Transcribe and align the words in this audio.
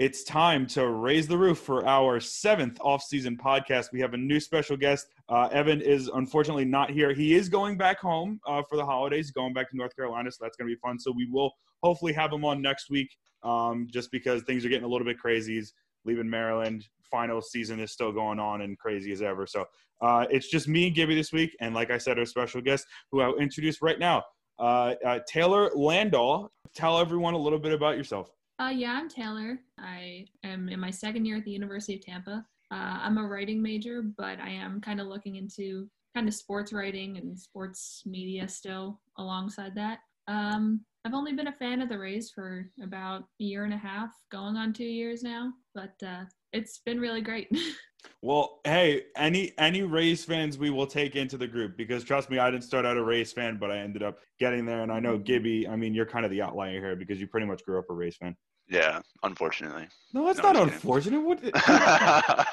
it's 0.00 0.24
time 0.24 0.66
to 0.66 0.88
raise 0.88 1.28
the 1.28 1.36
roof 1.36 1.58
for 1.58 1.86
our 1.86 2.20
seventh 2.20 2.78
off-season 2.80 3.36
podcast. 3.36 3.92
We 3.92 4.00
have 4.00 4.14
a 4.14 4.16
new 4.16 4.40
special 4.40 4.74
guest. 4.74 5.08
Uh, 5.28 5.50
Evan 5.52 5.82
is 5.82 6.08
unfortunately 6.14 6.64
not 6.64 6.90
here. 6.90 7.12
He 7.12 7.34
is 7.34 7.50
going 7.50 7.76
back 7.76 7.98
home 7.98 8.40
uh, 8.46 8.62
for 8.66 8.76
the 8.76 8.84
holidays, 8.86 9.30
going 9.30 9.52
back 9.52 9.68
to 9.70 9.76
North 9.76 9.94
Carolina, 9.94 10.32
so 10.32 10.38
that's 10.40 10.56
going 10.56 10.70
to 10.70 10.74
be 10.74 10.80
fun. 10.80 10.98
So 10.98 11.12
we 11.14 11.28
will 11.30 11.52
hopefully 11.82 12.14
have 12.14 12.32
him 12.32 12.46
on 12.46 12.62
next 12.62 12.88
week, 12.88 13.14
um, 13.42 13.88
just 13.90 14.10
because 14.10 14.42
things 14.44 14.64
are 14.64 14.70
getting 14.70 14.86
a 14.86 14.88
little 14.88 15.04
bit 15.04 15.18
crazy. 15.18 15.56
He's 15.56 15.74
leaving 16.06 16.30
Maryland. 16.30 16.88
Final 17.10 17.42
season 17.42 17.78
is 17.78 17.92
still 17.92 18.10
going 18.10 18.38
on 18.38 18.62
and 18.62 18.78
crazy 18.78 19.12
as 19.12 19.20
ever. 19.20 19.46
So 19.46 19.66
uh, 20.00 20.24
it's 20.30 20.48
just 20.48 20.66
me 20.66 20.86
and 20.86 20.96
Gibby 20.96 21.14
this 21.14 21.30
week, 21.30 21.54
and 21.60 21.74
like 21.74 21.90
I 21.90 21.98
said, 21.98 22.18
our 22.18 22.24
special 22.24 22.62
guest, 22.62 22.86
who 23.12 23.20
I'll 23.20 23.36
introduce 23.36 23.82
right 23.82 23.98
now, 23.98 24.22
uh, 24.58 24.94
uh, 25.04 25.18
Taylor 25.28 25.70
Landau. 25.74 26.48
Tell 26.74 26.98
everyone 26.98 27.34
a 27.34 27.38
little 27.38 27.58
bit 27.58 27.74
about 27.74 27.98
yourself. 27.98 28.30
Uh, 28.60 28.68
yeah, 28.68 28.92
I'm 28.92 29.08
Taylor. 29.08 29.58
I 29.78 30.26
am 30.44 30.68
in 30.68 30.78
my 30.78 30.90
second 30.90 31.24
year 31.24 31.38
at 31.38 31.44
the 31.46 31.50
University 31.50 31.94
of 31.94 32.04
Tampa. 32.04 32.44
Uh, 32.70 32.98
I'm 33.00 33.16
a 33.16 33.26
writing 33.26 33.62
major, 33.62 34.02
but 34.02 34.38
I 34.38 34.50
am 34.50 34.82
kind 34.82 35.00
of 35.00 35.06
looking 35.06 35.36
into 35.36 35.88
kind 36.14 36.28
of 36.28 36.34
sports 36.34 36.70
writing 36.70 37.16
and 37.16 37.38
sports 37.38 38.02
media 38.04 38.46
still 38.46 39.00
alongside 39.16 39.74
that. 39.76 40.00
Um, 40.28 40.82
I've 41.06 41.14
only 41.14 41.32
been 41.32 41.46
a 41.46 41.52
fan 41.52 41.80
of 41.80 41.88
the 41.88 41.98
Rays 41.98 42.30
for 42.30 42.70
about 42.82 43.22
a 43.40 43.44
year 43.44 43.64
and 43.64 43.72
a 43.72 43.78
half, 43.78 44.10
going 44.30 44.58
on 44.58 44.74
two 44.74 44.84
years 44.84 45.22
now, 45.22 45.54
but 45.74 45.94
uh, 46.06 46.24
it's 46.52 46.80
been 46.84 47.00
really 47.00 47.22
great. 47.22 47.48
well, 48.22 48.60
hey, 48.64 49.04
any 49.16 49.54
any 49.56 49.84
Rays 49.84 50.22
fans 50.22 50.58
we 50.58 50.68
will 50.68 50.86
take 50.86 51.16
into 51.16 51.38
the 51.38 51.46
group 51.46 51.78
because 51.78 52.04
trust 52.04 52.28
me, 52.28 52.38
I 52.38 52.50
didn't 52.50 52.64
start 52.64 52.84
out 52.84 52.98
a 52.98 53.02
Rays 53.02 53.32
fan, 53.32 53.56
but 53.58 53.70
I 53.70 53.78
ended 53.78 54.02
up 54.02 54.18
getting 54.38 54.66
there. 54.66 54.82
And 54.82 54.92
I 54.92 55.00
know 55.00 55.16
Gibby, 55.16 55.66
I 55.66 55.76
mean, 55.76 55.94
you're 55.94 56.04
kind 56.04 56.26
of 56.26 56.30
the 56.30 56.42
outlier 56.42 56.78
here 56.78 56.94
because 56.94 57.18
you 57.18 57.26
pretty 57.26 57.46
much 57.46 57.64
grew 57.64 57.78
up 57.78 57.86
a 57.88 57.94
Rays 57.94 58.16
fan. 58.16 58.36
Yeah, 58.70 59.00
unfortunately. 59.24 59.88
No, 60.14 60.24
that's 60.26 60.38
no, 60.38 60.52
not 60.52 60.62
unfortunate. 60.62 61.20
What? 61.20 61.40
I 61.54 62.46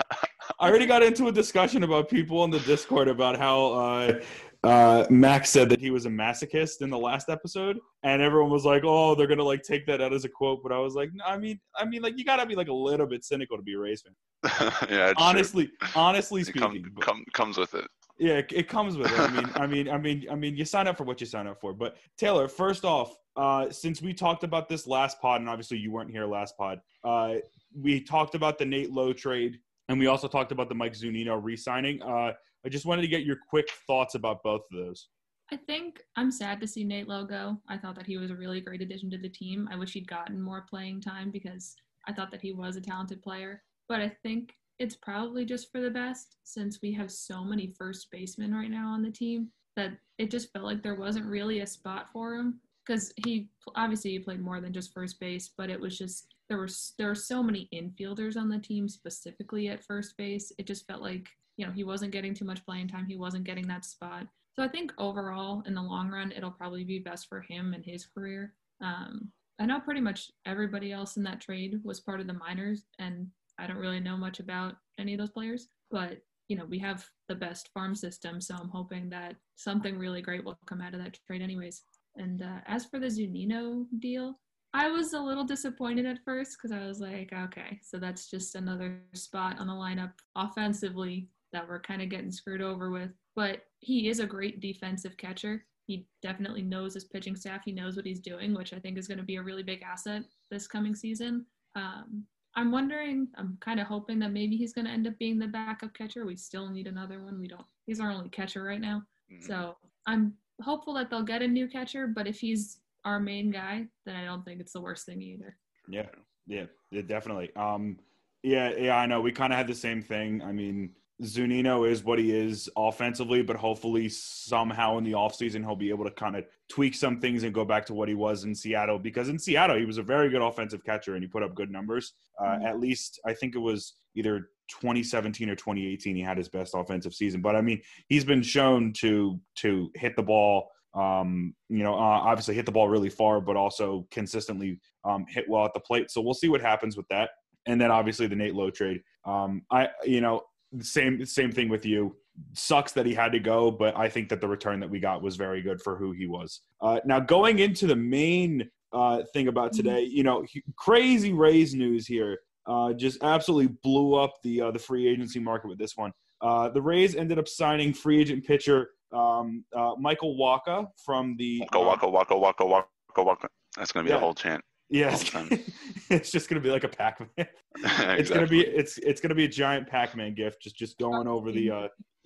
already 0.60 0.88
got 0.88 1.04
into 1.04 1.28
a 1.28 1.32
discussion 1.32 1.84
about 1.84 2.10
people 2.10 2.44
in 2.44 2.50
the 2.50 2.60
Discord 2.62 3.08
about 3.08 3.38
how 3.38 3.74
uh, 3.74 4.20
uh, 4.64 5.06
Max 5.12 5.52
said 5.52 5.70
that 5.70 5.80
he 5.80 5.92
was 5.92 6.08
a 6.08 6.10
masochist 6.10 6.82
in 6.82 6.90
the 6.90 6.98
last 6.98 7.30
episode, 7.30 7.78
and 8.02 8.22
everyone 8.24 8.50
was 8.50 8.66
like, 8.66 8.82
"Oh, 8.84 9.14
they're 9.14 9.28
gonna 9.28 9.44
like 9.44 9.62
take 9.62 9.86
that 9.86 10.02
out 10.02 10.12
as 10.12 10.26
a 10.26 10.30
quote." 10.30 10.64
But 10.64 10.72
I 10.72 10.80
was 10.80 10.96
like, 10.96 11.12
no, 11.14 11.24
"I 11.26 11.38
mean, 11.38 11.60
I 11.76 11.86
mean, 11.86 12.02
like 12.02 12.18
you 12.18 12.26
gotta 12.26 12.48
be 12.48 12.56
like 12.56 12.70
a 12.70 12.74
little 12.74 13.06
bit 13.06 13.24
cynical 13.24 13.56
to 13.56 13.64
be 13.64 13.76
a 13.76 13.80
Rays 13.80 14.04
fan." 14.50 14.72
yeah, 14.90 15.14
honestly, 15.18 15.70
honestly 15.96 16.44
speaking, 16.44 16.62
come, 16.62 16.96
come, 17.00 17.24
comes 17.34 17.58
with 17.60 17.76
it. 17.76 17.86
Yeah, 18.20 18.42
it 18.52 18.68
comes 18.68 18.98
with 18.98 19.12
it. 19.12 19.20
I 19.20 19.28
mean, 19.28 19.52
I 19.56 19.68
mean, 19.68 19.90
I 19.90 19.98
mean, 19.98 20.26
I 20.32 20.36
mean, 20.36 20.56
you 20.56 20.66
sign 20.66 20.88
up 20.88 20.98
for 20.98 21.04
what 21.04 21.20
you 21.22 21.28
sign 21.28 21.48
up 21.48 21.60
for. 21.60 21.74
But 21.74 21.98
Taylor, 22.18 22.48
first 22.48 22.84
off, 22.84 23.16
uh, 23.36 23.70
since 23.70 24.02
we 24.02 24.14
talked 24.14 24.44
about 24.44 24.68
this 24.68 24.88
last 24.88 25.22
pod, 25.22 25.42
and 25.42 25.50
obviously 25.50 25.78
you 25.78 25.92
weren't 25.92 26.10
here 26.10 26.26
last 26.26 26.58
pod, 26.58 26.82
uh, 27.04 27.36
we 27.80 28.02
talked 28.02 28.34
about 28.34 28.58
the 28.58 28.66
Nate 28.66 28.92
Lowe 28.92 29.14
trade, 29.14 29.60
and 29.90 30.00
we 30.00 30.08
also 30.08 30.28
talked 30.28 30.52
about 30.52 30.70
the 30.70 30.76
Mike 30.76 30.94
Zunino 30.94 31.40
re-signing. 31.42 32.02
Uh, 32.02 32.34
I 32.66 32.70
just 32.70 32.86
wanted 32.86 33.04
to 33.04 33.08
get 33.08 33.24
your 33.24 33.38
quick 33.50 33.70
thoughts 33.86 34.16
about 34.16 34.42
both 34.44 34.62
of 34.72 34.78
those. 34.86 35.10
I 35.52 35.56
think 35.56 36.02
I'm 36.16 36.32
sad 36.32 36.60
to 36.60 36.68
see 36.68 36.84
Nate 36.84 37.08
Lowe 37.08 37.24
go. 37.24 37.58
I 37.70 37.78
thought 37.78 37.96
that 37.96 38.06
he 38.06 38.18
was 38.18 38.32
a 38.32 38.36
really 38.36 38.60
great 38.60 38.82
addition 38.82 39.10
to 39.12 39.18
the 39.18 39.30
team. 39.30 39.70
I 39.72 39.78
wish 39.78 39.94
he'd 39.94 40.08
gotten 40.08 40.42
more 40.42 40.66
playing 40.70 41.02
time 41.02 41.32
because 41.32 41.76
I 42.08 42.14
thought 42.14 42.32
that 42.32 42.42
he 42.42 42.52
was 42.52 42.76
a 42.76 42.82
talented 42.82 43.22
player. 43.22 43.64
But 43.88 44.02
I 44.02 44.10
think 44.24 44.54
it's 44.80 44.96
probably 44.96 45.46
just 45.46 45.72
for 45.72 45.82
the 45.82 45.90
best 45.90 46.38
since 46.44 46.80
we 46.82 46.94
have 46.94 47.12
so 47.12 47.44
many 47.44 47.74
first 47.78 48.08
basemen 48.12 48.54
right 48.54 48.70
now 48.70 48.90
on 48.90 49.02
the 49.02 49.12
team 49.12 49.50
that 49.76 49.92
it 50.18 50.32
just 50.32 50.52
felt 50.52 50.66
like 50.66 50.84
there 50.84 50.96
wasn't 50.96 51.26
really 51.26 51.60
a 51.60 51.68
spot 51.68 52.08
for 52.12 52.36
him 52.36 52.60
because 52.86 53.14
he 53.26 53.50
obviously 53.76 54.12
he 54.12 54.20
played 54.20 54.42
more 54.42 54.62
than 54.62 54.74
just 54.74 54.94
first 54.94 55.20
base, 55.20 55.52
but 55.58 55.70
it 55.70 55.80
was 55.80 55.98
just 55.98 56.34
there 56.50 56.58
were 56.58 56.70
there 56.98 57.08
were 57.08 57.16
so 57.16 57.44
many 57.44 57.68
infielders 57.74 58.38
on 58.38 58.50
the 58.50 58.60
team 58.60 58.88
specifically 58.88 59.68
at 59.68 59.84
first 59.84 60.16
base. 60.18 60.52
It 60.58 60.68
just 60.68 60.88
felt 60.88 61.02
like 61.02 61.28
you 61.58 61.66
know 61.66 61.72
he 61.72 61.84
wasn't 61.84 62.12
getting 62.12 62.34
too 62.34 62.46
much 62.46 62.66
playing 62.66 62.88
time. 62.88 63.06
He 63.06 63.18
wasn't 63.18 63.44
getting 63.44 63.68
that 63.68 63.86
spot. 63.86 64.28
So 64.56 64.64
I 64.64 64.68
think 64.68 64.92
overall 64.98 65.62
in 65.68 65.76
the 65.76 65.82
long 65.82 66.10
run, 66.10 66.32
it'll 66.32 66.52
probably 66.52 66.84
be 66.84 67.00
best 67.00 67.28
for 67.28 67.42
him 67.42 67.74
and 67.74 67.86
his 67.86 68.06
career. 68.06 68.54
Um, 68.82 69.32
I 69.60 69.66
know 69.66 69.80
pretty 69.80 70.02
much 70.02 70.32
everybody 70.46 70.92
else 70.92 71.18
in 71.18 71.24
that 71.24 71.42
trade 71.42 71.80
was 71.84 72.00
part 72.00 72.20
of 72.20 72.28
the 72.28 72.34
minors, 72.34 72.86
and 73.00 73.28
I 73.60 73.68
don't 73.68 73.78
really 73.78 74.00
know 74.00 74.18
much 74.18 74.40
about 74.40 74.76
any 75.00 75.14
of 75.14 75.20
those 75.20 75.32
players, 75.32 75.68
but 75.92 76.20
you 76.48 76.56
know, 76.56 76.66
we 76.66 76.80
have 76.80 77.06
the 77.28 77.36
best 77.36 77.70
farm 77.74 77.94
system, 77.94 78.40
so 78.40 78.56
I'm 78.56 78.70
hoping 78.70 79.10
that 79.10 79.36
something 79.56 79.98
really 79.98 80.22
great 80.22 80.46
will 80.46 80.58
come 80.66 80.82
out 80.82 80.94
of 80.94 81.04
that 81.04 81.18
trade, 81.28 81.42
anyways. 81.42 81.84
And 82.16 82.42
uh, 82.42 82.60
as 82.68 82.86
for 82.86 83.00
the 83.00 83.08
Zunino 83.08 83.86
deal, 84.00 84.40
I 84.74 84.90
was 84.90 85.14
a 85.14 85.20
little 85.20 85.44
disappointed 85.44 86.06
at 86.06 86.24
first 86.24 86.58
because 86.58 86.76
I 86.76 86.86
was 86.86 87.00
like, 87.00 87.34
okay, 87.34 87.80
so 87.84 87.98
that's 87.98 88.30
just 88.30 88.56
another 88.56 89.02
spot 89.14 89.60
on 89.60 89.68
the 89.68 89.74
lineup 89.74 90.14
offensively 90.36 91.30
that 91.54 91.68
we're 91.68 91.82
kind 91.82 92.02
of 92.02 92.10
getting 92.10 92.32
screwed 92.32 92.62
over 92.62 92.92
with. 92.92 93.12
But 93.36 93.64
he 93.80 94.10
is 94.10 94.20
a 94.20 94.26
great 94.26 94.60
defensive 94.60 95.18
catcher. 95.18 95.66
He 95.86 96.06
definitely 96.22 96.64
knows 96.64 96.94
his 96.94 97.06
pitching 97.06 97.36
staff. 97.36 97.62
He 97.64 97.72
knows 97.72 97.96
what 97.96 98.06
he's 98.06 98.20
doing, 98.20 98.54
which 98.54 98.74
I 98.74 98.80
think 98.80 98.98
is 98.98 99.08
going 99.08 99.20
to 99.20 99.24
be 99.24 99.38
a 99.38 99.44
really 99.44 99.64
big 99.64 99.82
asset 99.82 100.24
this 100.52 100.68
coming 100.68 100.96
season. 100.96 101.46
Um, 101.76 102.24
I'm 102.58 102.72
wondering, 102.72 103.28
I'm 103.38 103.56
kind 103.62 103.80
of 103.80 103.86
hoping 103.86 104.18
that 104.20 104.32
maybe 104.32 104.58
he's 104.58 104.74
going 104.74 104.86
to 104.86 104.92
end 104.92 105.06
up 105.06 105.18
being 105.20 105.38
the 105.38 105.46
backup 105.46 105.94
catcher. 105.94 106.26
We 106.26 106.36
still 106.36 106.70
need 106.70 106.88
another 106.88 107.24
one. 107.24 107.40
We 107.40 107.48
don't, 107.48 107.66
he's 107.86 108.00
our 108.00 108.12
only 108.12 108.30
catcher 108.30 108.64
right 108.64 108.82
now. 108.82 109.04
Mm-hmm. 109.32 109.46
So 109.46 109.78
I'm 110.08 110.34
hopeful 110.64 110.96
that 110.96 111.12
they'll 111.12 111.22
get 111.22 111.44
a 111.44 111.48
new 111.48 111.68
catcher, 111.68 112.08
but 112.08 112.26
if 112.26 112.40
he's 112.40 112.80
our 113.06 113.20
main 113.20 113.52
guy, 113.52 113.86
then 114.08 114.16
I 114.16 114.26
don't 114.26 114.44
think 114.44 114.60
it's 114.60 114.74
the 114.74 114.82
worst 114.82 115.06
thing 115.06 115.22
either. 115.22 115.56
Yeah, 115.88 116.08
yeah, 116.48 116.66
yeah 116.90 117.04
definitely. 117.04 117.56
Um, 117.56 118.00
yeah, 118.42 118.72
yeah, 118.76 118.98
I 118.98 119.06
know. 119.06 119.22
We 119.22 119.32
kind 119.32 119.54
of 119.54 119.58
had 119.58 119.68
the 119.68 119.76
same 119.76 120.02
thing. 120.02 120.42
I 120.42 120.52
mean, 120.52 120.90
Zunino 121.24 121.90
is 121.90 122.04
what 122.04 122.20
he 122.20 122.32
is 122.32 122.70
offensively, 122.78 123.42
but 123.42 123.56
hopefully 123.56 124.08
somehow 124.08 124.98
in 124.98 125.04
the 125.04 125.14
offseason 125.14 125.62
he'll 125.62 125.76
be 125.76 125.90
able 125.90 126.06
to 126.06 126.12
kind 126.12 126.36
of 126.36 126.46
tweak 126.70 126.94
some 126.94 127.20
things 127.20 127.44
and 127.44 127.54
go 127.54 127.66
back 127.66 127.86
to 127.88 127.96
what 127.96 128.08
he 128.08 128.14
was 128.14 128.44
in 128.44 128.54
Seattle. 128.54 129.00
Because 129.00 129.30
in 129.30 129.40
Seattle, 129.40 129.78
he 129.78 129.86
was 129.86 129.98
a 129.98 130.04
very 130.04 130.30
good 130.30 130.44
offensive 130.44 130.84
catcher 130.84 131.16
and 131.16 131.24
he 131.24 131.28
put 131.28 131.42
up 131.42 131.56
good 131.56 131.72
numbers. 131.72 132.14
Uh, 132.40 132.50
mm-hmm. 132.50 132.66
At 132.68 132.80
least 132.80 133.20
I 133.26 133.34
think 133.34 133.56
it 133.56 133.60
was 133.60 133.96
either 134.16 134.50
2017 134.70 135.50
or 135.50 135.56
2018 135.56 136.16
he 136.16 136.22
had 136.22 136.38
his 136.38 136.50
best 136.50 136.74
offensive 136.76 137.14
season. 137.14 137.42
But 137.42 137.56
I 137.56 137.62
mean, 137.62 137.82
he's 138.10 138.26
been 138.26 138.44
shown 138.44 138.94
to 138.98 139.40
to 139.58 139.90
hit 139.96 140.16
the 140.16 140.24
ball. 140.24 140.70
Um, 140.94 141.56
you 141.70 141.84
know, 141.84 141.94
uh, 141.94 141.98
obviously 141.98 142.56
hit 142.56 142.66
the 142.66 142.72
ball 142.72 142.90
really 142.90 143.10
far, 143.10 143.42
but 143.42 143.56
also 143.56 144.08
consistently 144.12 144.80
um, 145.04 145.26
hit 145.28 145.46
well 145.50 145.66
at 145.66 145.74
the 145.74 145.80
plate. 145.80 146.12
So 146.12 146.22
we'll 146.22 146.34
see 146.34 146.50
what 146.50 146.62
happens 146.62 146.96
with 146.96 147.08
that. 147.10 147.32
And 147.66 147.82
then 147.82 147.92
obviously 147.92 148.28
the 148.28 148.36
Nate 148.36 148.56
Lowe 148.56 148.70
trade. 148.70 149.02
Um, 149.26 149.64
I, 149.72 149.90
you 150.06 150.22
know, 150.22 150.42
same 150.82 151.26
same 151.26 151.52
thing 151.52 151.70
with 151.70 151.86
you. 151.86 152.16
Sucks 152.54 152.92
that 152.94 153.06
he 153.06 153.14
had 153.14 153.32
to 153.32 153.40
go, 153.40 153.72
but 153.72 153.98
I 153.98 154.10
think 154.10 154.30
that 154.30 154.42
the 154.42 154.48
return 154.48 154.80
that 154.80 154.90
we 154.90 155.00
got 155.00 155.22
was 155.22 155.36
very 155.36 155.62
good 155.62 155.82
for 155.82 155.98
who 155.98 156.12
he 156.12 156.28
was. 156.28 156.62
Uh, 156.82 157.00
now 157.06 157.20
going 157.20 157.60
into 157.60 157.88
the 157.88 157.96
main 157.96 158.70
uh, 158.94 159.24
thing 159.34 159.48
about 159.48 159.72
mm-hmm. 159.72 159.88
today, 159.88 160.04
you 160.04 160.24
know, 160.24 160.46
crazy 160.78 161.34
Rays 161.34 161.74
news 161.74 162.08
here. 162.08 162.40
Uh, 162.66 162.92
just 162.92 163.24
absolutely 163.24 163.74
blew 163.82 164.16
up 164.16 164.34
the 164.44 164.62
uh, 164.62 164.72
the 164.72 164.80
free 164.80 165.08
agency 165.08 165.40
market 165.40 165.70
with 165.70 165.80
this 165.80 165.96
one. 165.96 166.12
Uh, 166.42 166.70
the 166.70 166.82
Rays 166.82 167.16
ended 167.16 167.40
up 167.40 167.48
signing 167.48 167.94
free 167.94 168.20
agent 168.20 168.46
pitcher 168.46 168.90
um, 169.14 169.64
uh, 169.76 169.94
Michael 169.98 170.38
Wacha 170.38 170.88
from 171.06 171.36
the 171.38 171.60
Waka 171.62 171.80
Waka 171.80 172.10
Waka 172.10 172.38
Waka 172.38 172.66
Waka 172.66 173.24
Waka. 173.24 173.48
That's 173.78 173.92
gonna 173.92 174.04
be 174.04 174.10
yeah. 174.10 174.18
a 174.18 174.20
whole 174.20 174.34
chant. 174.34 174.62
Yes, 174.90 175.30
it's 176.10 176.32
just 176.32 176.50
gonna 176.50 176.62
be 176.62 176.70
like 176.70 176.84
a 176.84 176.90
Pac-Man. 176.90 177.30
exactly. 177.38 178.16
It's 178.20 178.30
gonna 178.30 178.48
be 178.48 178.62
it's 178.62 178.98
it's 179.00 179.22
gonna 179.22 179.36
be 179.36 179.46
a 179.46 179.50
giant 179.50 179.88
Pac-Man 179.88 180.34
gift, 180.34 180.62
just 180.62 180.78
just 180.78 180.98
going 180.98 181.28
over 181.28 181.52
the 181.52 181.72
uh, 181.72 181.88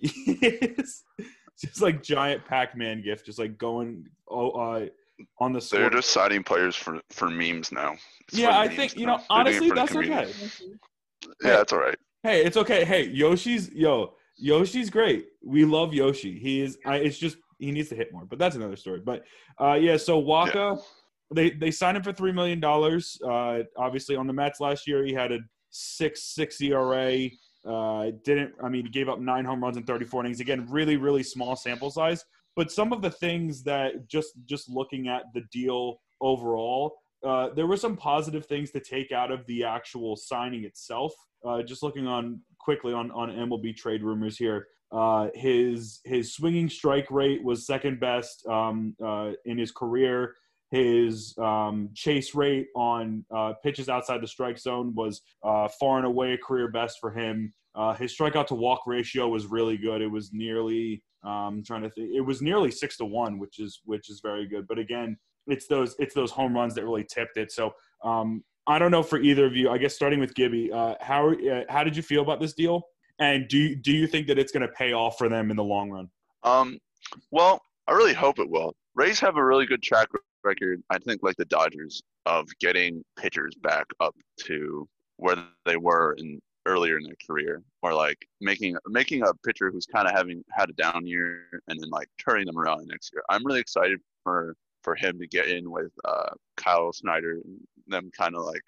just 1.60 1.80
like 1.80 2.02
giant 2.02 2.44
Pac-Man 2.44 3.02
gift, 3.02 3.26
just 3.26 3.38
like 3.38 3.58
going 3.58 4.06
oh 4.28 4.50
uh 4.50 4.86
on 5.38 5.52
the. 5.52 5.68
They're 5.70 5.90
just 5.90 6.10
signing 6.10 6.42
players 6.44 6.76
for 6.76 7.00
for 7.10 7.28
memes 7.28 7.72
now. 7.72 7.94
It's 8.28 8.38
yeah, 8.38 8.58
I 8.58 8.68
think 8.68 8.96
you 8.96 9.06
know 9.06 9.20
honestly 9.28 9.70
that's 9.70 9.94
okay. 9.96 10.32
Yeah, 11.42 11.56
that's 11.56 11.72
all 11.72 11.80
right. 11.80 11.98
Hey, 12.22 12.44
it's 12.44 12.56
okay. 12.56 12.84
Hey, 12.84 13.08
Yoshi's 13.08 13.70
yo 13.70 14.14
Yoshi's 14.36 14.88
great. 14.88 15.26
We 15.44 15.64
love 15.64 15.92
Yoshi. 15.92 16.38
He 16.38 16.60
is. 16.60 16.78
I, 16.86 16.96
it's 16.96 17.18
just 17.18 17.38
he 17.58 17.72
needs 17.72 17.88
to 17.88 17.96
hit 17.96 18.12
more, 18.12 18.24
but 18.24 18.38
that's 18.38 18.54
another 18.54 18.76
story. 18.76 19.00
But 19.04 19.24
uh, 19.60 19.74
yeah, 19.74 19.96
so 19.96 20.22
Wacha. 20.22 20.76
Yeah 20.76 20.82
they 21.34 21.50
they 21.50 21.70
signed 21.70 21.96
him 21.96 22.02
for 22.02 22.12
three 22.12 22.32
million 22.32 22.60
dollars. 22.60 23.18
Uh, 23.24 23.60
obviously, 23.76 24.16
on 24.16 24.26
the 24.26 24.32
Mets 24.32 24.60
last 24.60 24.86
year, 24.86 25.04
he 25.04 25.12
had 25.12 25.32
a 25.32 25.38
six 25.70 26.34
six 26.34 26.60
ERA. 26.60 27.28
Uh, 27.64 28.10
didn't 28.24 28.52
I 28.62 28.68
mean 28.68 28.84
he 28.84 28.90
gave 28.90 29.08
up 29.08 29.20
nine 29.20 29.44
home 29.44 29.62
runs 29.62 29.76
in 29.76 29.84
34 29.84 30.24
innings. 30.24 30.40
Again, 30.40 30.66
really 30.68 30.96
really 30.96 31.22
small 31.22 31.56
sample 31.56 31.90
size. 31.90 32.24
But 32.54 32.70
some 32.70 32.92
of 32.92 33.02
the 33.02 33.10
things 33.10 33.62
that 33.64 34.08
just 34.08 34.32
just 34.44 34.68
looking 34.68 35.08
at 35.08 35.24
the 35.34 35.42
deal 35.52 36.00
overall, 36.20 36.96
uh, 37.24 37.50
there 37.50 37.66
were 37.66 37.76
some 37.76 37.96
positive 37.96 38.46
things 38.46 38.70
to 38.72 38.80
take 38.80 39.12
out 39.12 39.30
of 39.30 39.46
the 39.46 39.64
actual 39.64 40.16
signing 40.16 40.64
itself. 40.64 41.12
Uh, 41.44 41.62
just 41.62 41.82
looking 41.82 42.06
on 42.06 42.40
quickly 42.58 42.92
on 42.92 43.10
on 43.12 43.30
MLB 43.30 43.76
trade 43.76 44.02
rumors 44.02 44.36
here. 44.36 44.66
Uh, 44.92 45.28
his 45.34 46.00
his 46.04 46.34
swinging 46.34 46.68
strike 46.68 47.10
rate 47.10 47.42
was 47.42 47.66
second 47.66 47.98
best 47.98 48.46
um, 48.46 48.94
uh, 49.02 49.32
in 49.46 49.56
his 49.56 49.72
career. 49.72 50.34
His 50.72 51.36
um, 51.36 51.90
chase 51.94 52.34
rate 52.34 52.68
on 52.74 53.26
uh, 53.30 53.52
pitches 53.62 53.90
outside 53.90 54.22
the 54.22 54.26
strike 54.26 54.58
zone 54.58 54.94
was 54.94 55.20
uh, 55.44 55.68
far 55.78 55.98
and 55.98 56.06
away 56.06 56.32
a 56.32 56.38
career 56.38 56.68
best 56.68 56.98
for 56.98 57.10
him. 57.10 57.52
Uh, 57.74 57.92
his 57.92 58.16
strikeout 58.16 58.46
to 58.46 58.54
walk 58.54 58.80
ratio 58.86 59.28
was 59.28 59.46
really 59.46 59.76
good. 59.76 60.00
It 60.00 60.10
was 60.10 60.32
nearly 60.32 61.02
um, 61.24 61.62
trying 61.62 61.82
to 61.82 61.90
think, 61.90 62.10
it 62.14 62.22
was 62.22 62.40
nearly 62.40 62.70
six 62.70 62.96
to 62.96 63.04
one, 63.04 63.38
which 63.38 63.58
is 63.58 63.82
which 63.84 64.08
is 64.08 64.20
very 64.22 64.48
good. 64.48 64.66
But 64.66 64.78
again, 64.78 65.18
it's 65.46 65.66
those 65.66 65.94
it's 65.98 66.14
those 66.14 66.30
home 66.30 66.54
runs 66.54 66.74
that 66.76 66.84
really 66.84 67.04
tipped 67.04 67.36
it. 67.36 67.52
So 67.52 67.74
um, 68.02 68.42
I 68.66 68.78
don't 68.78 68.90
know 68.90 69.02
for 69.02 69.18
either 69.18 69.44
of 69.44 69.54
you. 69.54 69.68
I 69.68 69.76
guess 69.76 69.94
starting 69.94 70.20
with 70.20 70.34
Gibby, 70.34 70.72
uh, 70.72 70.94
how 71.02 71.32
uh, 71.32 71.64
how 71.68 71.84
did 71.84 71.94
you 71.94 72.02
feel 72.02 72.22
about 72.22 72.40
this 72.40 72.54
deal? 72.54 72.82
And 73.18 73.46
do 73.46 73.58
you, 73.58 73.76
do 73.76 73.92
you 73.92 74.06
think 74.06 74.26
that 74.28 74.38
it's 74.38 74.52
going 74.52 74.66
to 74.66 74.72
pay 74.72 74.94
off 74.94 75.18
for 75.18 75.28
them 75.28 75.50
in 75.50 75.56
the 75.56 75.62
long 75.62 75.90
run? 75.90 76.08
Um, 76.44 76.78
well, 77.30 77.60
I 77.86 77.92
really 77.92 78.14
hope 78.14 78.38
it 78.38 78.48
will. 78.48 78.74
Rays 78.94 79.20
have 79.20 79.36
a 79.36 79.44
really 79.44 79.66
good 79.66 79.82
track 79.82 80.08
record. 80.44 80.82
I 80.90 80.98
think 80.98 81.22
like 81.22 81.36
the 81.36 81.44
Dodgers 81.46 82.02
of 82.26 82.48
getting 82.60 83.04
pitchers 83.16 83.54
back 83.62 83.86
up 84.00 84.14
to 84.44 84.88
where 85.16 85.36
they 85.66 85.76
were 85.76 86.14
in 86.18 86.40
earlier 86.66 86.96
in 86.96 87.04
their 87.04 87.16
career, 87.26 87.62
or 87.82 87.92
like 87.92 88.18
making 88.40 88.76
making 88.86 89.22
a 89.22 89.34
pitcher 89.44 89.70
who's 89.70 89.86
kind 89.86 90.06
of 90.06 90.14
having 90.14 90.44
had 90.50 90.70
a 90.70 90.74
down 90.74 91.06
year 91.06 91.62
and 91.68 91.80
then 91.80 91.90
like 91.90 92.08
turning 92.24 92.46
them 92.46 92.58
around 92.58 92.86
next 92.86 93.12
year. 93.12 93.22
I'm 93.28 93.44
really 93.44 93.60
excited 93.60 94.00
for 94.22 94.54
for 94.82 94.94
him 94.94 95.18
to 95.18 95.26
get 95.26 95.48
in 95.48 95.70
with 95.70 95.92
uh, 96.04 96.30
Kyle 96.56 96.92
Snyder 96.92 97.40
and 97.44 97.60
them 97.86 98.10
kind 98.16 98.34
of 98.34 98.44
like 98.44 98.62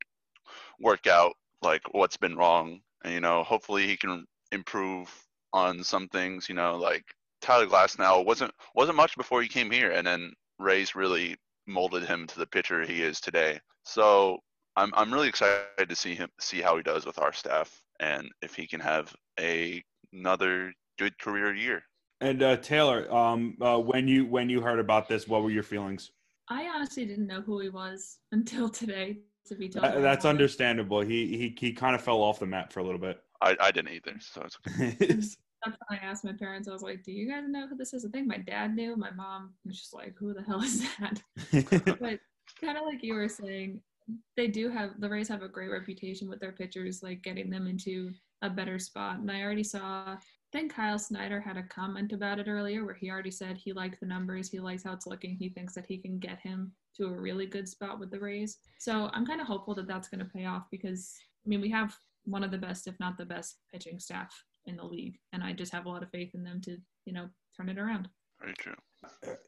work 0.81 1.07
out 1.07 1.35
like 1.63 1.83
what's 1.93 2.17
been 2.17 2.37
wrong. 2.37 2.81
And, 3.05 3.15
you 3.15 3.21
know, 3.21 3.43
hopefully 3.43 3.87
he 3.87 3.97
can 3.97 4.25
improve 4.53 5.13
on 5.53 5.83
some 5.83 6.09
things. 6.09 6.49
You 6.49 6.55
know, 6.55 6.77
like 6.77 7.05
Tyler 7.41 7.67
Glasnow 7.67 8.25
wasn't 8.25 8.53
wasn't 8.75 8.97
much 8.97 9.17
before 9.17 9.43
he 9.43 9.49
came 9.49 9.71
here, 9.71 9.91
and 9.91 10.07
then 10.07 10.33
Rays 10.59 10.95
really 10.95 11.37
molded 11.67 12.05
him 12.05 12.27
to 12.27 12.39
the 12.39 12.47
pitcher 12.47 12.83
he 12.85 13.03
is 13.03 13.21
today. 13.21 13.61
So 13.83 14.39
I'm 14.77 14.93
I'm 14.95 15.13
really 15.13 15.29
excited 15.29 15.89
to 15.89 15.97
see 15.97 16.15
him 16.15 16.29
see 16.41 16.61
how 16.61 16.77
he 16.77 16.83
does 16.83 17.07
with 17.07 17.19
our 17.19 17.33
staff 17.33 17.83
and 18.01 18.29
if 18.43 18.55
he 18.55 18.67
can 18.67 18.81
have 18.81 19.15
a 19.39 19.83
another 20.13 20.73
good 20.99 21.19
career 21.19 21.55
year. 21.55 21.83
And 22.21 22.43
uh, 22.43 22.57
Taylor, 22.57 23.13
um, 23.15 23.57
uh, 23.61 23.79
when 23.79 24.09
you 24.09 24.27
when 24.27 24.49
you 24.49 24.61
heard 24.61 24.79
about 24.79 25.09
this, 25.09 25.29
what 25.29 25.43
were 25.43 25.51
your 25.51 25.63
feelings? 25.63 26.11
I 26.49 26.67
honestly 26.67 27.05
didn't 27.07 27.27
know 27.27 27.41
who 27.41 27.61
he 27.61 27.69
was 27.69 28.19
until 28.33 28.69
today. 28.69 29.19
To 29.49 29.55
be 29.55 29.69
told, 29.69 29.85
that's 29.85 30.25
understandable. 30.25 31.03
He 31.03 31.37
he 31.37 31.55
he 31.59 31.73
kind 31.75 31.95
of 31.95 32.01
fell 32.01 32.23
off 32.23 32.41
the 32.41 32.47
map 32.47 32.73
for 32.73 32.81
a 32.81 32.83
little 32.83 33.01
bit. 33.01 33.21
I, 33.43 33.55
I 33.61 33.71
didn't 33.71 33.93
either, 33.93 34.15
so 34.19 34.43
it's 34.43 34.59
okay. 34.67 34.97
that's 35.65 35.77
when 35.89 35.99
I 35.99 36.05
asked 36.05 36.25
my 36.25 36.33
parents. 36.33 36.69
I 36.69 36.73
was 36.73 36.83
like, 36.83 37.03
"Do 37.03 37.13
you 37.13 37.29
guys 37.29 37.45
know 37.49 37.67
who 37.67 37.77
this 37.77 37.95
is?" 37.95 38.05
I 38.05 38.09
think 38.09 38.27
my 38.27 38.39
dad 38.39 38.75
knew. 38.75 38.97
My 38.97 39.11
mom 39.11 39.55
was 39.65 39.79
just 39.79 39.95
like, 39.95 40.15
"Who 40.19 40.35
the 40.35 40.43
hell 40.43 40.63
is 40.63 40.87
that?" 40.99 41.23
but 42.01 42.21
kind 42.61 42.79
of 42.79 42.85
like 42.85 43.03
you 43.03 43.15
were 43.15 43.29
saying, 43.29 43.81
they 44.37 44.49
do 44.49 44.69
have 44.71 45.01
the 45.01 45.09
Rays 45.09 45.29
have 45.29 45.43
a 45.43 45.49
great 45.49 45.71
reputation 45.71 46.29
with 46.29 46.41
their 46.41 46.53
pitchers, 46.53 47.03
like 47.03 47.23
getting 47.23 47.51
them 47.51 47.67
into 47.67 48.13
a 48.43 48.51
better 48.51 48.79
spot. 48.79 49.19
And 49.19 49.31
I 49.31 49.43
already 49.43 49.65
saw 49.65 50.17
I 50.17 50.59
think 50.59 50.75
Kyle 50.75 50.99
Snyder 50.99 51.41
had 51.41 51.57
a 51.57 51.65
comment 51.65 52.13
about 52.13 52.39
it 52.39 52.47
earlier 52.47 52.85
where 52.85 52.95
he 52.95 53.11
already 53.11 53.31
said 53.31 53.57
he 53.57 53.73
liked 53.73 53.99
the 53.99 54.07
numbers, 54.07 54.49
he 54.49 54.61
likes 54.61 54.85
how 54.85 54.93
it's 54.93 55.07
looking, 55.07 55.37
he 55.37 55.49
thinks 55.49 55.75
that 55.75 55.87
he 55.87 55.99
can 55.99 56.19
get 56.19 56.39
him 56.39 56.73
to 56.97 57.07
a 57.07 57.13
really 57.13 57.47
good 57.47 57.69
spot 57.69 57.99
with 57.99 58.11
the 58.11 58.21
Rays. 58.21 58.59
So 58.79 59.11
I'm 59.13 59.27
kind 59.27 59.41
of 59.41 59.49
hopeful 59.49 59.75
that 59.75 59.89
that's 59.89 60.09
going 60.09 60.21
to 60.21 60.33
pay 60.33 60.45
off 60.45 60.67
because 60.71 61.13
I 61.45 61.49
mean 61.49 61.61
we 61.61 61.71
have 61.71 61.97
one 62.25 62.45
of 62.45 62.51
the 62.51 62.59
best, 62.59 62.87
if 62.87 62.99
not 63.01 63.19
the 63.19 63.25
best, 63.25 63.57
pitching 63.73 63.99
staff 63.99 64.33
in 64.67 64.77
the 64.77 64.85
league, 64.85 65.17
and 65.33 65.43
I 65.43 65.53
just 65.53 65.73
have 65.73 65.87
a 65.87 65.89
lot 65.89 66.03
of 66.03 66.11
faith 66.11 66.35
in 66.35 66.45
them 66.45 66.61
to 66.63 66.77
you 67.05 67.13
know 67.13 67.29
turn 67.57 67.69
it 67.69 67.79
around. 67.79 68.09
Very 68.41 68.55
true. 68.59 68.75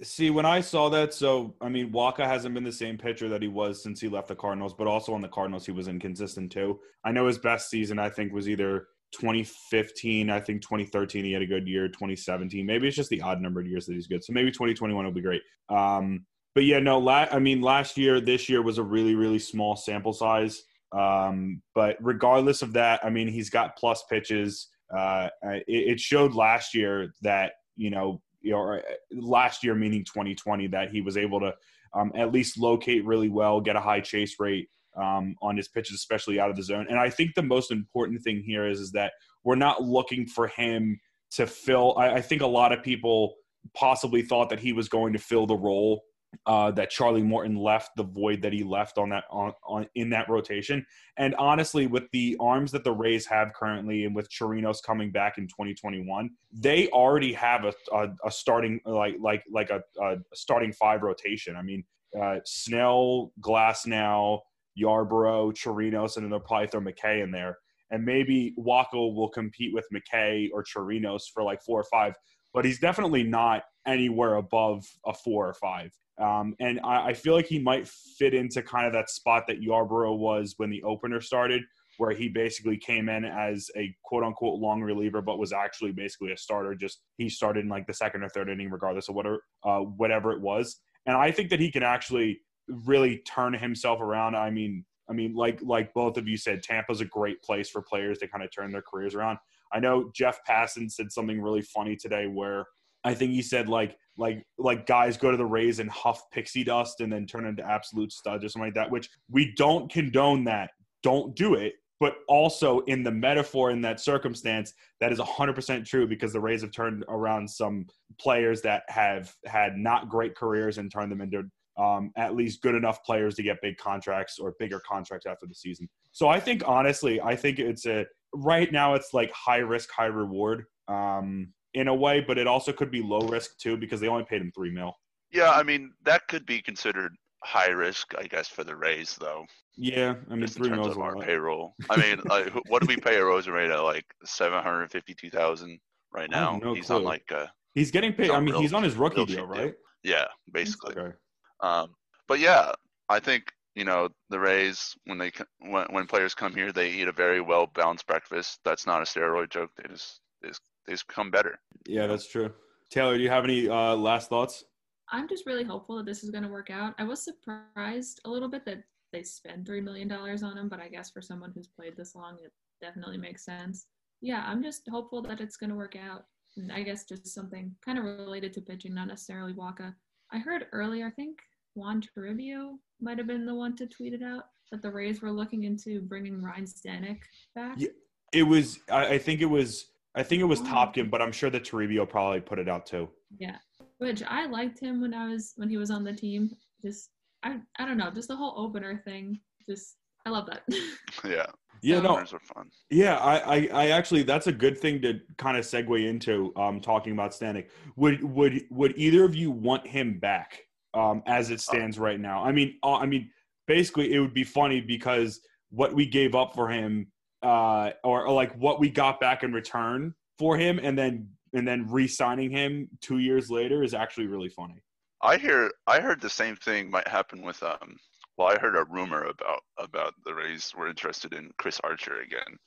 See, 0.02 0.30
when 0.30 0.46
I 0.46 0.60
saw 0.60 0.88
that, 0.90 1.14
so 1.14 1.54
I 1.60 1.68
mean, 1.68 1.92
Wacha 1.92 2.26
hasn't 2.26 2.54
been 2.54 2.64
the 2.64 2.72
same 2.72 2.98
pitcher 2.98 3.28
that 3.28 3.42
he 3.42 3.48
was 3.48 3.82
since 3.82 4.00
he 4.00 4.08
left 4.08 4.28
the 4.28 4.36
Cardinals, 4.36 4.74
but 4.74 4.86
also 4.86 5.14
on 5.14 5.20
the 5.20 5.28
Cardinals, 5.28 5.66
he 5.66 5.72
was 5.72 5.88
inconsistent 5.88 6.52
too. 6.52 6.78
I 7.04 7.12
know 7.12 7.26
his 7.26 7.38
best 7.38 7.70
season, 7.70 7.98
I 7.98 8.10
think, 8.10 8.32
was 8.32 8.48
either 8.48 8.86
2015, 9.12 10.30
I 10.30 10.40
think 10.40 10.62
2013, 10.62 11.24
he 11.24 11.32
had 11.32 11.42
a 11.42 11.46
good 11.46 11.66
year. 11.66 11.88
2017, 11.88 12.66
maybe 12.66 12.86
it's 12.86 12.96
just 12.96 13.10
the 13.10 13.22
odd 13.22 13.40
numbered 13.40 13.66
years 13.66 13.86
that 13.86 13.94
he's 13.94 14.06
good. 14.06 14.24
So 14.24 14.32
maybe 14.32 14.50
2021 14.50 15.04
will 15.04 15.12
be 15.12 15.20
great. 15.20 15.42
Um, 15.68 16.26
but 16.54 16.64
yeah, 16.64 16.78
no, 16.78 16.98
la- 16.98 17.28
I 17.30 17.38
mean, 17.38 17.60
last 17.60 17.96
year, 17.96 18.20
this 18.20 18.48
year 18.48 18.62
was 18.62 18.78
a 18.78 18.82
really, 18.82 19.14
really 19.14 19.38
small 19.38 19.76
sample 19.76 20.12
size. 20.12 20.62
Um, 20.92 21.62
but 21.74 21.96
regardless 22.00 22.62
of 22.62 22.72
that, 22.74 23.04
I 23.04 23.10
mean, 23.10 23.28
he's 23.28 23.50
got 23.50 23.76
plus 23.76 24.04
pitches. 24.08 24.68
Uh, 24.94 25.28
it, 25.42 26.00
showed 26.00 26.34
last 26.34 26.74
year 26.74 27.12
that, 27.22 27.52
you 27.76 27.90
know, 27.90 28.20
you 28.40 28.52
know, 28.52 28.80
last 29.12 29.64
year, 29.64 29.74
meaning 29.74 30.04
2020, 30.04 30.68
that 30.68 30.90
he 30.90 31.00
was 31.00 31.16
able 31.16 31.40
to 31.40 31.52
um, 31.94 32.12
at 32.14 32.32
least 32.32 32.58
locate 32.58 33.04
really 33.04 33.28
well, 33.28 33.60
get 33.60 33.76
a 33.76 33.80
high 33.80 34.00
chase 34.00 34.36
rate 34.38 34.68
um, 34.96 35.34
on 35.42 35.56
his 35.56 35.68
pitches, 35.68 35.96
especially 35.96 36.38
out 36.38 36.50
of 36.50 36.56
the 36.56 36.62
zone. 36.62 36.86
And 36.88 36.98
I 36.98 37.10
think 37.10 37.34
the 37.34 37.42
most 37.42 37.70
important 37.70 38.22
thing 38.22 38.42
here 38.44 38.66
is, 38.66 38.80
is 38.80 38.92
that 38.92 39.12
we're 39.44 39.56
not 39.56 39.82
looking 39.82 40.26
for 40.26 40.46
him 40.48 41.00
to 41.32 41.46
fill. 41.46 41.96
I, 41.98 42.14
I 42.14 42.20
think 42.20 42.42
a 42.42 42.46
lot 42.46 42.72
of 42.72 42.82
people 42.82 43.34
possibly 43.74 44.22
thought 44.22 44.50
that 44.50 44.60
he 44.60 44.72
was 44.72 44.88
going 44.88 45.12
to 45.12 45.18
fill 45.18 45.46
the 45.46 45.56
role 45.56 46.02
uh, 46.46 46.70
that 46.72 46.90
Charlie 46.90 47.22
Morton 47.22 47.56
left, 47.56 47.96
the 47.96 48.04
void 48.04 48.42
that 48.42 48.52
he 48.52 48.62
left 48.62 48.98
on 48.98 49.08
that 49.10 49.24
on, 49.30 49.52
on 49.66 49.86
in 49.94 50.10
that 50.10 50.28
rotation. 50.28 50.84
And 51.16 51.34
honestly, 51.36 51.86
with 51.86 52.04
the 52.12 52.36
arms 52.40 52.72
that 52.72 52.84
the 52.84 52.92
Rays 52.92 53.26
have 53.26 53.52
currently, 53.54 54.04
and 54.04 54.14
with 54.14 54.30
Chirinos 54.30 54.82
coming 54.82 55.10
back 55.10 55.38
in 55.38 55.46
2021, 55.48 56.30
they 56.52 56.88
already 56.88 57.32
have 57.32 57.64
a, 57.64 57.72
a, 57.92 58.08
a 58.24 58.30
starting 58.30 58.80
like 58.84 59.16
like 59.20 59.42
like 59.50 59.70
a, 59.70 59.82
a, 60.00 60.16
starting 60.34 60.72
five 60.72 61.02
rotation. 61.02 61.56
I 61.56 61.62
mean, 61.62 61.84
uh, 62.20 62.36
Snell, 62.44 63.32
Glasnow, 63.40 64.40
Yarbrough, 64.80 65.54
Chirinos, 65.54 66.16
and 66.16 66.24
then 66.24 66.30
they'll 66.30 66.40
probably 66.40 66.68
throw 66.68 66.80
McKay 66.80 67.22
in 67.22 67.30
there. 67.30 67.58
And 67.90 68.04
maybe 68.04 68.54
Wacha 68.58 68.94
will 68.94 69.28
compete 69.28 69.72
with 69.72 69.86
McKay 69.94 70.48
or 70.52 70.64
Chirinos 70.64 71.22
for 71.32 71.42
like 71.42 71.62
four 71.62 71.80
or 71.80 71.84
five, 71.84 72.14
but 72.52 72.64
he's 72.64 72.80
definitely 72.80 73.22
not 73.22 73.62
anywhere 73.86 74.36
above 74.36 74.84
a 75.04 75.14
four 75.14 75.48
or 75.48 75.54
five. 75.54 75.92
Um, 76.18 76.54
and 76.60 76.80
I, 76.82 77.08
I, 77.08 77.12
feel 77.12 77.34
like 77.34 77.46
he 77.46 77.58
might 77.58 77.86
fit 77.86 78.32
into 78.32 78.62
kind 78.62 78.86
of 78.86 78.94
that 78.94 79.10
spot 79.10 79.44
that 79.48 79.60
Yarbrough 79.60 80.16
was 80.16 80.54
when 80.56 80.70
the 80.70 80.82
opener 80.82 81.20
started, 81.20 81.62
where 81.98 82.12
he 82.12 82.28
basically 82.28 82.78
came 82.78 83.10
in 83.10 83.24
as 83.24 83.70
a 83.76 83.94
quote 84.02 84.24
unquote 84.24 84.58
long 84.58 84.80
reliever, 84.80 85.20
but 85.20 85.38
was 85.38 85.52
actually 85.52 85.92
basically 85.92 86.32
a 86.32 86.36
starter. 86.36 86.74
Just 86.74 87.02
he 87.18 87.28
started 87.28 87.64
in 87.64 87.68
like 87.68 87.86
the 87.86 87.92
second 87.92 88.22
or 88.22 88.30
third 88.30 88.48
inning, 88.48 88.70
regardless 88.70 89.10
of 89.10 89.14
whatever 89.14 89.42
uh, 89.64 89.80
whatever 89.80 90.32
it 90.32 90.40
was. 90.40 90.80
And 91.04 91.16
I 91.16 91.30
think 91.30 91.50
that 91.50 91.60
he 91.60 91.70
can 91.70 91.82
actually 91.82 92.40
really 92.68 93.18
turn 93.18 93.52
himself 93.52 94.00
around. 94.00 94.36
I 94.36 94.50
mean, 94.50 94.84
I 95.10 95.12
mean, 95.12 95.34
like 95.34 95.60
like 95.62 95.92
both 95.92 96.16
of 96.16 96.26
you 96.26 96.36
said, 96.36 96.62
Tampa's 96.62 97.00
a 97.00 97.06
great 97.06 97.42
place 97.42 97.68
for 97.68 97.82
players 97.82 98.18
to 98.18 98.28
kind 98.28 98.42
of 98.42 98.50
turn 98.50 98.72
their 98.72 98.82
careers 98.82 99.14
around. 99.14 99.38
I 99.72 99.80
know 99.80 100.10
Jeff 100.14 100.40
Passan 100.48 100.90
said 100.90 101.12
something 101.12 101.40
really 101.40 101.62
funny 101.62 101.96
today 101.96 102.26
where 102.26 102.64
I 103.04 103.14
think 103.14 103.32
he 103.32 103.42
said 103.42 103.68
like 103.68 103.96
like 104.18 104.42
like 104.58 104.86
guys 104.86 105.16
go 105.16 105.30
to 105.30 105.36
the 105.36 105.44
Rays 105.44 105.78
and 105.78 105.90
huff 105.90 106.22
pixie 106.30 106.64
dust 106.64 107.00
and 107.00 107.12
then 107.12 107.26
turn 107.26 107.46
into 107.46 107.68
absolute 107.68 108.12
studs 108.12 108.44
or 108.44 108.48
something 108.48 108.68
like 108.68 108.74
that, 108.74 108.90
which 108.90 109.10
we 109.30 109.52
don't 109.56 109.90
condone 109.90 110.44
that. 110.44 110.70
Don't 111.02 111.34
do 111.36 111.54
it. 111.54 111.74
But 111.98 112.16
also 112.28 112.80
in 112.80 113.02
the 113.02 113.10
metaphor 113.10 113.70
in 113.70 113.80
that 113.82 114.00
circumstance, 114.00 114.74
that 115.00 115.12
is 115.12 115.18
100% 115.18 115.86
true 115.86 116.06
because 116.06 116.32
the 116.32 116.40
Rays 116.40 116.60
have 116.60 116.70
turned 116.70 117.04
around 117.08 117.48
some 117.48 117.86
players 118.20 118.60
that 118.62 118.82
have 118.88 119.34
had 119.46 119.76
not 119.76 120.10
great 120.10 120.34
careers 120.34 120.76
and 120.76 120.92
turned 120.92 121.10
them 121.10 121.22
into 121.22 121.44
um, 121.78 122.10
at 122.16 122.34
least 122.34 122.62
good 122.62 122.74
enough 122.74 123.02
players 123.04 123.34
to 123.36 123.42
get 123.42 123.60
big 123.62 123.76
contracts 123.78 124.38
or 124.38 124.54
bigger 124.58 124.80
contracts 124.86 125.26
after 125.26 125.46
the 125.46 125.54
season. 125.54 125.88
So 126.12 126.28
I 126.28 126.40
think 126.40 126.62
honestly, 126.66 127.20
I 127.20 127.34
think 127.36 127.58
it's 127.58 127.86
a 127.86 128.06
right 128.34 128.70
now 128.70 128.94
it's 128.94 129.14
like 129.14 129.30
high 129.32 129.58
risk, 129.58 129.90
high 129.90 130.06
reward 130.06 130.64
um, 130.88 131.52
in 131.76 131.88
a 131.88 131.94
way, 131.94 132.20
but 132.20 132.38
it 132.38 132.46
also 132.46 132.72
could 132.72 132.90
be 132.90 133.02
low 133.02 133.20
risk 133.20 133.58
too 133.58 133.76
because 133.76 134.00
they 134.00 134.08
only 134.08 134.24
paid 134.24 134.40
him 134.40 134.50
three 134.54 134.70
mil. 134.70 134.94
Yeah, 135.30 135.50
I 135.50 135.62
mean 135.62 135.92
that 136.04 136.26
could 136.26 136.46
be 136.46 136.60
considered 136.62 137.12
high 137.44 137.68
risk, 137.68 138.14
I 138.18 138.24
guess, 138.24 138.48
for 138.48 138.64
the 138.64 138.74
Rays 138.74 139.16
though. 139.20 139.44
Yeah, 139.76 140.14
I 140.30 140.34
mean 140.34 140.40
Just 140.46 140.56
three 140.56 140.68
in 140.68 140.74
terms 140.74 140.86
mil 140.86 140.92
of 140.92 140.98
our 140.98 141.16
payroll. 141.16 141.74
I 141.90 141.96
mean, 141.98 142.20
like, 142.28 142.50
what 142.68 142.80
do 142.80 142.86
we 142.88 142.96
pay 142.96 143.16
a 143.16 143.20
Arozarena 143.20 143.84
like 143.84 144.06
seven 144.24 144.62
hundred 144.62 144.90
fifty-two 144.90 145.28
thousand 145.30 145.78
right 146.12 146.30
now? 146.30 146.58
no 146.62 146.74
He's 146.74 146.86
clue. 146.86 146.96
on 146.96 147.04
like 147.04 147.30
a 147.30 147.52
He's 147.74 147.90
getting 147.90 148.14
paid. 148.14 148.30
I 148.30 148.40
mean, 148.40 148.52
real- 148.54 148.62
he's 148.62 148.72
on 148.72 148.82
his 148.82 148.96
rookie 148.96 149.26
deal, 149.26 149.46
right? 149.46 149.74
yeah, 150.02 150.24
basically. 150.52 150.96
Okay. 150.96 151.14
Um, 151.60 151.94
but 152.26 152.40
yeah, 152.40 152.72
I 153.10 153.20
think 153.20 153.52
you 153.74 153.84
know 153.84 154.08
the 154.30 154.40
Rays 154.40 154.94
when 155.04 155.18
they 155.18 155.30
when 155.58 155.84
when 155.90 156.06
players 156.06 156.34
come 156.34 156.54
here, 156.54 156.72
they 156.72 156.90
eat 156.90 157.06
a 157.08 157.12
very 157.12 157.42
well 157.42 157.66
balanced 157.66 158.06
breakfast. 158.06 158.60
That's 158.64 158.86
not 158.86 159.02
a 159.02 159.04
steroid 159.04 159.50
joke. 159.50 159.70
They 159.76 159.86
just 159.90 160.22
just, 160.42 160.62
they 160.86 160.92
just 160.92 161.08
come 161.08 161.30
better. 161.30 161.58
Yeah, 161.86 162.06
that's 162.06 162.28
true. 162.28 162.52
Taylor, 162.90 163.16
do 163.16 163.22
you 163.22 163.30
have 163.30 163.44
any 163.44 163.68
uh, 163.68 163.96
last 163.96 164.28
thoughts? 164.28 164.64
I'm 165.10 165.28
just 165.28 165.46
really 165.46 165.64
hopeful 165.64 165.96
that 165.96 166.06
this 166.06 166.24
is 166.24 166.30
going 166.30 166.44
to 166.44 166.50
work 166.50 166.70
out. 166.70 166.94
I 166.98 167.04
was 167.04 167.22
surprised 167.22 168.20
a 168.24 168.30
little 168.30 168.48
bit 168.48 168.64
that 168.66 168.82
they 169.12 169.22
spend 169.22 169.66
$3 169.66 169.82
million 169.82 170.10
on 170.10 170.58
him, 170.58 170.68
but 170.68 170.80
I 170.80 170.88
guess 170.88 171.10
for 171.10 171.22
someone 171.22 171.52
who's 171.54 171.68
played 171.68 171.96
this 171.96 172.14
long, 172.14 172.38
it 172.44 172.52
definitely 172.80 173.18
makes 173.18 173.44
sense. 173.44 173.86
Yeah, 174.20 174.44
I'm 174.46 174.62
just 174.62 174.82
hopeful 174.90 175.22
that 175.22 175.40
it's 175.40 175.56
going 175.56 175.70
to 175.70 175.76
work 175.76 175.96
out. 175.96 176.24
And 176.56 176.72
I 176.72 176.82
guess 176.82 177.04
just 177.04 177.26
something 177.28 177.74
kind 177.84 177.98
of 177.98 178.04
related 178.04 178.52
to 178.54 178.60
pitching, 178.60 178.94
not 178.94 179.08
necessarily 179.08 179.52
Wacha. 179.52 179.94
I 180.32 180.38
heard 180.38 180.66
earlier, 180.72 181.06
I 181.06 181.10
think 181.10 181.38
Juan 181.74 182.02
Toribio 182.02 182.76
might 183.00 183.18
have 183.18 183.26
been 183.26 183.46
the 183.46 183.54
one 183.54 183.76
to 183.76 183.86
tweet 183.86 184.14
it 184.14 184.22
out 184.22 184.44
that 184.72 184.82
the 184.82 184.90
Rays 184.90 185.22
were 185.22 185.30
looking 185.30 185.64
into 185.64 186.00
bringing 186.00 186.42
Ryan 186.42 186.64
Stanek 186.64 187.20
back. 187.54 187.76
Yeah. 187.78 187.88
It 188.32 188.42
was. 188.42 188.80
I, 188.90 189.14
I 189.14 189.18
think 189.18 189.40
it 189.40 189.46
was. 189.46 189.86
I 190.16 190.22
think 190.22 190.40
it 190.40 190.46
was 190.46 190.60
Oh. 190.62 190.64
Topkin, 190.64 191.10
but 191.10 191.20
I'm 191.22 191.32
sure 191.32 191.50
that 191.50 191.64
Toribio 191.64 192.08
probably 192.08 192.40
put 192.40 192.58
it 192.58 192.68
out 192.68 192.86
too. 192.86 193.08
Yeah, 193.38 193.58
which 193.98 194.22
I 194.26 194.46
liked 194.46 194.80
him 194.80 195.00
when 195.00 195.14
I 195.14 195.28
was 195.28 195.52
when 195.56 195.68
he 195.68 195.76
was 195.76 195.90
on 195.90 196.02
the 196.04 196.12
team. 196.12 196.50
Just 196.82 197.10
I 197.42 197.60
I 197.78 197.84
don't 197.86 197.98
know, 197.98 198.10
just 198.10 198.28
the 198.28 198.36
whole 198.36 198.54
opener 198.56 199.00
thing. 199.04 199.40
Just 199.68 199.96
I 200.24 200.30
love 200.30 200.46
that. 200.46 200.62
Yeah, 201.24 201.46
Yeah, 201.82 202.00
no, 202.00 202.10
openers 202.10 202.32
are 202.32 202.40
fun. 202.40 202.68
Yeah, 202.90 203.16
I, 203.18 203.56
I, 203.56 203.68
I 203.72 203.88
actually 203.90 204.22
that's 204.22 204.46
a 204.46 204.52
good 204.52 204.78
thing 204.78 205.02
to 205.02 205.20
kind 205.36 205.56
of 205.56 205.64
segue 205.64 206.08
into 206.08 206.52
um, 206.56 206.80
talking 206.80 207.12
about 207.12 207.32
Stanek. 207.32 207.66
Would 207.96 208.22
would 208.24 208.64
would 208.70 208.94
either 208.96 209.24
of 209.24 209.34
you 209.34 209.50
want 209.50 209.86
him 209.86 210.18
back 210.18 210.62
um, 210.94 211.22
as 211.26 211.50
it 211.50 211.60
stands 211.60 211.98
right 211.98 212.18
now? 212.18 212.42
I 212.42 212.52
mean, 212.52 212.78
uh, 212.82 212.96
I 212.96 213.06
mean, 213.06 213.30
basically, 213.66 214.14
it 214.14 214.20
would 214.20 214.34
be 214.34 214.44
funny 214.44 214.80
because 214.80 215.40
what 215.70 215.92
we 215.92 216.06
gave 216.06 216.34
up 216.34 216.54
for 216.54 216.68
him, 216.68 217.08
uh, 217.42 217.90
or, 218.04 218.26
or 218.26 218.32
like 218.32 218.54
what 218.56 218.80
we 218.80 218.90
got 218.90 219.20
back 219.20 219.42
in 219.42 219.52
return 219.52 220.14
for 220.38 220.56
him, 220.56 220.78
and 220.82 220.98
then 220.98 221.28
and 221.52 221.66
then 221.66 221.86
re-signing 221.90 222.50
him 222.50 222.88
two 223.00 223.18
years 223.18 223.50
later 223.50 223.82
is 223.82 223.94
actually 223.94 224.26
really 224.26 224.48
funny. 224.48 224.82
I 225.22 225.38
hear 225.38 225.70
I 225.86 226.00
heard 226.00 226.20
the 226.20 226.28
same 226.30 226.56
thing 226.56 226.90
might 226.90 227.08
happen 227.08 227.40
with 227.42 227.62
um 227.62 227.96
well 228.36 228.48
I 228.48 228.58
heard 228.58 228.76
a 228.76 228.84
rumor 228.84 229.24
about 229.24 229.60
about 229.78 230.14
the 230.24 230.34
Rays 230.34 230.72
were 230.76 230.88
interested 230.88 231.32
in 231.32 231.50
Chris 231.58 231.80
Archer 231.82 232.20
again. 232.20 232.58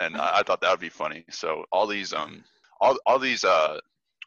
And 0.00 0.16
I, 0.16 0.38
I 0.38 0.42
thought 0.42 0.60
that 0.62 0.70
would 0.70 0.80
be 0.80 0.88
funny. 0.88 1.24
So 1.30 1.64
all 1.72 1.86
these 1.86 2.12
um 2.14 2.42
all 2.80 2.96
all 3.06 3.18
these 3.18 3.44
uh 3.44 3.78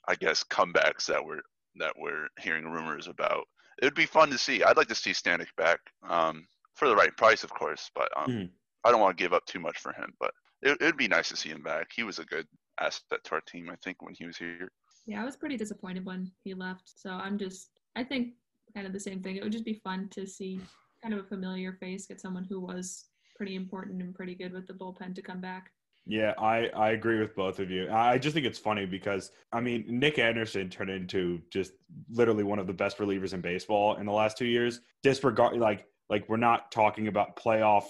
I 0.08 0.16
guess 0.16 0.44
comebacks 0.44 1.06
that 1.08 1.24
we're 1.24 1.42
that 1.78 1.94
we're 1.98 2.28
hearing 2.40 2.66
rumors 2.66 3.08
about. 3.08 3.46
It 3.82 3.86
would 3.86 3.96
be 3.96 4.06
fun 4.06 4.30
to 4.30 4.38
see. 4.38 4.64
I'd 4.64 4.78
like 4.78 4.88
to 4.90 4.96
see 4.96 5.12
Stanek 5.12 5.48
back. 5.58 5.80
Um 6.08 6.46
for 6.76 6.88
the 6.88 6.96
right 6.96 7.16
price 7.18 7.44
of 7.44 7.50
course, 7.52 7.90
but 7.96 8.10
um 8.16 8.28
Mhm. 8.32 8.50
I 8.84 8.92
don't 8.92 9.02
want 9.02 9.18
to 9.18 9.24
give 9.24 9.34
up 9.34 9.46
too 9.46 9.60
much 9.60 9.80
for 9.80 9.92
him, 9.94 10.14
but 10.20 10.32
it 10.62 10.80
would 10.82 10.98
be 10.98 11.08
nice 11.08 11.30
to 11.30 11.36
see 11.36 11.50
him 11.50 11.62
back. 11.62 11.88
He 11.96 12.04
was 12.04 12.20
a 12.20 12.26
good 12.26 12.48
asset 12.80 13.24
to 13.24 13.32
our 13.32 13.42
team, 13.42 13.70
I 13.70 13.76
think, 13.84 14.02
when 14.02 14.14
he 14.14 14.26
was 14.26 14.38
here. 14.38 14.72
yeah, 15.06 15.22
I 15.22 15.26
was 15.26 15.36
pretty 15.36 15.58
disappointed 15.58 16.06
when 16.06 16.32
he 16.44 16.54
left. 16.54 16.92
So 16.96 17.12
I'm 17.12 17.38
just 17.38 17.70
I 17.96 18.04
think 18.04 18.34
kind 18.74 18.88
of 18.88 18.94
the 18.94 19.00
same 19.00 19.22
thing. 19.22 19.36
It 19.36 19.44
would 19.44 19.52
just 19.52 19.66
be 19.66 19.82
fun 19.84 20.10
to 20.10 20.28
see 20.28 20.60
kind 21.02 21.14
of 21.14 21.20
a 21.20 21.28
familiar 21.28 21.74
face 21.74 22.08
get 22.08 22.22
someone 22.22 22.44
who 22.44 22.60
was 22.60 23.06
pretty 23.36 23.56
important 23.56 24.02
and 24.02 24.16
pretty 24.16 24.36
good 24.36 24.52
with 24.52 24.68
the 24.68 24.74
bullpen 24.74 25.14
to 25.16 25.22
come 25.22 25.40
back. 25.40 25.72
Yeah, 26.10 26.34
I, 26.38 26.70
I 26.70 26.92
agree 26.92 27.20
with 27.20 27.36
both 27.36 27.60
of 27.60 27.70
you. 27.70 27.90
I 27.92 28.18
just 28.18 28.34
think 28.34 28.46
it's 28.46 28.58
funny 28.58 28.86
because 28.86 29.32
I 29.52 29.60
mean 29.60 29.86
Nick 29.88 30.20
Anderson 30.20 30.70
turned 30.70 30.90
into 30.90 31.42
just 31.52 31.74
literally 32.10 32.44
one 32.44 32.60
of 32.60 32.68
the 32.68 32.74
best 32.74 32.98
relievers 32.98 33.34
in 33.34 33.42
baseball 33.42 33.98
in 33.98 34.06
the 34.06 34.14
last 34.14 34.38
two 34.38 34.46
years. 34.46 34.80
Disregard 35.04 35.58
like 35.58 35.86
like 36.10 36.28
we're 36.30 36.38
not 36.38 36.72
talking 36.72 37.08
about 37.08 37.36
playoff 37.36 37.84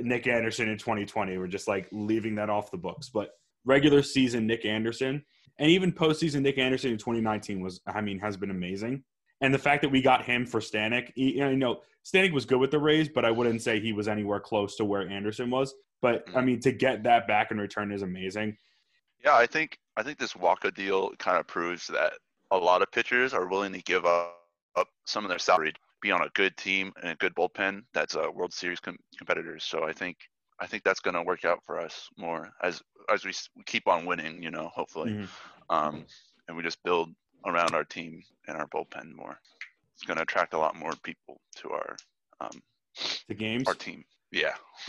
Nick 0.00 0.26
Anderson 0.26 0.68
in 0.68 0.78
2020. 0.78 1.38
We're 1.38 1.46
just 1.46 1.68
like 1.68 1.88
leaving 1.92 2.34
that 2.36 2.50
off 2.50 2.70
the 2.70 2.78
books. 2.78 3.08
But 3.08 3.30
regular 3.64 4.02
season 4.02 4.46
Nick 4.46 4.64
Anderson 4.64 5.24
and 5.58 5.70
even 5.70 5.92
postseason 5.92 6.42
Nick 6.42 6.58
Anderson 6.58 6.92
in 6.92 6.98
2019 6.98 7.60
was 7.60 7.80
I 7.86 8.00
mean 8.00 8.18
has 8.18 8.36
been 8.36 8.50
amazing. 8.50 9.04
And 9.40 9.54
the 9.54 9.58
fact 9.58 9.82
that 9.82 9.88
we 9.88 10.02
got 10.02 10.24
him 10.24 10.44
for 10.44 10.60
Stanek, 10.60 11.12
you 11.14 11.56
know, 11.56 11.80
Stanek 12.04 12.32
was 12.32 12.44
good 12.44 12.60
with 12.60 12.70
the 12.70 12.78
Rays, 12.78 13.08
but 13.08 13.24
I 13.24 13.30
wouldn't 13.30 13.62
say 13.62 13.80
he 13.80 13.92
was 13.92 14.06
anywhere 14.06 14.40
close 14.40 14.76
to 14.76 14.84
where 14.84 15.08
Anderson 15.08 15.50
was. 15.50 15.74
But 16.02 16.26
mm-hmm. 16.26 16.38
I 16.38 16.40
mean, 16.42 16.60
to 16.60 16.72
get 16.72 17.02
that 17.04 17.26
back 17.26 17.50
in 17.50 17.58
return 17.58 17.92
is 17.92 18.02
amazing. 18.02 18.56
Yeah, 19.24 19.34
I 19.36 19.46
think 19.46 19.78
I 19.96 20.02
think 20.02 20.18
this 20.18 20.32
Wacha 20.32 20.74
deal 20.74 21.10
kind 21.18 21.38
of 21.38 21.46
proves 21.46 21.86
that 21.88 22.14
a 22.50 22.56
lot 22.56 22.82
of 22.82 22.90
pitchers 22.90 23.32
are 23.32 23.46
willing 23.46 23.72
to 23.72 23.82
give 23.82 24.04
up, 24.04 24.36
up 24.76 24.88
some 25.04 25.24
of 25.24 25.28
their 25.28 25.38
salary, 25.38 25.72
be 26.00 26.10
on 26.10 26.22
a 26.22 26.28
good 26.34 26.56
team 26.56 26.92
and 27.02 27.10
a 27.12 27.16
good 27.16 27.34
bullpen 27.34 27.82
that's 27.94 28.14
a 28.14 28.30
World 28.30 28.52
Series 28.52 28.80
com- 28.80 28.98
competitors. 29.18 29.64
So 29.64 29.84
I 29.84 29.92
think 29.92 30.16
I 30.60 30.66
think 30.66 30.82
that's 30.82 31.00
going 31.00 31.14
to 31.14 31.22
work 31.22 31.44
out 31.44 31.60
for 31.64 31.78
us 31.80 32.08
more 32.18 32.52
as 32.62 32.82
as 33.12 33.24
we 33.24 33.30
s- 33.30 33.48
keep 33.66 33.88
on 33.88 34.04
winning. 34.06 34.42
You 34.42 34.50
know, 34.50 34.68
hopefully, 34.74 35.12
Mhm. 35.12 35.28
um, 35.70 36.04
and 36.48 36.56
we 36.56 36.62
just 36.62 36.82
build 36.82 37.14
around 37.46 37.74
our 37.74 37.84
team 37.84 38.22
and 38.48 38.56
our 38.56 38.66
bullpen 38.68 39.14
more. 39.14 39.40
It's 39.94 40.02
going 40.04 40.16
to 40.16 40.22
attract 40.22 40.54
a 40.54 40.58
lot 40.58 40.76
more 40.76 40.92
people 41.02 41.40
to 41.56 41.70
our 41.70 41.96
um, 42.40 42.62
To 43.28 43.34
games, 43.34 43.66
our 43.68 43.74
team. 43.74 44.04
Yeah. 44.30 44.54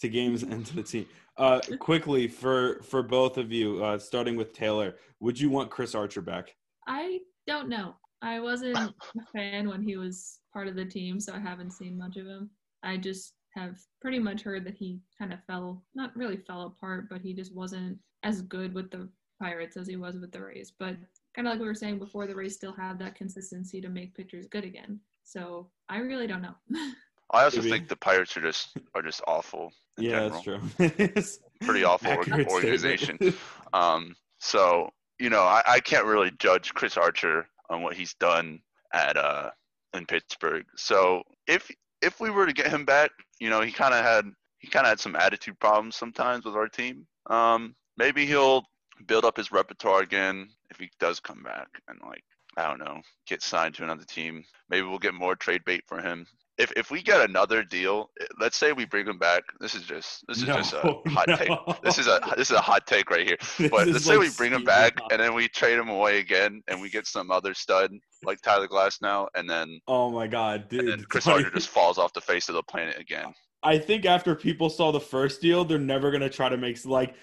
to 0.00 0.08
games, 0.08 0.42
and 0.42 0.64
to 0.66 0.76
the 0.76 0.82
team. 0.82 1.06
Uh, 1.36 1.60
quickly 1.78 2.26
for 2.28 2.82
for 2.82 3.02
both 3.02 3.36
of 3.38 3.52
you, 3.52 3.82
uh, 3.84 3.98
starting 3.98 4.36
with 4.36 4.52
Taylor, 4.52 4.96
would 5.20 5.38
you 5.38 5.50
want 5.50 5.70
Chris 5.70 5.94
Archer 5.94 6.20
back? 6.22 6.54
I 6.86 7.20
don't 7.46 7.68
know. 7.68 7.96
I 8.22 8.40
wasn't 8.40 8.76
a 8.78 8.92
fan 9.32 9.68
when 9.68 9.82
he 9.82 9.96
was 9.96 10.40
part 10.52 10.68
of 10.68 10.76
the 10.76 10.84
team, 10.84 11.20
so 11.20 11.34
I 11.34 11.38
haven't 11.38 11.72
seen 11.72 11.98
much 11.98 12.16
of 12.16 12.26
him. 12.26 12.50
I 12.82 12.96
just 12.96 13.34
have 13.54 13.78
pretty 14.00 14.18
much 14.18 14.42
heard 14.42 14.64
that 14.66 14.76
he 14.76 15.00
kind 15.18 15.32
of 15.32 15.38
fell, 15.46 15.82
not 15.94 16.16
really 16.16 16.36
fell 16.36 16.62
apart, 16.62 17.08
but 17.08 17.20
he 17.20 17.34
just 17.34 17.54
wasn't 17.54 17.98
as 18.22 18.42
good 18.42 18.74
with 18.74 18.90
the 18.90 19.08
Pirates 19.40 19.76
as 19.76 19.86
he 19.86 19.96
was 19.96 20.18
with 20.18 20.32
the 20.32 20.42
Rays. 20.42 20.72
But 20.78 20.96
kind 21.34 21.46
of 21.46 21.52
like 21.52 21.60
we 21.60 21.66
were 21.66 21.74
saying 21.74 21.98
before, 21.98 22.26
the 22.26 22.34
Rays 22.34 22.54
still 22.54 22.72
have 22.72 22.98
that 22.98 23.14
consistency 23.14 23.80
to 23.80 23.88
make 23.88 24.14
pitchers 24.14 24.46
good 24.46 24.64
again. 24.64 25.00
So 25.24 25.68
I 25.88 25.98
really 25.98 26.26
don't 26.26 26.42
know. 26.42 26.54
I 27.30 27.44
also 27.44 27.58
Maybe. 27.58 27.70
think 27.70 27.88
the 27.88 27.96
Pirates 27.96 28.36
are 28.36 28.40
just 28.40 28.76
are 28.94 29.02
just 29.02 29.20
awful. 29.26 29.70
In 29.98 30.04
yeah, 30.04 30.30
general. 30.42 30.60
that's 30.78 31.38
true. 31.38 31.46
Pretty 31.60 31.84
awful 31.84 32.16
organization. 32.50 33.18
Um, 33.74 34.16
so 34.40 34.88
you 35.18 35.28
know, 35.28 35.42
I, 35.42 35.62
I 35.66 35.80
can't 35.80 36.06
really 36.06 36.30
judge 36.38 36.72
Chris 36.72 36.96
Archer 36.96 37.46
on 37.70 37.82
what 37.82 37.96
he's 37.96 38.14
done 38.14 38.60
at 38.92 39.16
uh 39.16 39.50
in 39.94 40.06
Pittsburgh. 40.06 40.64
So 40.76 41.22
if 41.46 41.70
if 42.02 42.20
we 42.20 42.30
were 42.30 42.46
to 42.46 42.52
get 42.52 42.70
him 42.70 42.84
back, 42.84 43.10
you 43.40 43.50
know, 43.50 43.60
he 43.60 43.72
kind 43.72 43.94
of 43.94 44.04
had 44.04 44.24
he 44.58 44.68
kind 44.68 44.86
of 44.86 44.90
had 44.90 45.00
some 45.00 45.16
attitude 45.16 45.58
problems 45.58 45.96
sometimes 45.96 46.44
with 46.44 46.54
our 46.54 46.68
team. 46.68 47.06
Um, 47.28 47.74
maybe 47.96 48.26
he'll 48.26 48.64
build 49.06 49.24
up 49.24 49.36
his 49.36 49.52
repertoire 49.52 50.02
again 50.02 50.48
if 50.70 50.78
he 50.78 50.90
does 50.98 51.20
come 51.20 51.42
back 51.42 51.68
and 51.88 51.98
like 52.06 52.24
I 52.56 52.66
don't 52.66 52.80
know, 52.80 53.00
get 53.26 53.42
signed 53.42 53.74
to 53.76 53.84
another 53.84 54.04
team. 54.04 54.42
Maybe 54.68 54.86
we'll 54.86 54.98
get 54.98 55.14
more 55.14 55.36
trade 55.36 55.62
bait 55.64 55.84
for 55.86 56.00
him. 56.00 56.26
If 56.58 56.72
if 56.76 56.90
we 56.90 57.02
get 57.02 57.20
another 57.20 57.62
deal, 57.62 58.10
let's 58.40 58.56
say 58.56 58.72
we 58.72 58.84
bring 58.84 59.06
him 59.06 59.18
back. 59.18 59.42
This 59.60 59.74
is 59.74 59.82
just 59.82 60.24
this 60.26 60.38
is 60.38 60.44
just 60.44 60.72
a 60.72 60.82
No, 60.84 61.02
hot 61.06 61.28
take. 61.38 61.50
This 61.82 61.98
is 61.98 62.08
a 62.08 62.20
this 62.36 62.50
is 62.50 62.56
a 62.56 62.60
hot 62.60 62.86
take 62.86 63.10
right 63.10 63.26
here. 63.26 63.36
But 63.70 63.86
let's 63.88 64.04
say 64.04 64.16
like 64.16 64.28
we 64.28 64.34
bring 64.36 64.52
him 64.52 64.64
back 64.64 64.94
and 65.12 65.20
then 65.20 65.34
we 65.34 65.48
trade 65.48 65.78
him 65.78 65.88
away 65.88 66.18
again, 66.18 66.62
and 66.66 66.80
we 66.80 66.90
get 66.90 67.06
some 67.06 67.30
other 67.30 67.54
stud 67.54 67.92
like 68.24 68.40
Tyler 68.42 68.66
Glasnow, 68.66 69.28
and 69.36 69.48
then 69.48 69.80
Oh 69.86 70.10
my 70.10 70.26
god, 70.26 70.68
dude! 70.68 70.80
and 70.80 70.88
then 70.88 71.04
Chris 71.08 71.26
Archer 71.26 71.50
just 71.54 71.68
falls 71.68 71.96
off 71.96 72.12
the 72.12 72.20
face 72.20 72.48
of 72.48 72.54
the 72.56 72.62
planet 72.64 72.98
again. 72.98 73.32
I 73.62 73.76
think 73.76 74.04
after 74.06 74.36
people 74.36 74.70
saw 74.70 74.92
the 74.92 75.00
first 75.00 75.40
deal, 75.40 75.64
they're 75.64 75.78
never 75.78 76.10
gonna 76.12 76.30
try 76.30 76.48
to 76.48 76.56
make 76.56 76.84
like 76.84 77.14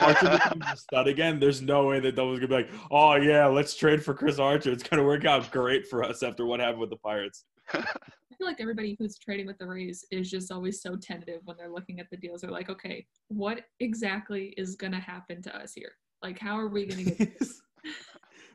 Archer 0.00 0.30
becomes 0.30 0.64
a 0.72 0.76
stud 0.76 1.08
again. 1.08 1.40
There's 1.40 1.60
no 1.60 1.86
way 1.86 1.98
that 1.98 2.16
was 2.16 2.38
gonna 2.38 2.48
be 2.48 2.54
like, 2.54 2.70
oh 2.90 3.14
yeah, 3.16 3.46
let's 3.46 3.74
trade 3.74 4.04
for 4.04 4.14
Chris 4.14 4.38
Archer. 4.38 4.70
It's 4.70 4.84
gonna 4.84 5.04
work 5.04 5.24
out 5.24 5.50
great 5.50 5.86
for 5.88 6.04
us 6.04 6.22
after 6.22 6.46
what 6.46 6.60
happened 6.60 6.80
with 6.80 6.90
the 6.90 6.96
Pirates. 6.96 7.44
I 7.74 8.34
feel 8.38 8.46
like 8.46 8.60
everybody 8.60 8.96
who's 8.98 9.18
trading 9.18 9.46
with 9.46 9.58
the 9.58 9.66
Rays 9.66 10.04
is 10.10 10.30
just 10.30 10.50
always 10.50 10.80
so 10.82 10.96
tentative 10.96 11.40
when 11.44 11.56
they're 11.56 11.70
looking 11.70 12.00
at 12.00 12.08
the 12.10 12.16
deals. 12.16 12.40
They're 12.40 12.50
like, 12.50 12.70
okay, 12.70 13.06
what 13.28 13.64
exactly 13.80 14.54
is 14.56 14.76
going 14.76 14.92
to 14.92 14.98
happen 15.00 15.42
to 15.42 15.56
us 15.56 15.72
here? 15.74 15.92
Like, 16.22 16.38
how 16.38 16.58
are 16.58 16.68
we 16.68 16.86
going 16.86 17.04
to 17.04 17.10
get 17.12 17.38
this? 17.38 17.60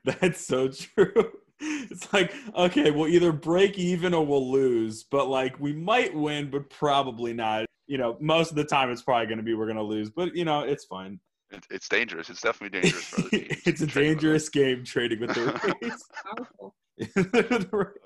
That's 0.03 0.45
so 0.45 0.69
true. 0.69 1.31
It's 1.59 2.11
like, 2.13 2.33
okay, 2.55 2.91
we'll 2.91 3.07
either 3.07 3.31
break 3.31 3.77
even 3.77 4.13
or 4.13 4.25
we'll 4.25 4.51
lose, 4.51 5.03
but 5.03 5.27
like 5.29 5.59
we 5.59 5.73
might 5.73 6.13
win, 6.13 6.49
but 6.51 6.69
probably 6.69 7.33
not. 7.33 7.65
You 7.87 7.97
know, 7.97 8.17
most 8.19 8.49
of 8.49 8.55
the 8.55 8.65
time 8.65 8.89
it's 8.91 9.01
probably 9.03 9.27
going 9.27 9.37
to 9.37 9.43
be 9.43 9.53
we're 9.53 9.65
going 9.65 9.77
to 9.77 9.83
lose, 9.83 10.09
but 10.09 10.35
you 10.35 10.45
know, 10.45 10.61
it's 10.61 10.85
fine. 10.85 11.19
It, 11.51 11.63
it's 11.69 11.87
dangerous. 11.87 12.29
It's 12.29 12.41
definitely 12.41 12.81
dangerous 12.81 13.03
for 13.03 13.21
other 13.21 13.29
teams. 13.29 13.61
it's 13.65 13.81
a 13.81 13.87
to 13.87 13.91
trade 13.93 14.09
with 14.09 14.19
them. 14.19 14.31
dangerous 14.31 14.49
game 14.49 14.83
trading 14.83 15.19
with 15.21 15.33
the 15.33 15.75
Rays. 15.81 16.03
powerful? 16.37 16.75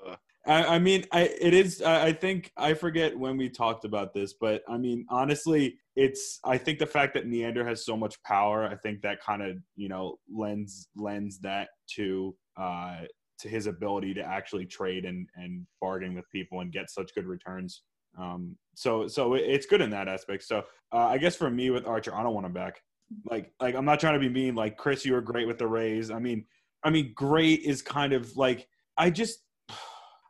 Uh, 0.08 0.16
I, 0.46 0.76
I 0.76 0.78
mean, 0.78 1.04
I 1.12 1.22
it 1.40 1.52
is. 1.52 1.82
I 1.82 2.06
I 2.06 2.12
think 2.12 2.52
I 2.56 2.74
forget 2.74 3.18
when 3.18 3.36
we 3.36 3.48
talked 3.48 3.84
about 3.84 4.14
this, 4.14 4.34
but 4.40 4.62
I 4.68 4.78
mean, 4.78 5.04
honestly, 5.10 5.76
it's. 5.96 6.40
I 6.44 6.56
think 6.56 6.78
the 6.78 6.86
fact 6.86 7.14
that 7.14 7.26
Neander 7.26 7.66
has 7.66 7.84
so 7.84 7.96
much 7.96 8.22
power, 8.22 8.64
I 8.64 8.76
think 8.76 9.02
that 9.02 9.22
kind 9.22 9.42
of 9.42 9.58
you 9.76 9.88
know 9.88 10.18
lends 10.34 10.88
lends 10.96 11.38
that 11.40 11.68
to 11.96 12.34
uh 12.56 13.02
to 13.40 13.48
his 13.48 13.66
ability 13.66 14.14
to 14.14 14.22
actually 14.22 14.66
trade 14.66 15.04
and 15.04 15.26
and 15.36 15.66
bargain 15.80 16.14
with 16.14 16.30
people 16.30 16.60
and 16.60 16.72
get 16.72 16.90
such 16.90 17.14
good 17.14 17.26
returns. 17.26 17.82
Um, 18.18 18.56
so 18.74 19.08
so 19.08 19.34
it's 19.34 19.66
good 19.66 19.80
in 19.82 19.90
that 19.90 20.08
aspect. 20.08 20.44
So 20.44 20.64
uh, 20.92 21.06
I 21.06 21.18
guess 21.18 21.36
for 21.36 21.50
me 21.50 21.70
with 21.70 21.86
Archer, 21.86 22.14
I 22.14 22.22
don't 22.22 22.34
want 22.34 22.46
him 22.46 22.52
back. 22.52 22.82
Like 23.30 23.52
like 23.60 23.74
I'm 23.74 23.84
not 23.84 24.00
trying 24.00 24.14
to 24.14 24.20
be 24.20 24.28
mean. 24.28 24.54
Like 24.54 24.78
Chris, 24.78 25.04
you 25.04 25.12
were 25.12 25.20
great 25.20 25.46
with 25.46 25.58
the 25.58 25.66
Rays. 25.66 26.10
I 26.10 26.18
mean, 26.18 26.46
I 26.82 26.90
mean, 26.90 27.12
great 27.14 27.60
is 27.60 27.82
kind 27.82 28.14
of 28.14 28.36
like 28.36 28.68
I 28.96 29.10
just 29.10 29.40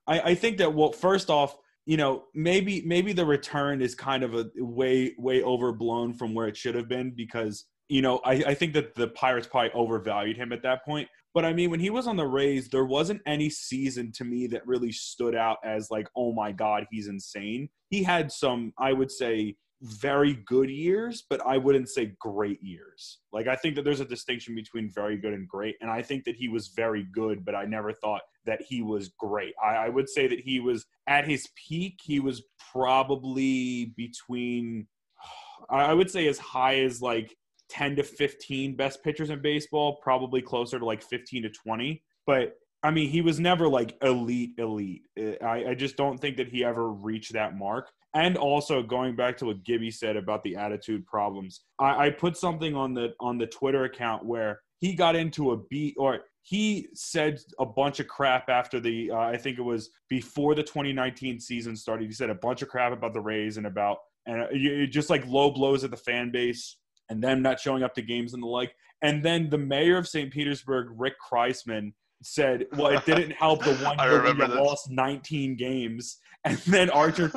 I, 0.07 0.21
I 0.21 0.35
think 0.35 0.59
that 0.59 0.75
well, 0.75 0.92
first 0.92 1.30
off, 1.30 1.57
you 1.87 1.97
know, 1.97 2.25
maybe 2.35 2.83
maybe 2.87 3.12
the 3.12 3.25
return 3.25 3.83
is 3.83 3.95
kind 3.95 4.23
of 4.23 4.35
a 4.35 4.50
way 4.57 5.14
way 5.19 5.42
overblown 5.42 6.14
from 6.14 6.35
where 6.35 6.47
it 6.47 6.57
should 6.57 6.75
have 6.75 6.88
been 6.88 7.12
because 7.16 7.66
you 7.90 8.02
know, 8.02 8.21
I, 8.25 8.35
I 8.47 8.54
think 8.54 8.73
that 8.75 8.95
the 8.95 9.09
Pirates 9.09 9.49
probably 9.49 9.73
overvalued 9.73 10.37
him 10.37 10.52
at 10.52 10.62
that 10.62 10.85
point. 10.85 11.09
But 11.35 11.45
I 11.45 11.52
mean, 11.52 11.71
when 11.71 11.80
he 11.80 11.90
was 11.90 12.07
on 12.07 12.16
the 12.16 12.26
Rays, 12.26 12.69
there 12.69 12.85
wasn't 12.85 13.21
any 13.26 13.50
season 13.50 14.12
to 14.12 14.25
me 14.25 14.47
that 14.47 14.66
really 14.66 14.92
stood 14.92 15.35
out 15.35 15.59
as 15.64 15.90
like, 15.90 16.09
oh 16.16 16.33
my 16.33 16.52
God, 16.52 16.87
he's 16.90 17.09
insane. 17.09 17.69
He 17.90 18.04
had 18.04 18.30
some, 18.30 18.73
I 18.78 18.92
would 18.92 19.11
say, 19.11 19.57
very 19.83 20.35
good 20.47 20.71
years, 20.71 21.25
but 21.29 21.45
I 21.47 21.57
wouldn't 21.57 21.89
say 21.89 22.13
great 22.19 22.63
years. 22.63 23.19
Like 23.33 23.47
I 23.47 23.57
think 23.57 23.77
that 23.77 23.85
there's 23.85 24.01
a 24.01 24.05
distinction 24.05 24.55
between 24.55 24.91
very 24.91 25.17
good 25.17 25.33
and 25.33 25.49
great, 25.49 25.77
and 25.81 25.91
I 25.91 26.03
think 26.03 26.25
that 26.25 26.37
he 26.37 26.49
was 26.49 26.69
very 26.69 27.07
good, 27.13 27.45
but 27.45 27.55
I 27.55 27.65
never 27.65 27.93
thought 27.93 28.23
that 28.47 28.63
he 28.63 28.83
was 28.83 29.09
great. 29.19 29.55
I, 29.63 29.77
I 29.77 29.89
would 29.89 30.09
say 30.09 30.27
that 30.27 30.41
he 30.41 30.61
was 30.61 30.87
at 31.07 31.27
his 31.27 31.49
peak. 31.57 32.01
He 32.03 32.21
was 32.21 32.43
probably 32.73 33.95
between, 33.97 34.87
I 35.71 35.95
would 35.95 36.11
say, 36.11 36.27
as 36.29 36.39
high 36.39 36.81
as 36.81 37.01
like 37.01 37.35
10 37.71 37.97
to 37.97 38.03
15 38.03 38.77
best 38.77 39.03
pitchers 39.03 39.31
in 39.31 39.41
baseball, 39.41 39.99
probably 40.03 40.43
closer 40.43 40.79
to 40.79 40.85
like 40.85 41.03
15 41.03 41.45
to 41.45 41.51
20. 41.51 42.03
But 42.27 42.57
I 42.83 42.91
mean, 42.91 43.09
he 43.11 43.21
was 43.21 43.39
never 43.39 43.69
like 43.69 43.97
elite, 44.03 44.53
elite. 44.59 45.03
I, 45.19 45.65
I 45.69 45.75
just 45.75 45.97
don't 45.97 46.19
think 46.19 46.37
that 46.39 46.49
he 46.49 46.65
ever 46.65 46.91
reached 46.91 47.33
that 47.35 47.57
mark. 47.57 47.91
And 48.14 48.37
also 48.37 48.83
going 48.83 49.14
back 49.14 49.37
to 49.38 49.47
what 49.47 49.64
Gibby 49.64 49.90
said 49.90 50.17
about 50.17 50.43
the 50.43 50.57
attitude 50.57 51.07
problems, 51.07 51.62
I, 51.79 52.07
I 52.07 52.11
put 52.11 52.37
something 52.37 52.75
on 52.75 52.93
the 52.93 53.14
on 53.21 53.38
the 53.38 53.47
Twitter 53.47 53.85
account 53.85 54.25
where 54.25 54.61
he 54.79 54.95
got 54.95 55.14
into 55.14 55.52
a 55.52 55.57
beat 55.57 55.95
or 55.97 56.21
he 56.43 56.88
said 56.95 57.38
a 57.59 57.67
bunch 57.67 58.00
of 58.00 58.09
crap 58.09 58.49
after 58.49 58.81
the 58.81 59.11
uh, 59.12 59.19
I 59.19 59.37
think 59.37 59.59
it 59.59 59.62
was 59.62 59.90
before 60.09 60.55
the 60.55 60.62
2019 60.62 61.38
season 61.38 61.76
started. 61.76 62.07
He 62.07 62.12
said 62.12 62.31
a 62.31 62.35
bunch 62.35 62.62
of 62.62 62.69
crap 62.69 62.93
about 62.93 63.14
the 63.14 63.21
Rays 63.21 63.59
and 63.59 63.67
about 63.67 63.99
and 64.26 64.43
uh, 64.43 64.87
just 64.87 65.11
like 65.11 65.26
low 65.26 65.50
blows 65.50 65.85
at 65.85 65.90
the 65.90 65.97
fan 65.97 66.31
base 66.31 66.76
and 67.09 67.23
them 67.23 67.43
not 67.43 67.61
showing 67.61 67.83
up 67.83 67.95
to 67.95 68.02
games 68.02 68.35
and 68.35 68.43
the 68.43 68.47
like. 68.47 68.75
And 69.02 69.25
then 69.25 69.49
the 69.49 69.59
mayor 69.59 69.97
of 69.97 70.09
St. 70.09 70.33
Petersburg, 70.33 70.88
Rick 70.97 71.14
Kriseman, 71.21 71.93
said, 72.23 72.67
"Well, 72.77 72.89
it 72.89 73.05
didn't 73.05 73.33
help 73.33 73.65
the 73.65 73.75
one 73.85 73.99
year 73.99 74.23
we 74.35 74.55
lost 74.55 74.91
19 74.91 75.57
games." 75.57 76.19
And 76.47 76.57
then 76.61 76.89
Archer, 76.89 77.31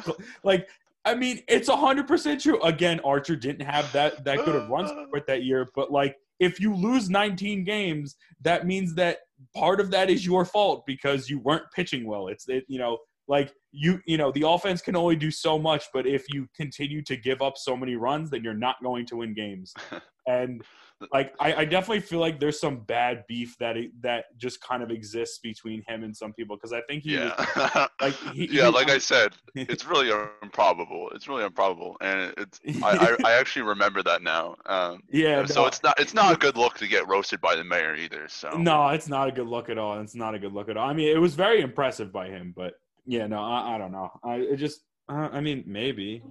like, 0.46 0.70
I 1.04 1.14
mean, 1.14 1.42
it's 1.50 1.68
100 1.68 2.08
percent 2.08 2.40
true. 2.40 2.62
Again, 2.64 3.02
Archer 3.02 3.36
didn't 3.36 3.66
have 3.66 3.92
that 3.92 4.24
that 4.24 4.46
good 4.46 4.56
of 4.56 4.70
run 4.70 4.88
support 5.04 5.28
that 5.28 5.44
year, 5.44 5.68
but 5.76 5.92
like, 5.92 6.16
if 6.40 6.58
you 6.58 6.74
lose 6.74 7.10
19 7.10 7.66
games, 7.66 8.16
that 8.44 8.66
means 8.66 8.96
that 8.96 9.18
part 9.54 9.82
of 9.82 9.92
that 9.92 10.10
is 10.10 10.26
your 10.26 10.46
fault 10.46 10.86
because 10.86 11.30
you 11.30 11.40
weren't 11.40 11.66
pitching 11.76 12.06
well. 12.08 12.30
It's 12.30 12.48
it, 12.48 12.64
you 12.70 12.80
know, 12.80 12.98
like 13.28 13.54
you 13.72 14.00
you 14.06 14.18
know 14.18 14.32
the 14.32 14.48
offense 14.48 14.82
can 14.82 14.96
only 14.96 15.16
do 15.16 15.32
so 15.32 15.58
much 15.58 15.86
but 15.94 16.06
if 16.06 16.26
you 16.34 16.48
continue 16.56 17.02
to 17.02 17.16
give 17.16 17.42
up 17.42 17.58
so 17.58 17.76
many 17.76 17.96
runs 17.96 18.30
then 18.30 18.44
you're 18.44 18.54
not 18.54 18.76
going 18.84 19.06
to 19.06 19.18
win 19.18 19.34
games. 19.34 19.74
And 20.26 20.64
like 21.12 21.34
I, 21.40 21.54
I, 21.54 21.66
definitely 21.66 22.00
feel 22.00 22.20
like 22.20 22.40
there's 22.40 22.60
some 22.60 22.82
bad 22.86 23.24
beef 23.28 23.58
that 23.60 23.76
that 24.02 24.26
just 24.38 24.62
kind 24.62 24.82
of 24.82 24.90
exists 24.90 25.40
between 25.40 25.84
him 25.88 26.04
and 26.04 26.16
some 26.16 26.32
people 26.34 26.56
because 26.56 26.72
I 26.72 26.82
think 26.88 27.04
he 27.04 27.16
yeah. 27.16 27.34
was, 27.38 27.90
like 28.02 28.14
he, 28.34 28.46
yeah 28.52 28.68
he, 28.68 28.72
like 28.72 28.90
I 28.90 29.00
said 29.00 29.34
it's 29.56 29.86
really 29.86 30.12
improbable. 30.42 31.10
It's 31.14 31.28
really 31.28 31.44
improbable. 31.44 31.98
And 32.00 32.34
it's 32.38 32.60
I, 32.82 33.18
I, 33.26 33.32
I 33.32 33.34
actually 33.34 33.64
remember 33.64 34.02
that 34.04 34.22
now. 34.22 34.56
Um, 34.66 35.02
yeah 35.10 35.46
so 35.46 35.62
no, 35.62 35.68
it's 35.68 35.84
not 35.84 36.00
it's 36.00 36.14
not 36.14 36.34
a 36.34 36.38
good 36.38 36.56
look 36.56 36.76
to 36.76 36.88
get 36.88 37.08
roasted 37.08 37.42
by 37.42 37.56
the 37.56 37.64
mayor 37.64 37.96
either 37.96 38.28
so. 38.30 38.52
No 38.52 38.88
it's 38.90 39.10
not 39.10 39.28
a 39.28 39.32
good 39.32 39.48
look 39.48 39.70
at 39.70 39.78
all. 39.78 40.00
It's 40.00 40.16
not 40.16 40.36
a 40.36 40.40
good 40.40 40.54
look 40.54 40.70
at 40.70 40.78
all. 40.78 40.90
I 40.90 40.94
mean 40.94 41.10
it 41.10 41.20
was 41.20 41.36
very 41.36 41.62
impressive 41.62 42.14
by 42.14 42.30
him 42.30 42.54
but 42.56 42.76
yeah 43.06 43.28
no 43.28 43.42
I, 43.42 43.76
I 43.76 43.78
don't 43.78 43.92
know 43.92 44.12
I 44.24 44.36
it 44.36 44.58
just 44.58 44.82
uh, 45.10 45.30
I 45.32 45.42
mean 45.42 45.64
maybe 45.66 46.24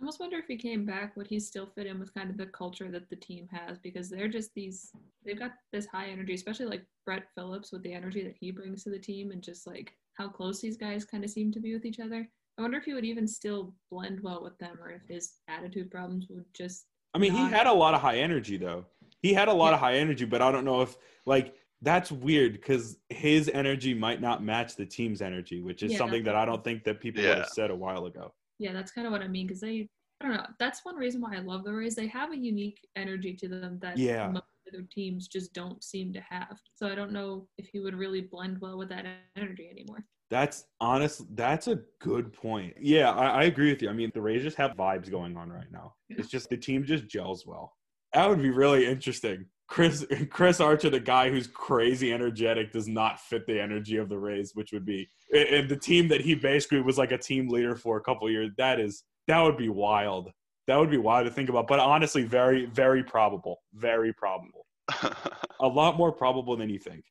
I 0.00 0.02
almost 0.02 0.20
wonder 0.20 0.38
if 0.38 0.46
he 0.46 0.56
came 0.56 0.86
back, 0.86 1.14
would 1.14 1.26
he 1.26 1.38
still 1.38 1.66
fit 1.66 1.86
in 1.86 2.00
with 2.00 2.14
kind 2.14 2.30
of 2.30 2.38
the 2.38 2.46
culture 2.46 2.90
that 2.90 3.10
the 3.10 3.16
team 3.16 3.46
has? 3.52 3.78
Because 3.78 4.08
they're 4.08 4.28
just 4.28 4.54
these, 4.54 4.92
they've 5.26 5.38
got 5.38 5.52
this 5.72 5.84
high 5.84 6.06
energy, 6.06 6.32
especially 6.32 6.64
like 6.64 6.86
Brett 7.04 7.24
Phillips 7.34 7.70
with 7.70 7.82
the 7.82 7.92
energy 7.92 8.22
that 8.22 8.36
he 8.40 8.50
brings 8.50 8.82
to 8.84 8.90
the 8.90 8.98
team 8.98 9.30
and 9.30 9.42
just 9.42 9.66
like 9.66 9.92
how 10.14 10.26
close 10.26 10.58
these 10.58 10.78
guys 10.78 11.04
kind 11.04 11.22
of 11.22 11.28
seem 11.28 11.52
to 11.52 11.60
be 11.60 11.74
with 11.74 11.84
each 11.84 12.00
other. 12.00 12.26
I 12.56 12.62
wonder 12.62 12.78
if 12.78 12.84
he 12.84 12.94
would 12.94 13.04
even 13.04 13.28
still 13.28 13.74
blend 13.90 14.20
well 14.22 14.42
with 14.42 14.56
them 14.58 14.78
or 14.82 14.90
if 14.90 15.02
his 15.06 15.34
attitude 15.48 15.90
problems 15.90 16.28
would 16.30 16.46
just. 16.54 16.86
I 17.12 17.18
mean, 17.18 17.34
not... 17.34 17.50
he 17.50 17.54
had 17.54 17.66
a 17.66 17.72
lot 17.72 17.92
of 17.92 18.00
high 18.00 18.18
energy 18.18 18.56
though. 18.56 18.86
He 19.20 19.34
had 19.34 19.48
a 19.48 19.52
lot 19.52 19.68
yeah. 19.68 19.74
of 19.74 19.80
high 19.80 19.96
energy, 19.96 20.24
but 20.24 20.40
I 20.40 20.50
don't 20.50 20.64
know 20.64 20.80
if 20.80 20.96
like 21.26 21.54
that's 21.82 22.12
weird 22.12 22.52
because 22.52 22.96
his 23.08 23.50
energy 23.52 23.94
might 23.94 24.20
not 24.20 24.42
match 24.42 24.76
the 24.76 24.86
team's 24.86 25.22
energy, 25.22 25.60
which 25.60 25.82
is 25.82 25.92
yeah, 25.92 25.98
something 25.98 26.24
that 26.24 26.36
I 26.36 26.44
don't 26.44 26.62
think 26.62 26.84
that 26.84 27.00
people 27.00 27.22
yeah. 27.22 27.30
would 27.30 27.38
have 27.38 27.48
said 27.48 27.70
a 27.70 27.76
while 27.76 28.06
ago. 28.06 28.32
Yeah, 28.58 28.72
that's 28.72 28.92
kind 28.92 29.06
of 29.06 29.12
what 29.12 29.22
I 29.22 29.28
mean 29.28 29.46
because 29.46 29.60
they, 29.60 29.88
I 30.20 30.26
don't 30.26 30.36
know, 30.36 30.46
that's 30.58 30.84
one 30.84 30.96
reason 30.96 31.20
why 31.20 31.36
I 31.36 31.40
love 31.40 31.64
the 31.64 31.72
Rays. 31.72 31.94
They 31.94 32.08
have 32.08 32.32
a 32.32 32.36
unique 32.36 32.78
energy 32.96 33.34
to 33.34 33.48
them 33.48 33.78
that 33.80 33.96
yeah. 33.96 34.28
most 34.28 34.44
other 34.68 34.86
teams 34.92 35.26
just 35.26 35.54
don't 35.54 35.82
seem 35.82 36.12
to 36.12 36.20
have. 36.28 36.58
So 36.74 36.86
I 36.86 36.94
don't 36.94 37.12
know 37.12 37.48
if 37.56 37.68
he 37.68 37.80
would 37.80 37.94
really 37.94 38.20
blend 38.20 38.60
well 38.60 38.76
with 38.76 38.90
that 38.90 39.06
energy 39.36 39.68
anymore. 39.70 40.04
That's 40.30 40.66
honest. 40.80 41.24
That's 41.34 41.66
a 41.66 41.80
good 42.00 42.32
point. 42.32 42.74
Yeah, 42.80 43.10
I, 43.10 43.26
I 43.26 43.42
agree 43.44 43.70
with 43.70 43.82
you. 43.82 43.90
I 43.90 43.92
mean, 43.92 44.12
the 44.14 44.22
Rays 44.22 44.42
just 44.42 44.56
have 44.58 44.76
vibes 44.76 45.10
going 45.10 45.36
on 45.36 45.50
right 45.50 45.70
now. 45.72 45.94
It's 46.08 46.28
just 46.28 46.50
the 46.50 46.56
team 46.56 46.84
just 46.84 47.08
gels 47.08 47.46
well. 47.46 47.74
That 48.12 48.28
would 48.28 48.42
be 48.42 48.50
really 48.50 48.86
interesting. 48.86 49.46
Chris 49.70 50.04
Chris 50.30 50.60
Archer, 50.60 50.90
the 50.90 51.00
guy 51.00 51.30
who's 51.30 51.46
crazy 51.46 52.12
energetic, 52.12 52.72
does 52.72 52.88
not 52.88 53.20
fit 53.20 53.46
the 53.46 53.58
energy 53.58 53.96
of 53.96 54.08
the 54.08 54.18
Rays, 54.18 54.50
which 54.54 54.72
would 54.72 54.84
be 54.84 55.08
and 55.32 55.68
the 55.68 55.76
team 55.76 56.08
that 56.08 56.20
he 56.20 56.34
basically 56.34 56.80
was 56.80 56.98
like 56.98 57.12
a 57.12 57.18
team 57.18 57.48
leader 57.48 57.76
for 57.76 57.96
a 57.96 58.00
couple 58.00 58.28
years. 58.28 58.50
That 58.58 58.80
is 58.80 59.04
that 59.28 59.40
would 59.40 59.56
be 59.56 59.68
wild. 59.68 60.32
That 60.66 60.76
would 60.76 60.90
be 60.90 60.98
wild 60.98 61.26
to 61.26 61.32
think 61.32 61.48
about. 61.48 61.68
But 61.68 61.78
honestly, 61.78 62.24
very 62.24 62.66
very 62.66 63.04
probable. 63.04 63.60
Very 63.72 64.12
probable. 64.12 64.66
a 65.60 65.68
lot 65.68 65.96
more 65.96 66.10
probable 66.10 66.56
than 66.56 66.68
you 66.68 66.80
think. 66.80 67.04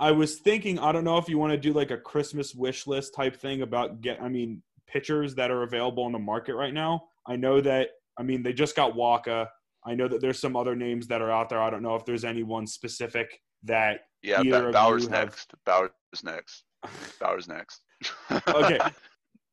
I 0.00 0.10
was 0.10 0.36
thinking. 0.36 0.78
I 0.78 0.92
don't 0.92 1.04
know 1.04 1.18
if 1.18 1.28
you 1.28 1.36
want 1.36 1.52
to 1.52 1.58
do 1.58 1.74
like 1.74 1.90
a 1.90 1.98
Christmas 1.98 2.54
wish 2.54 2.86
list 2.86 3.14
type 3.14 3.36
thing 3.36 3.60
about 3.60 4.00
get. 4.00 4.22
I 4.22 4.30
mean, 4.30 4.62
pitchers 4.86 5.34
that 5.34 5.50
are 5.50 5.62
available 5.62 6.06
in 6.06 6.12
the 6.12 6.18
market 6.18 6.54
right 6.54 6.72
now. 6.72 7.02
I 7.26 7.36
know 7.36 7.60
that. 7.60 7.90
I 8.18 8.22
mean, 8.22 8.42
they 8.42 8.54
just 8.54 8.74
got 8.74 8.94
Wacha. 8.94 9.48
I 9.88 9.94
know 9.94 10.08
that 10.08 10.20
there's 10.20 10.38
some 10.38 10.56
other 10.56 10.76
names 10.76 11.06
that 11.08 11.22
are 11.22 11.30
out 11.30 11.48
there. 11.48 11.60
I 11.60 11.70
don't 11.70 11.82
know 11.82 11.94
if 11.94 12.04
there's 12.04 12.24
anyone 12.24 12.66
specific 12.66 13.40
that. 13.64 14.00
Yeah, 14.22 14.42
ba- 14.42 14.70
Bauer's 14.72 15.08
next. 15.08 15.52
Have... 15.52 15.64
Bauer's 15.64 16.24
next. 16.24 16.64
Bauer's 17.20 17.48
next. 17.48 17.80
okay. 18.30 18.78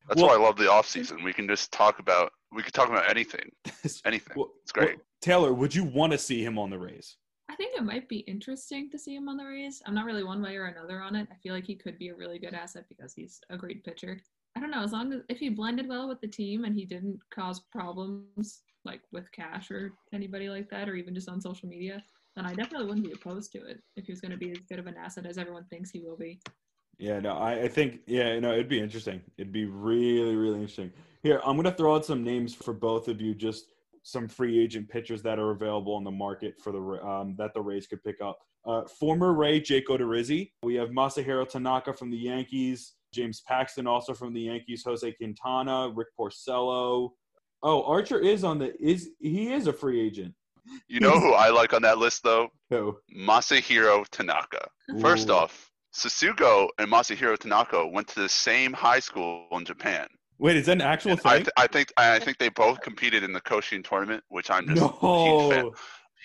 That's 0.08 0.22
well, 0.22 0.28
why 0.28 0.34
I 0.34 0.38
love 0.38 0.56
the 0.56 0.70
off 0.70 0.86
season. 0.86 1.24
We 1.24 1.32
can 1.32 1.48
just 1.48 1.72
talk 1.72 1.98
about 1.98 2.30
we 2.52 2.62
can 2.62 2.72
talk 2.72 2.88
about 2.88 3.10
anything. 3.10 3.50
Anything. 4.06 4.36
Well, 4.36 4.52
it's 4.62 4.72
great. 4.72 4.96
Well, 4.96 5.04
Taylor, 5.20 5.52
would 5.52 5.74
you 5.74 5.84
want 5.84 6.12
to 6.12 6.18
see 6.18 6.44
him 6.44 6.58
on 6.58 6.70
the 6.70 6.78
Rays? 6.78 7.16
I 7.50 7.56
think 7.56 7.76
it 7.76 7.84
might 7.84 8.08
be 8.08 8.18
interesting 8.20 8.88
to 8.90 8.98
see 8.98 9.14
him 9.14 9.28
on 9.28 9.36
the 9.36 9.44
Rays. 9.44 9.82
I'm 9.84 9.94
not 9.94 10.04
really 10.04 10.24
one 10.24 10.42
way 10.42 10.56
or 10.56 10.66
another 10.66 11.00
on 11.00 11.16
it. 11.16 11.26
I 11.30 11.34
feel 11.42 11.54
like 11.54 11.66
he 11.66 11.74
could 11.74 11.98
be 11.98 12.08
a 12.08 12.14
really 12.14 12.38
good 12.38 12.54
asset 12.54 12.84
because 12.88 13.14
he's 13.14 13.40
a 13.50 13.56
great 13.56 13.84
pitcher. 13.84 14.18
I 14.56 14.60
don't 14.60 14.70
know, 14.70 14.82
as 14.82 14.92
long 14.92 15.12
as 15.12 15.20
if 15.28 15.38
he 15.38 15.48
blended 15.48 15.88
well 15.88 16.08
with 16.08 16.20
the 16.20 16.28
team 16.28 16.64
and 16.64 16.74
he 16.74 16.84
didn't 16.84 17.18
cause 17.34 17.60
problems 17.72 18.62
like 18.86 19.02
with 19.12 19.30
Cash 19.32 19.70
or 19.70 19.92
anybody 20.14 20.48
like 20.48 20.70
that, 20.70 20.88
or 20.88 20.94
even 20.94 21.14
just 21.14 21.28
on 21.28 21.40
social 21.40 21.68
media, 21.68 22.02
then 22.34 22.46
I 22.46 22.54
definitely 22.54 22.86
wouldn't 22.86 23.06
be 23.06 23.12
opposed 23.12 23.52
to 23.52 23.58
it 23.66 23.82
if 23.96 24.06
he 24.06 24.12
was 24.12 24.20
going 24.20 24.32
to 24.32 24.38
be 24.38 24.52
as 24.52 24.58
good 24.68 24.78
of 24.78 24.86
an 24.86 24.96
asset 24.96 25.26
as 25.26 25.38
everyone 25.38 25.64
thinks 25.64 25.90
he 25.90 26.00
will 26.00 26.16
be. 26.16 26.40
Yeah, 26.98 27.20
no, 27.20 27.32
I, 27.32 27.62
I 27.62 27.68
think 27.68 28.00
yeah, 28.06 28.38
no, 28.38 28.52
it'd 28.52 28.68
be 28.68 28.80
interesting. 28.80 29.20
It'd 29.36 29.52
be 29.52 29.66
really, 29.66 30.34
really 30.34 30.54
interesting. 30.54 30.92
Here, 31.22 31.40
I'm 31.44 31.56
gonna 31.56 31.72
throw 31.72 31.96
out 31.96 32.06
some 32.06 32.24
names 32.24 32.54
for 32.54 32.72
both 32.72 33.08
of 33.08 33.20
you, 33.20 33.34
just 33.34 33.66
some 34.02 34.28
free 34.28 34.58
agent 34.58 34.88
pitchers 34.88 35.20
that 35.22 35.38
are 35.38 35.50
available 35.50 35.94
on 35.94 36.04
the 36.04 36.10
market 36.10 36.54
for 36.62 36.72
the 36.72 36.78
um, 37.06 37.34
that 37.36 37.52
the 37.52 37.60
Rays 37.60 37.86
could 37.86 38.02
pick 38.02 38.22
up. 38.22 38.38
Uh, 38.64 38.82
former 38.98 39.34
Ray 39.34 39.60
Jake 39.60 39.88
Odorizzi. 39.88 40.52
We 40.62 40.74
have 40.76 40.88
Masahiro 40.88 41.46
Tanaka 41.48 41.92
from 41.92 42.10
the 42.10 42.16
Yankees. 42.16 42.94
James 43.12 43.42
Paxton 43.46 43.86
also 43.86 44.14
from 44.14 44.32
the 44.32 44.42
Yankees. 44.42 44.82
Jose 44.84 45.10
Quintana, 45.12 45.90
Rick 45.94 46.08
Porcello, 46.18 47.10
Oh, 47.66 47.82
Archer 47.82 48.20
is 48.20 48.44
on 48.44 48.60
the 48.60 48.80
is 48.80 49.10
he 49.18 49.52
is 49.52 49.66
a 49.66 49.72
free 49.72 50.00
agent. 50.00 50.32
You 50.86 51.00
know 51.00 51.18
who 51.18 51.32
I 51.32 51.50
like 51.50 51.72
on 51.72 51.82
that 51.82 51.98
list 51.98 52.22
though? 52.22 52.48
Who? 52.70 52.96
Masahiro 53.16 54.04
Tanaka. 54.12 54.68
First 55.00 55.30
off, 55.30 55.68
Tsutsugo 55.92 56.68
and 56.78 56.88
Masahiro 56.90 57.36
Tanaka 57.36 57.84
went 57.84 58.06
to 58.08 58.20
the 58.20 58.28
same 58.28 58.72
high 58.72 59.00
school 59.00 59.48
in 59.50 59.64
Japan. 59.64 60.06
Wait, 60.38 60.56
is 60.56 60.66
that 60.66 60.72
an 60.72 60.80
actual 60.80 61.12
and 61.12 61.20
thing? 61.20 61.32
I, 61.32 61.36
th- 61.38 61.48
I, 61.56 61.66
think 61.66 61.92
I 61.96 62.18
think 62.20 62.38
they 62.38 62.50
both 62.50 62.80
competed 62.82 63.24
in 63.24 63.32
the 63.32 63.40
Koshien 63.40 63.82
tournament, 63.82 64.22
which 64.28 64.48
I'm 64.48 64.68
just 64.68 64.80
no. 64.80 65.48
huge, 65.48 65.52
fan, 65.52 65.70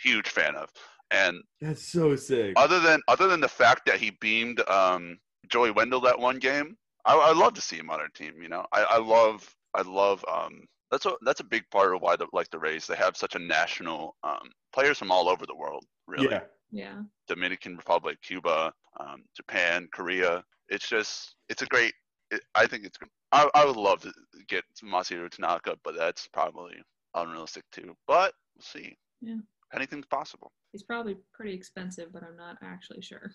huge 0.04 0.28
fan 0.28 0.56
of. 0.56 0.70
And 1.10 1.42
that's 1.60 1.92
so 1.92 2.16
sick. 2.16 2.54
Other 2.56 2.80
than 2.80 3.02
other 3.08 3.28
than 3.28 3.42
the 3.42 3.48
fact 3.48 3.88
that 3.88 4.00
he 4.00 4.12
beamed 4.22 4.62
um, 4.70 5.18
Joey 5.50 5.72
Wendle 5.72 6.02
that 6.02 6.20
one 6.20 6.38
game, 6.38 6.78
I, 7.06 7.16
I 7.16 7.34
love 7.34 7.56
to 7.56 7.62
see 7.62 7.78
him 7.78 7.90
on 7.90 8.00
our 8.00 8.10
team. 8.10 8.34
You 8.42 8.50
know, 8.50 8.64
I, 8.72 8.84
I 8.84 8.98
love 9.00 9.50
I 9.74 9.82
love 9.82 10.24
um, 10.32 10.62
that's 10.92 11.06
a 11.06 11.14
that's 11.24 11.40
a 11.40 11.46
big 11.46 11.64
part 11.72 11.96
of 11.96 12.02
why 12.02 12.16
the 12.16 12.28
like 12.34 12.50
the 12.50 12.60
Rays 12.60 12.88
they 12.88 12.96
have 12.96 13.16
such 13.18 13.36
a 13.36 13.40
national 13.40 14.16
um, 14.24 14.50
players 14.74 14.98
from 14.98 15.12
all 15.12 15.30
over 15.30 15.46
the 15.46 15.56
world 15.56 15.84
really 16.08 16.28
yeah 16.30 16.42
yeah 16.72 17.02
Dominican 17.28 17.76
Republic 17.78 18.18
Cuba 18.22 18.74
um, 19.00 19.24
Japan 19.36 19.88
Korea 19.94 20.44
it's 20.70 20.88
just 20.88 21.36
it's 21.50 21.62
a 21.62 21.68
great 21.68 21.94
it, 22.32 22.42
I 22.56 22.66
think 22.68 22.86
it's 22.86 22.98
I, 23.32 23.50
I 23.54 23.66
would 23.66 23.78
love 23.78 24.02
to 24.02 24.12
get 24.48 24.64
Masahiro 24.84 25.30
Tanaka 25.30 25.76
but 25.84 25.96
that's 25.98 26.28
probably 26.28 26.76
unrealistic 27.16 27.64
too 27.72 27.96
but 28.08 28.34
we'll 28.56 28.64
see 28.64 28.98
yeah 29.22 29.38
anything's 29.74 30.06
possible. 30.06 30.52
He's 30.72 30.84
probably 30.84 31.18
pretty 31.34 31.54
expensive, 31.54 32.12
but 32.14 32.24
I'm 32.24 32.38
not 32.38 32.58
actually 32.64 33.02
sure. 33.02 33.32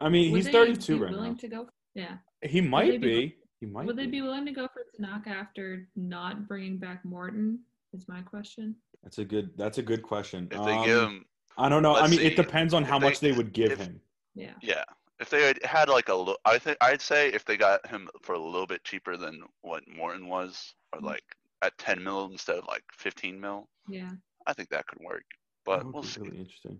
I 0.00 0.08
mean, 0.08 0.32
Would 0.32 0.38
he's 0.38 0.46
they 0.46 0.52
32 0.52 0.94
be 0.94 1.02
right 1.04 1.12
willing 1.12 1.32
now. 1.32 1.38
to 1.38 1.48
go? 1.48 1.68
Yeah. 1.94 2.16
He 2.42 2.60
they 2.60 2.66
might 2.66 2.92
be- 2.92 2.98
be. 2.98 3.36
He 3.60 3.66
might. 3.66 3.86
Would 3.86 3.96
they 3.96 4.04
be. 4.06 4.12
be 4.12 4.22
willing 4.22 4.46
to 4.46 4.52
go 4.52 4.68
for 4.68 4.82
Tanaka 4.94 5.30
after 5.30 5.88
not 5.96 6.46
bringing 6.46 6.78
back 6.78 7.04
Morton? 7.04 7.60
Is 7.94 8.06
my 8.08 8.20
question. 8.20 8.76
That's 9.02 9.18
a 9.18 9.24
good. 9.24 9.50
That's 9.56 9.78
a 9.78 9.82
good 9.82 10.02
question. 10.02 10.44
If 10.50 10.62
they 10.64 10.72
Um, 10.76 10.84
give 10.84 11.02
him, 11.02 11.24
I 11.56 11.68
don't 11.68 11.82
know. 11.82 11.94
I 11.94 12.02
let's 12.02 12.10
mean, 12.16 12.20
it 12.20 12.36
depends 12.36 12.74
on 12.74 12.82
If 12.82 12.88
how 12.88 12.98
they- 12.98 13.06
much 13.06 13.20
they 13.20 13.32
would 13.32 13.52
give 13.52 13.72
if- 13.72 13.78
him. 13.78 14.00
Yeah. 14.34 14.54
yeah, 14.60 14.84
if 15.18 15.30
they 15.30 15.42
had 15.42 15.62
had 15.64 15.88
like 15.88 16.08
a 16.08 16.14
little, 16.14 16.38
I 16.44 16.58
think 16.58 16.76
I'd 16.80 17.00
say 17.00 17.32
if 17.32 17.44
they 17.44 17.56
got 17.56 17.84
him 17.88 18.08
for 18.22 18.34
a 18.34 18.38
little 18.38 18.66
bit 18.66 18.84
cheaper 18.84 19.16
than 19.16 19.42
what 19.62 19.82
Morton 19.88 20.28
was, 20.28 20.74
or 20.92 21.00
Mhm. 21.00 21.04
like 21.04 21.24
at 21.62 21.76
10 21.78 22.04
mil 22.04 22.26
instead 22.26 22.56
of 22.56 22.66
like 22.66 22.84
15 22.92 23.40
mil, 23.40 23.68
Yeah. 23.88 24.10
I 24.46 24.52
think 24.52 24.68
that 24.68 24.86
could 24.86 25.00
work. 25.00 25.24
But 25.64 25.92
we'll 25.92 26.04
see. 26.04 26.20
really 26.20 26.38
interesting. 26.38 26.78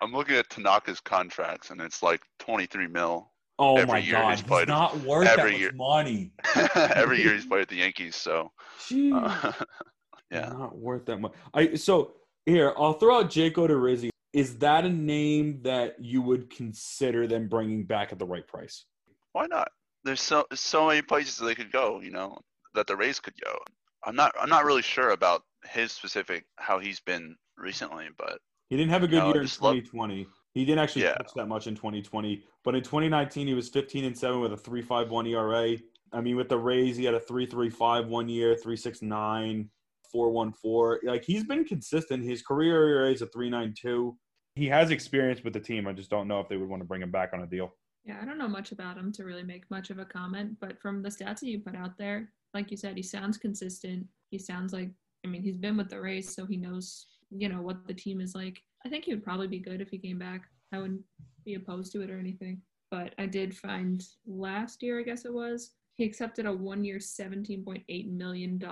I'm 0.00 0.12
looking 0.12 0.34
at 0.36 0.48
Tanaka's 0.50 1.00
contracts, 1.00 1.70
and 1.70 1.80
it's 1.80 2.02
like 2.02 2.26
23 2.38 2.86
mil 2.88 3.30
Oh 3.58 3.76
Every 3.76 3.86
my 3.86 3.98
year 3.98 4.12
god, 4.12 4.30
he's 4.30 4.40
he's 4.40 4.48
played- 4.48 4.68
not 4.68 4.96
worth 5.00 5.26
every 5.28 5.52
that 5.52 5.58
year. 5.60 5.72
money. 5.72 6.32
every 6.74 7.22
year 7.22 7.32
he's 7.34 7.46
played 7.46 7.60
with 7.60 7.68
the 7.70 7.76
Yankees. 7.76 8.14
So, 8.16 8.52
uh, 8.92 9.52
yeah. 10.30 10.48
Not 10.50 10.76
worth 10.76 11.06
that 11.06 11.18
much. 11.18 11.32
I 11.54 11.74
so 11.74 12.14
here 12.44 12.74
I'll 12.76 12.92
throw 12.94 13.18
out 13.20 13.30
Jake 13.30 13.54
Odorizzi. 13.56 14.10
Is 14.34 14.58
that 14.58 14.84
a 14.84 14.90
name 14.90 15.60
that 15.62 15.96
you 15.98 16.20
would 16.20 16.50
consider 16.50 17.26
them 17.26 17.48
bringing 17.48 17.84
back 17.84 18.12
at 18.12 18.18
the 18.18 18.26
right 18.26 18.46
price? 18.46 18.84
why 19.32 19.46
not? 19.46 19.68
There's 20.04 20.20
so 20.20 20.44
so 20.54 20.86
many 20.88 21.00
places 21.02 21.36
they 21.38 21.54
could 21.54 21.72
go, 21.72 22.00
you 22.00 22.10
know, 22.10 22.38
that 22.74 22.86
the 22.86 22.96
Rays 22.96 23.20
could 23.20 23.34
go. 23.42 23.56
I'm 24.04 24.14
not 24.16 24.32
I'm 24.38 24.48
not 24.50 24.64
really 24.66 24.82
sure 24.82 25.10
about 25.10 25.42
his 25.70 25.92
specific 25.92 26.44
how 26.56 26.78
he's 26.78 27.00
been 27.00 27.36
recently, 27.56 28.08
but 28.18 28.38
He 28.68 28.76
didn't 28.76 28.90
have 28.92 29.02
a 29.02 29.08
good 29.08 29.18
No, 29.18 29.28
year 29.32 29.40
in 29.40 29.46
just 29.46 29.62
love- 29.62 29.74
2020. 29.76 30.26
He 30.56 30.64
didn't 30.64 30.78
actually 30.78 31.02
Yeah. 31.02 31.18
pitch 31.18 31.34
that 31.36 31.48
much 31.48 31.66
in 31.66 31.74
2020, 31.74 32.42
but 32.64 32.74
in 32.74 32.82
2019 32.82 33.46
he 33.46 33.52
was 33.52 33.68
15 33.68 34.04
and 34.06 34.16
7 34.16 34.40
with 34.40 34.54
a 34.54 34.56
3.51 34.56 35.26
ERA. 35.28 35.76
I 36.12 36.22
mean, 36.22 36.34
with 36.34 36.48
the 36.48 36.56
Rays, 36.56 36.96
he 36.96 37.04
had 37.04 37.12
a 37.14 37.20
3.35 37.20 38.08
one 38.08 38.26
year, 38.26 38.54
3.69, 38.56 39.68
4.14. 40.14 41.00
Like 41.04 41.24
he's 41.24 41.44
been 41.44 41.66
consistent. 41.66 42.24
His 42.24 42.40
career 42.40 42.88
ERA 42.88 43.12
is 43.12 43.20
a 43.20 43.26
3.92. 43.26 44.16
He 44.54 44.66
has 44.68 44.90
experience 44.90 45.44
with 45.44 45.52
the 45.52 45.60
team. 45.60 45.86
I 45.86 45.92
just 45.92 46.08
don't 46.08 46.26
know 46.26 46.40
if 46.40 46.48
they 46.48 46.56
would 46.56 46.70
want 46.70 46.80
to 46.80 46.86
bring 46.88 47.02
him 47.02 47.10
back 47.10 47.34
on 47.34 47.42
a 47.42 47.46
deal. 47.46 47.74
Yeah, 48.06 48.18
I 48.22 48.24
don't 48.24 48.38
know 48.38 48.48
much 48.48 48.72
about 48.72 48.96
him 48.96 49.12
to 49.12 49.24
really 49.24 49.42
make 49.42 49.70
much 49.70 49.90
of 49.90 49.98
a 49.98 50.06
comment, 50.06 50.58
but 50.58 50.80
from 50.80 51.02
the 51.02 51.10
stats 51.10 51.40
that 51.40 51.48
you 51.48 51.60
put 51.60 51.76
out 51.76 51.98
there, 51.98 52.32
like 52.54 52.70
you 52.70 52.78
said, 52.78 52.96
he 52.96 53.02
sounds 53.02 53.36
consistent. 53.36 54.06
He 54.30 54.38
sounds 54.38 54.72
like, 54.72 54.90
I 55.22 55.28
mean, 55.28 55.42
he's 55.42 55.58
been 55.58 55.76
with 55.76 55.90
the 55.90 56.00
Rays, 56.00 56.34
so 56.34 56.46
he 56.46 56.56
knows, 56.56 57.08
you 57.30 57.48
know, 57.48 57.62
what 57.62 57.86
the 57.86 57.94
team 57.94 58.20
is 58.20 58.34
like. 58.34 58.60
I 58.84 58.88
think 58.88 59.04
he 59.04 59.14
would 59.14 59.24
probably 59.24 59.48
be 59.48 59.58
good 59.58 59.80
if 59.80 59.88
he 59.90 59.98
came 59.98 60.18
back. 60.18 60.42
I 60.72 60.78
wouldn't 60.78 61.02
be 61.44 61.54
opposed 61.54 61.92
to 61.92 62.02
it 62.02 62.10
or 62.10 62.18
anything. 62.18 62.60
But 62.90 63.14
I 63.18 63.26
did 63.26 63.56
find 63.56 64.02
last 64.26 64.82
year, 64.82 65.00
I 65.00 65.02
guess 65.02 65.24
it 65.24 65.32
was, 65.32 65.72
he 65.94 66.04
accepted 66.04 66.46
a 66.46 66.52
one 66.52 66.84
year, 66.84 66.98
$17.8 66.98 68.10
million 68.12 68.62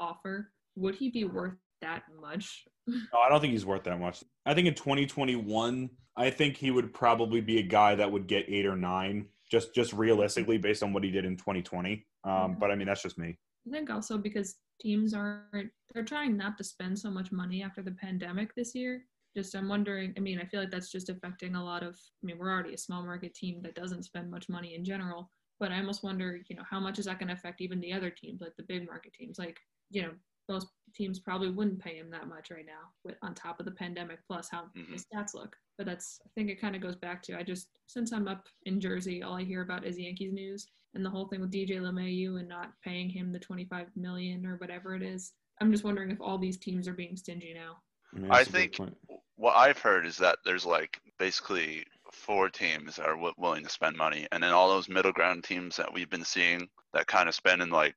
offer. 0.00 0.50
Would 0.76 0.94
he 0.96 1.10
be 1.10 1.24
worth 1.24 1.54
that 1.82 2.02
much? 2.20 2.64
No, 2.88 3.18
I 3.18 3.28
don't 3.28 3.40
think 3.40 3.52
he's 3.52 3.66
worth 3.66 3.82
that 3.82 3.98
much. 3.98 4.22
I 4.44 4.54
think 4.54 4.68
in 4.68 4.74
2021, 4.74 5.90
I 6.16 6.30
think 6.30 6.56
he 6.56 6.70
would 6.70 6.94
probably 6.94 7.40
be 7.40 7.58
a 7.58 7.62
guy 7.62 7.96
that 7.96 8.12
would 8.12 8.28
get 8.28 8.44
eight 8.48 8.64
or 8.64 8.76
nine, 8.76 9.26
just 9.50 9.74
just 9.74 9.92
realistically 9.92 10.56
based 10.56 10.84
on 10.84 10.92
what 10.92 11.02
he 11.02 11.10
did 11.10 11.24
in 11.24 11.36
2020. 11.36 12.06
Um, 12.22 12.32
Yeah. 12.32 12.46
but 12.60 12.70
I 12.70 12.76
mean, 12.76 12.86
that's 12.86 13.02
just 13.02 13.18
me. 13.18 13.36
I 13.66 13.70
think 13.72 13.90
also 13.90 14.18
because 14.18 14.54
teams 14.80 15.14
aren't 15.14 15.70
they're 15.96 16.04
trying 16.04 16.36
not 16.36 16.58
to 16.58 16.62
spend 16.62 16.98
so 16.98 17.10
much 17.10 17.32
money 17.32 17.62
after 17.62 17.82
the 17.82 17.90
pandemic 17.90 18.54
this 18.54 18.74
year. 18.74 19.02
Just 19.34 19.54
I'm 19.54 19.66
wondering, 19.66 20.12
I 20.18 20.20
mean, 20.20 20.38
I 20.38 20.44
feel 20.44 20.60
like 20.60 20.70
that's 20.70 20.90
just 20.92 21.08
affecting 21.08 21.54
a 21.54 21.64
lot 21.64 21.82
of 21.82 21.94
I 22.22 22.26
mean, 22.26 22.36
we're 22.36 22.50
already 22.52 22.74
a 22.74 22.78
small 22.78 23.02
market 23.02 23.34
team 23.34 23.62
that 23.62 23.74
doesn't 23.74 24.02
spend 24.02 24.30
much 24.30 24.50
money 24.50 24.74
in 24.74 24.84
general, 24.84 25.30
but 25.58 25.72
I 25.72 25.78
almost 25.78 26.02
wonder, 26.04 26.38
you 26.50 26.56
know, 26.56 26.64
how 26.68 26.80
much 26.80 26.98
is 26.98 27.06
that 27.06 27.18
going 27.18 27.28
to 27.28 27.34
affect 27.34 27.62
even 27.62 27.80
the 27.80 27.94
other 27.94 28.10
teams, 28.10 28.42
like 28.42 28.54
the 28.58 28.62
big 28.64 28.84
market 28.86 29.14
teams? 29.14 29.38
Like, 29.38 29.58
you 29.88 30.02
know, 30.02 30.10
those 30.48 30.66
teams 30.94 31.18
probably 31.18 31.50
wouldn't 31.50 31.78
pay 31.80 31.96
him 31.96 32.10
that 32.10 32.28
much 32.28 32.50
right 32.50 32.66
now 32.66 32.92
with 33.02 33.16
on 33.22 33.34
top 33.34 33.58
of 33.58 33.64
the 33.64 33.72
pandemic 33.72 34.18
plus 34.26 34.50
how 34.50 34.66
Mhm. 34.76 34.92
his 34.92 35.06
stats 35.06 35.32
look. 35.32 35.56
But 35.78 35.86
that's 35.86 36.20
I 36.26 36.28
think 36.34 36.50
it 36.50 36.60
kind 36.60 36.76
of 36.76 36.82
goes 36.82 36.96
back 36.96 37.22
to 37.22 37.38
I 37.38 37.42
just 37.42 37.70
since 37.86 38.12
I'm 38.12 38.28
up 38.28 38.48
in 38.66 38.80
Jersey, 38.80 39.22
all 39.22 39.34
I 39.36 39.44
hear 39.44 39.62
about 39.62 39.86
is 39.86 39.98
Yankees 39.98 40.34
news 40.34 40.68
and 40.92 41.02
the 41.02 41.10
whole 41.10 41.26
thing 41.26 41.40
with 41.40 41.50
DJ 41.50 41.76
LeMahieu 41.78 42.38
and 42.38 42.48
not 42.48 42.78
paying 42.82 43.08
him 43.08 43.32
the 43.32 43.38
25 43.38 43.96
million 43.96 44.44
or 44.44 44.56
whatever 44.58 44.94
it 44.94 45.02
is. 45.02 45.32
I'm 45.60 45.72
just 45.72 45.84
wondering 45.84 46.10
if 46.10 46.20
all 46.20 46.38
these 46.38 46.58
teams 46.58 46.86
are 46.88 46.92
being 46.92 47.16
stingy 47.16 47.54
now. 47.54 47.76
mean, 48.18 48.30
I 48.30 48.38
that's 48.38 48.48
a 48.48 48.52
good 48.52 48.76
think- 48.76 49.20
what 49.36 49.54
I've 49.54 49.78
heard 49.78 50.06
is 50.06 50.16
that 50.18 50.38
there's 50.44 50.64
like 50.64 50.98
basically 51.18 51.84
four 52.12 52.48
teams 52.48 52.96
that 52.96 53.06
are 53.06 53.14
w- 53.16 53.34
willing 53.36 53.64
to 53.64 53.70
spend 53.70 53.96
money, 53.96 54.26
and 54.32 54.42
then 54.42 54.52
all 54.52 54.68
those 54.68 54.88
middle 54.88 55.12
ground 55.12 55.44
teams 55.44 55.76
that 55.76 55.92
we've 55.92 56.10
been 56.10 56.24
seeing 56.24 56.68
that 56.94 57.06
kind 57.06 57.28
of 57.28 57.34
spending 57.34 57.70
like 57.70 57.94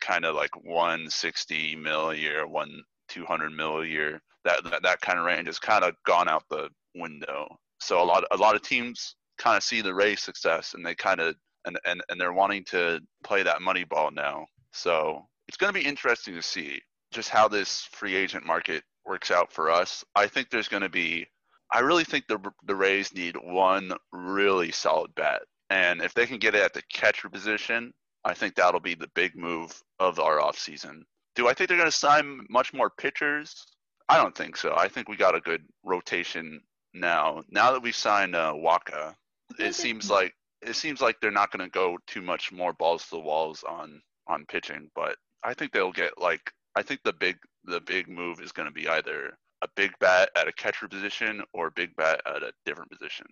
kind 0.00 0.24
of 0.24 0.34
like 0.34 0.54
160 0.64 1.76
mil 1.76 2.10
a 2.10 2.14
year, 2.14 2.46
one 2.46 2.82
200 3.08 3.50
mil 3.50 3.80
a 3.80 3.86
year. 3.86 4.20
That 4.44 4.62
that, 4.64 4.82
that 4.82 5.00
kind 5.00 5.18
of 5.18 5.24
range 5.24 5.46
has 5.46 5.58
kind 5.58 5.84
of 5.84 5.94
gone 6.06 6.28
out 6.28 6.44
the 6.50 6.68
window. 6.94 7.48
So 7.80 8.02
a 8.02 8.04
lot 8.04 8.24
a 8.30 8.36
lot 8.36 8.54
of 8.56 8.62
teams 8.62 9.16
kind 9.38 9.56
of 9.56 9.62
see 9.62 9.80
the 9.80 9.94
Rays 9.94 10.20
success, 10.22 10.74
and 10.74 10.84
they 10.84 10.94
kind 10.94 11.20
of 11.20 11.34
and, 11.64 11.78
and 11.86 12.02
and 12.08 12.20
they're 12.20 12.32
wanting 12.32 12.64
to 12.64 13.00
play 13.22 13.42
that 13.42 13.62
money 13.62 13.84
ball 13.84 14.10
now. 14.10 14.46
So 14.72 15.26
it's 15.48 15.56
going 15.56 15.72
to 15.72 15.78
be 15.78 15.86
interesting 15.86 16.34
to 16.34 16.42
see 16.42 16.80
just 17.14 17.30
how 17.30 17.48
this 17.48 17.88
free 17.92 18.14
agent 18.14 18.44
market 18.44 18.82
works 19.06 19.30
out 19.30 19.52
for 19.52 19.70
us. 19.70 20.04
I 20.14 20.26
think 20.26 20.50
there's 20.50 20.68
going 20.68 20.82
to 20.82 20.88
be, 20.88 21.26
I 21.72 21.80
really 21.80 22.04
think 22.04 22.26
the 22.26 22.38
the 22.66 22.76
Rays 22.76 23.14
need 23.14 23.36
one 23.36 23.92
really 24.12 24.72
solid 24.72 25.14
bat, 25.14 25.42
and 25.70 26.02
if 26.02 26.12
they 26.14 26.26
can 26.26 26.38
get 26.38 26.54
it 26.54 26.62
at 26.62 26.74
the 26.74 26.82
catcher 26.92 27.28
position, 27.30 27.92
I 28.24 28.34
think 28.34 28.54
that'll 28.54 28.80
be 28.80 28.94
the 28.94 29.10
big 29.14 29.36
move 29.36 29.82
of 29.98 30.18
our 30.18 30.38
offseason. 30.38 31.02
Do 31.34 31.48
I 31.48 31.54
think 31.54 31.68
they're 31.68 31.78
going 31.78 31.90
to 31.90 31.96
sign 31.96 32.46
much 32.48 32.72
more 32.72 32.90
pitchers? 32.90 33.66
I 34.08 34.16
don't 34.18 34.36
think 34.36 34.56
so. 34.56 34.74
I 34.76 34.88
think 34.88 35.08
we 35.08 35.16
got 35.16 35.34
a 35.34 35.40
good 35.40 35.62
rotation 35.82 36.60
now. 36.92 37.42
Now 37.48 37.72
that 37.72 37.82
we've 37.82 37.96
signed 37.96 38.36
uh, 38.36 38.52
Wacha, 38.54 39.14
it 39.58 39.74
seems 39.74 40.10
like 40.10 40.34
it 40.62 40.76
seems 40.76 41.00
like 41.00 41.16
they're 41.20 41.30
not 41.30 41.50
going 41.50 41.64
to 41.64 41.70
go 41.70 41.98
too 42.06 42.22
much 42.22 42.52
more 42.52 42.72
balls 42.72 43.04
to 43.04 43.10
the 43.10 43.20
walls 43.20 43.64
on 43.68 44.02
on 44.26 44.46
pitching, 44.46 44.90
but 44.94 45.16
I 45.42 45.54
think 45.54 45.72
they'll 45.72 45.92
get 45.92 46.18
like 46.18 46.52
I 46.76 46.82
think 46.82 47.00
the 47.04 47.12
big 47.12 47.36
the 47.64 47.80
big 47.80 48.08
move 48.08 48.40
is 48.40 48.52
going 48.52 48.66
to 48.66 48.72
be 48.72 48.88
either 48.88 49.36
a 49.62 49.68
big 49.76 49.92
bat 49.98 50.30
at 50.36 50.48
a 50.48 50.52
catcher 50.52 50.88
position 50.88 51.42
or 51.54 51.68
a 51.68 51.72
big 51.72 51.94
bat 51.96 52.20
at 52.26 52.42
a 52.42 52.52
different 52.66 52.90
position. 52.90 53.26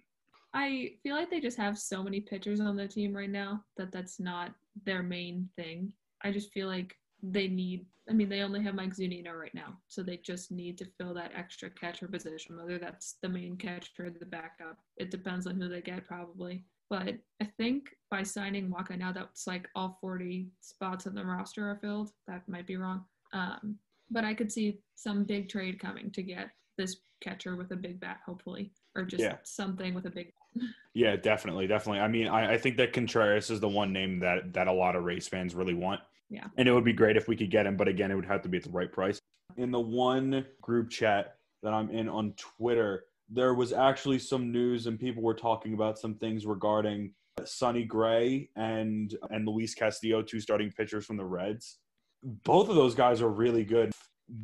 I 0.54 0.92
feel 1.02 1.16
like 1.16 1.30
they 1.30 1.40
just 1.40 1.58
have 1.58 1.78
so 1.78 2.02
many 2.02 2.20
pitchers 2.20 2.60
on 2.60 2.76
the 2.76 2.86
team 2.86 3.14
right 3.14 3.30
now 3.30 3.64
that 3.76 3.90
that's 3.90 4.20
not 4.20 4.52
their 4.84 5.02
main 5.02 5.48
thing. 5.56 5.92
I 6.22 6.30
just 6.30 6.52
feel 6.52 6.68
like 6.68 6.94
they 7.22 7.48
need. 7.48 7.86
I 8.08 8.12
mean, 8.12 8.28
they 8.28 8.40
only 8.40 8.62
have 8.64 8.74
Mike 8.74 8.96
Zunino 8.96 9.38
right 9.38 9.54
now, 9.54 9.78
so 9.86 10.02
they 10.02 10.16
just 10.16 10.50
need 10.50 10.76
to 10.78 10.88
fill 10.98 11.14
that 11.14 11.32
extra 11.36 11.70
catcher 11.70 12.08
position. 12.08 12.56
Whether 12.56 12.78
that's 12.78 13.16
the 13.22 13.28
main 13.28 13.56
catcher 13.56 14.06
or 14.06 14.10
the 14.10 14.26
backup, 14.26 14.78
it 14.96 15.10
depends 15.10 15.46
on 15.46 15.60
who 15.60 15.68
they 15.68 15.80
get, 15.80 16.06
probably. 16.06 16.64
But 16.90 17.14
I 17.40 17.44
think 17.56 17.90
by 18.10 18.22
signing 18.22 18.68
Wacha 18.68 18.98
now, 18.98 19.12
that's 19.12 19.46
like 19.46 19.68
all 19.74 19.98
40 20.00 20.48
spots 20.60 21.06
on 21.06 21.14
the 21.14 21.24
roster 21.24 21.70
are 21.70 21.78
filled. 21.80 22.10
That 22.26 22.46
might 22.48 22.66
be 22.66 22.76
wrong. 22.76 23.04
Um, 23.32 23.76
but 24.10 24.24
I 24.24 24.34
could 24.34 24.52
see 24.52 24.78
some 24.94 25.24
big 25.24 25.48
trade 25.48 25.78
coming 25.80 26.10
to 26.12 26.22
get 26.22 26.50
this 26.76 26.96
catcher 27.22 27.56
with 27.56 27.70
a 27.72 27.76
big 27.76 28.00
bat, 28.00 28.18
hopefully, 28.26 28.72
or 28.94 29.04
just 29.04 29.22
Yeah. 29.22 29.36
something 29.44 29.94
with 29.94 30.06
a 30.06 30.10
big 30.10 30.32
Yeah, 30.94 31.16
definitely, 31.16 31.66
definitely. 31.66 32.00
I 32.00 32.08
mean, 32.08 32.28
I, 32.28 32.54
I 32.54 32.58
think 32.58 32.76
that 32.76 32.92
Contreras 32.92 33.50
is 33.50 33.60
the 33.60 33.68
one 33.68 33.92
name 33.92 34.18
that 34.20 34.52
that 34.52 34.68
a 34.68 34.72
lot 34.72 34.96
of 34.96 35.04
race 35.04 35.26
fans 35.28 35.54
really 35.54 35.74
want. 35.74 36.00
Yeah. 36.28 36.46
And 36.56 36.68
it 36.68 36.72
would 36.72 36.84
be 36.84 36.92
great 36.92 37.16
if 37.16 37.28
we 37.28 37.36
could 37.36 37.50
get 37.50 37.66
him, 37.66 37.76
but 37.76 37.88
again, 37.88 38.10
it 38.10 38.14
would 38.14 38.26
have 38.26 38.42
to 38.42 38.48
be 38.48 38.58
at 38.58 38.64
the 38.64 38.70
right 38.70 38.90
price. 38.90 39.18
In 39.56 39.70
the 39.70 39.80
one 39.80 40.46
group 40.60 40.90
chat 40.90 41.36
that 41.62 41.72
I'm 41.72 41.90
in 41.90 42.08
on 42.08 42.32
Twitter, 42.36 43.04
there 43.28 43.54
was 43.54 43.72
actually 43.72 44.18
some 44.18 44.50
news 44.52 44.86
and 44.86 44.98
people 44.98 45.22
were 45.22 45.34
talking 45.34 45.74
about 45.74 45.98
some 45.98 46.14
things 46.14 46.44
regarding 46.46 47.14
Sonny 47.44 47.84
Gray 47.84 48.50
and 48.56 49.16
and 49.30 49.46
Luis 49.46 49.74
Castillo, 49.74 50.22
two 50.22 50.40
starting 50.40 50.70
pitchers 50.70 51.06
from 51.06 51.16
the 51.16 51.24
Reds. 51.24 51.78
Both 52.22 52.68
of 52.68 52.74
those 52.76 52.94
guys 52.94 53.20
are 53.22 53.28
really 53.28 53.64
good. 53.64 53.92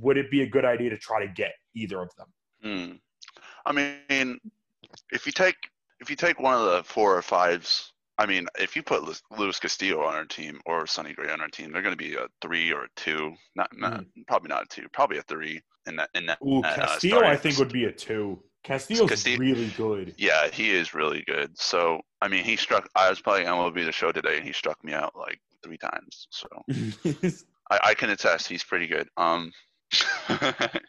Would 0.01 0.17
it 0.19 0.31
be 0.31 0.43
a 0.43 0.47
good 0.47 0.65
idea 0.65 0.91
to 0.91 0.99
try 0.99 1.25
to 1.25 1.33
get 1.33 1.53
either 1.75 2.01
of 2.03 2.11
them? 2.17 2.27
Hmm. 2.63 2.97
I 3.65 3.73
mean, 3.73 4.39
if 5.13 5.27
you 5.27 5.33
take 5.33 5.57
if 6.01 6.11
you 6.11 6.17
take 6.17 6.39
one 6.41 6.55
of 6.55 6.65
the 6.65 6.83
four 6.85 7.17
or 7.17 7.23
fives, 7.23 7.93
I 8.19 8.27
mean, 8.27 8.47
if 8.59 8.75
you 8.77 8.83
put 8.83 9.03
Lu- 9.05 9.15
Luis 9.37 9.59
Castillo 9.61 10.03
on 10.03 10.15
our 10.15 10.25
team 10.25 10.61
or 10.67 10.87
Sonny 10.87 11.13
Gray 11.13 11.31
on 11.31 11.41
our 11.41 11.49
team, 11.49 11.73
they're 11.73 11.83
going 11.83 11.97
to 11.97 12.03
be 12.05 12.15
a 12.15 12.27
three 12.41 12.73
or 12.73 12.85
a 12.85 12.89
two. 12.97 13.33
Not, 13.55 13.69
not 13.77 14.05
probably 14.27 14.49
not 14.49 14.65
a 14.65 14.67
two, 14.67 14.89
probably 14.93 15.19
a 15.19 15.23
three 15.23 15.61
in 15.87 15.97
that 15.97 16.11
in 16.15 16.27
that. 16.27 16.39
Ooh, 16.45 16.61
uh, 16.63 16.75
Castillo, 16.75 17.19
starting- 17.19 17.31
I 17.31 17.37
think 17.37 17.59
would 17.59 17.73
be 17.73 17.85
a 17.85 17.93
two. 17.93 18.43
Castillo's 18.65 19.09
Castillo- 19.11 19.39
really 19.39 19.69
good. 19.77 20.15
Yeah, 20.19 20.49
he 20.49 20.71
is 20.71 20.95
really 20.95 21.23
good. 21.27 21.57
So 21.59 22.01
I 22.21 22.29
mean, 22.29 22.45
he 22.45 22.57
struck. 22.57 22.89
I 22.97 23.09
was 23.09 23.21
playing 23.21 23.47
MLB 23.47 23.85
the 23.85 23.93
Show 23.93 24.11
today, 24.13 24.37
and 24.39 24.45
he 24.47 24.53
struck 24.53 24.83
me 24.83 24.93
out 24.93 25.15
like 25.17 25.41
three 25.63 25.79
times. 25.79 26.27
So 26.31 26.49
I, 27.71 27.81
I 27.85 27.95
can 27.95 28.11
attest 28.11 28.49
he's 28.49 28.65
pretty 28.65 28.87
good. 28.87 29.09
Um, 29.17 29.53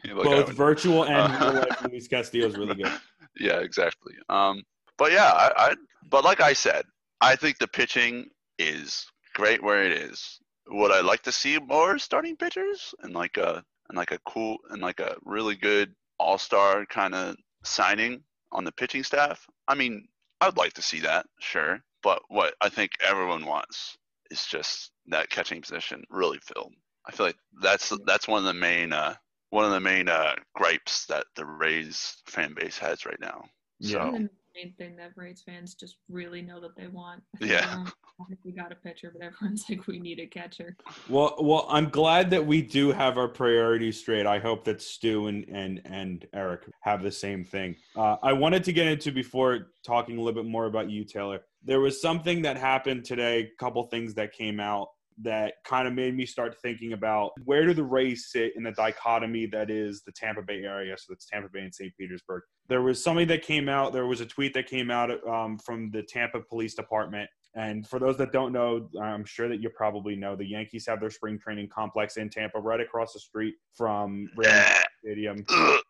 Both 0.06 0.50
virtual 0.52 1.06
and 1.06 1.34
real 1.42 1.54
life. 1.54 1.84
Luis 1.90 2.08
Castillo 2.08 2.48
is 2.48 2.58
really 2.58 2.76
good. 2.76 2.92
yeah, 3.40 3.60
exactly. 3.60 4.14
Um, 4.28 4.64
but 4.98 5.12
yeah, 5.12 5.32
I, 5.32 5.52
I 5.56 5.76
but 6.10 6.24
like 6.24 6.42
I 6.42 6.54
said, 6.54 6.84
I 7.22 7.36
think 7.36 7.58
the 7.58 7.68
pitching 7.68 8.28
is 8.58 9.06
great 9.36 9.64
where 9.64 9.84
it 9.84 9.94
is. 9.94 10.40
Would 10.68 10.92
I 10.92 11.02
like 11.02 11.24
to 11.24 11.32
see 11.32 11.58
more 11.60 11.98
starting 11.98 12.36
pitchers 12.36 12.94
and 13.02 13.14
like 13.14 13.38
a 13.38 13.64
and 13.88 13.98
like 13.98 14.12
a 14.12 14.20
cool 14.28 14.58
and 14.70 14.82
like 14.82 15.00
a 15.00 15.16
really 15.24 15.56
good 15.56 15.94
all 16.20 16.38
star 16.38 16.86
kind 16.86 17.16
of 17.16 17.36
signing 17.64 18.22
on 18.52 18.64
the 18.64 18.72
pitching 18.74 19.04
staff? 19.04 19.46
I 19.68 19.76
mean, 19.76 20.08
I'd 20.42 20.58
like 20.58 20.74
to 20.74 20.82
see 20.82 21.00
that, 21.02 21.26
sure. 21.40 21.80
But 22.04 22.22
what 22.28 22.54
I 22.62 22.70
think 22.70 22.92
everyone 23.06 23.46
wants 23.46 23.98
is 24.30 24.46
just 24.46 24.92
that 25.08 25.30
catching 25.30 25.62
position 25.62 26.04
really 26.10 26.40
filled. 26.40 26.74
I 27.08 27.12
feel 27.12 27.28
like 27.28 27.38
that's 27.62 27.92
that's 28.06 28.28
one 28.28 28.40
of 28.40 28.46
the 28.46 28.54
main 28.54 28.94
uh, 28.94 29.16
one 29.50 29.66
of 29.66 29.72
the 29.72 29.80
main 29.80 30.10
uh, 30.10 30.36
gripes 30.56 31.06
that 31.08 31.26
the 31.36 31.46
Rays 31.46 32.18
fan 32.28 32.54
base 32.54 32.78
has 32.78 33.06
right 33.06 33.20
now. 33.20 33.46
Yeah. 33.80 34.12
So 34.12 34.28
the 34.60 34.66
main 34.66 34.74
thing 34.74 34.96
that 34.98 35.12
Rays 35.16 35.42
fans 35.46 35.76
just 35.76 35.98
really 36.10 36.42
know 36.42 36.60
that 36.60 36.76
they 36.76 36.88
want. 36.88 37.24
Yeah. 37.42 37.86
I 38.22 38.26
think 38.28 38.40
we 38.44 38.52
got 38.52 38.72
a 38.74 38.76
pitcher, 38.76 39.14
but 39.14 39.26
everyone's 39.26 39.64
like, 39.70 39.88
we 39.88 39.98
need 39.98 40.20
a 40.20 40.28
catcher. 40.28 40.76
Well, 41.08 41.38
well, 41.40 41.66
I'm 41.70 41.88
glad 41.88 42.30
that 42.32 42.46
we 42.46 42.62
do 42.62 42.92
have 42.92 43.18
our 43.18 43.30
priorities 43.30 43.98
straight. 43.98 44.26
I 44.26 44.40
hope 44.40 44.66
that 44.66 44.82
Stu 44.82 45.28
and 45.28 45.46
and 45.48 45.82
and 45.86 46.28
Eric 46.34 46.70
have 46.82 47.02
the 47.02 47.12
same 47.12 47.46
thing. 47.46 47.78
Uh, 47.96 48.18
I 48.22 48.34
wanted 48.34 48.66
to 48.66 48.74
get 48.74 48.88
into 48.88 49.14
before 49.14 49.70
talking 49.86 50.18
a 50.18 50.22
little 50.22 50.44
bit 50.44 50.50
more 50.50 50.66
about 50.66 50.90
you, 50.90 51.06
Taylor. 51.06 51.40
There 51.64 51.80
was 51.80 52.02
something 52.02 52.42
that 52.42 52.58
happened 52.58 53.06
today. 53.06 53.40
A 53.40 53.52
couple 53.58 53.84
things 53.84 54.14
that 54.16 54.34
came 54.34 54.60
out 54.60 54.90
that 55.22 55.54
kind 55.66 55.88
of 55.88 55.94
made 55.94 56.16
me 56.16 56.26
start 56.26 56.56
thinking 56.62 56.94
about 56.94 57.32
where 57.46 57.66
do 57.66 57.74
the 57.74 57.84
Rays 57.84 58.28
sit 58.30 58.54
in 58.56 58.64
the 58.64 58.72
dichotomy 58.72 59.46
that 59.48 59.70
is 59.70 60.02
the 60.06 60.12
Tampa 60.12 60.42
Bay 60.42 60.64
area. 60.64 60.96
So 60.98 61.14
that's 61.14 61.26
Tampa 61.26 61.50
Bay 61.52 61.62
and 61.62 61.74
St. 61.74 61.92
Petersburg. 61.98 62.44
There 62.68 62.82
was 62.82 63.04
something 63.04 63.28
that 63.28 63.42
came 63.42 63.68
out. 63.68 63.94
There 63.94 64.06
was 64.06 64.22
a 64.22 64.26
tweet 64.26 64.54
that 64.54 64.68
came 64.68 64.92
out 64.92 65.12
um, 65.28 65.58
from 65.58 65.92
the 65.92 66.04
Tampa 66.04 66.42
Police 66.42 66.76
Department 66.76 67.30
and 67.56 67.88
for 67.88 68.00
those 68.00 68.16
that 68.18 68.32
don't 68.32 68.54
know, 68.54 68.90
I'm 69.02 69.26
sure 69.26 69.50
that 69.50 69.60
you 69.60 69.70
probably 69.70 70.16
know 70.16 70.36
the 70.36 70.46
Yankees 70.46 70.86
have 70.88 71.00
their 71.00 71.10
spring 71.10 71.40
training 71.40 71.70
complex 71.70 72.18
in 72.18 72.30
Tampa, 72.30 72.60
right 72.60 72.80
across 72.80 73.14
the 73.14 73.20
street 73.20 73.56
from 73.76 74.30
Raymond 74.38 74.86
Stadium, 75.04 75.46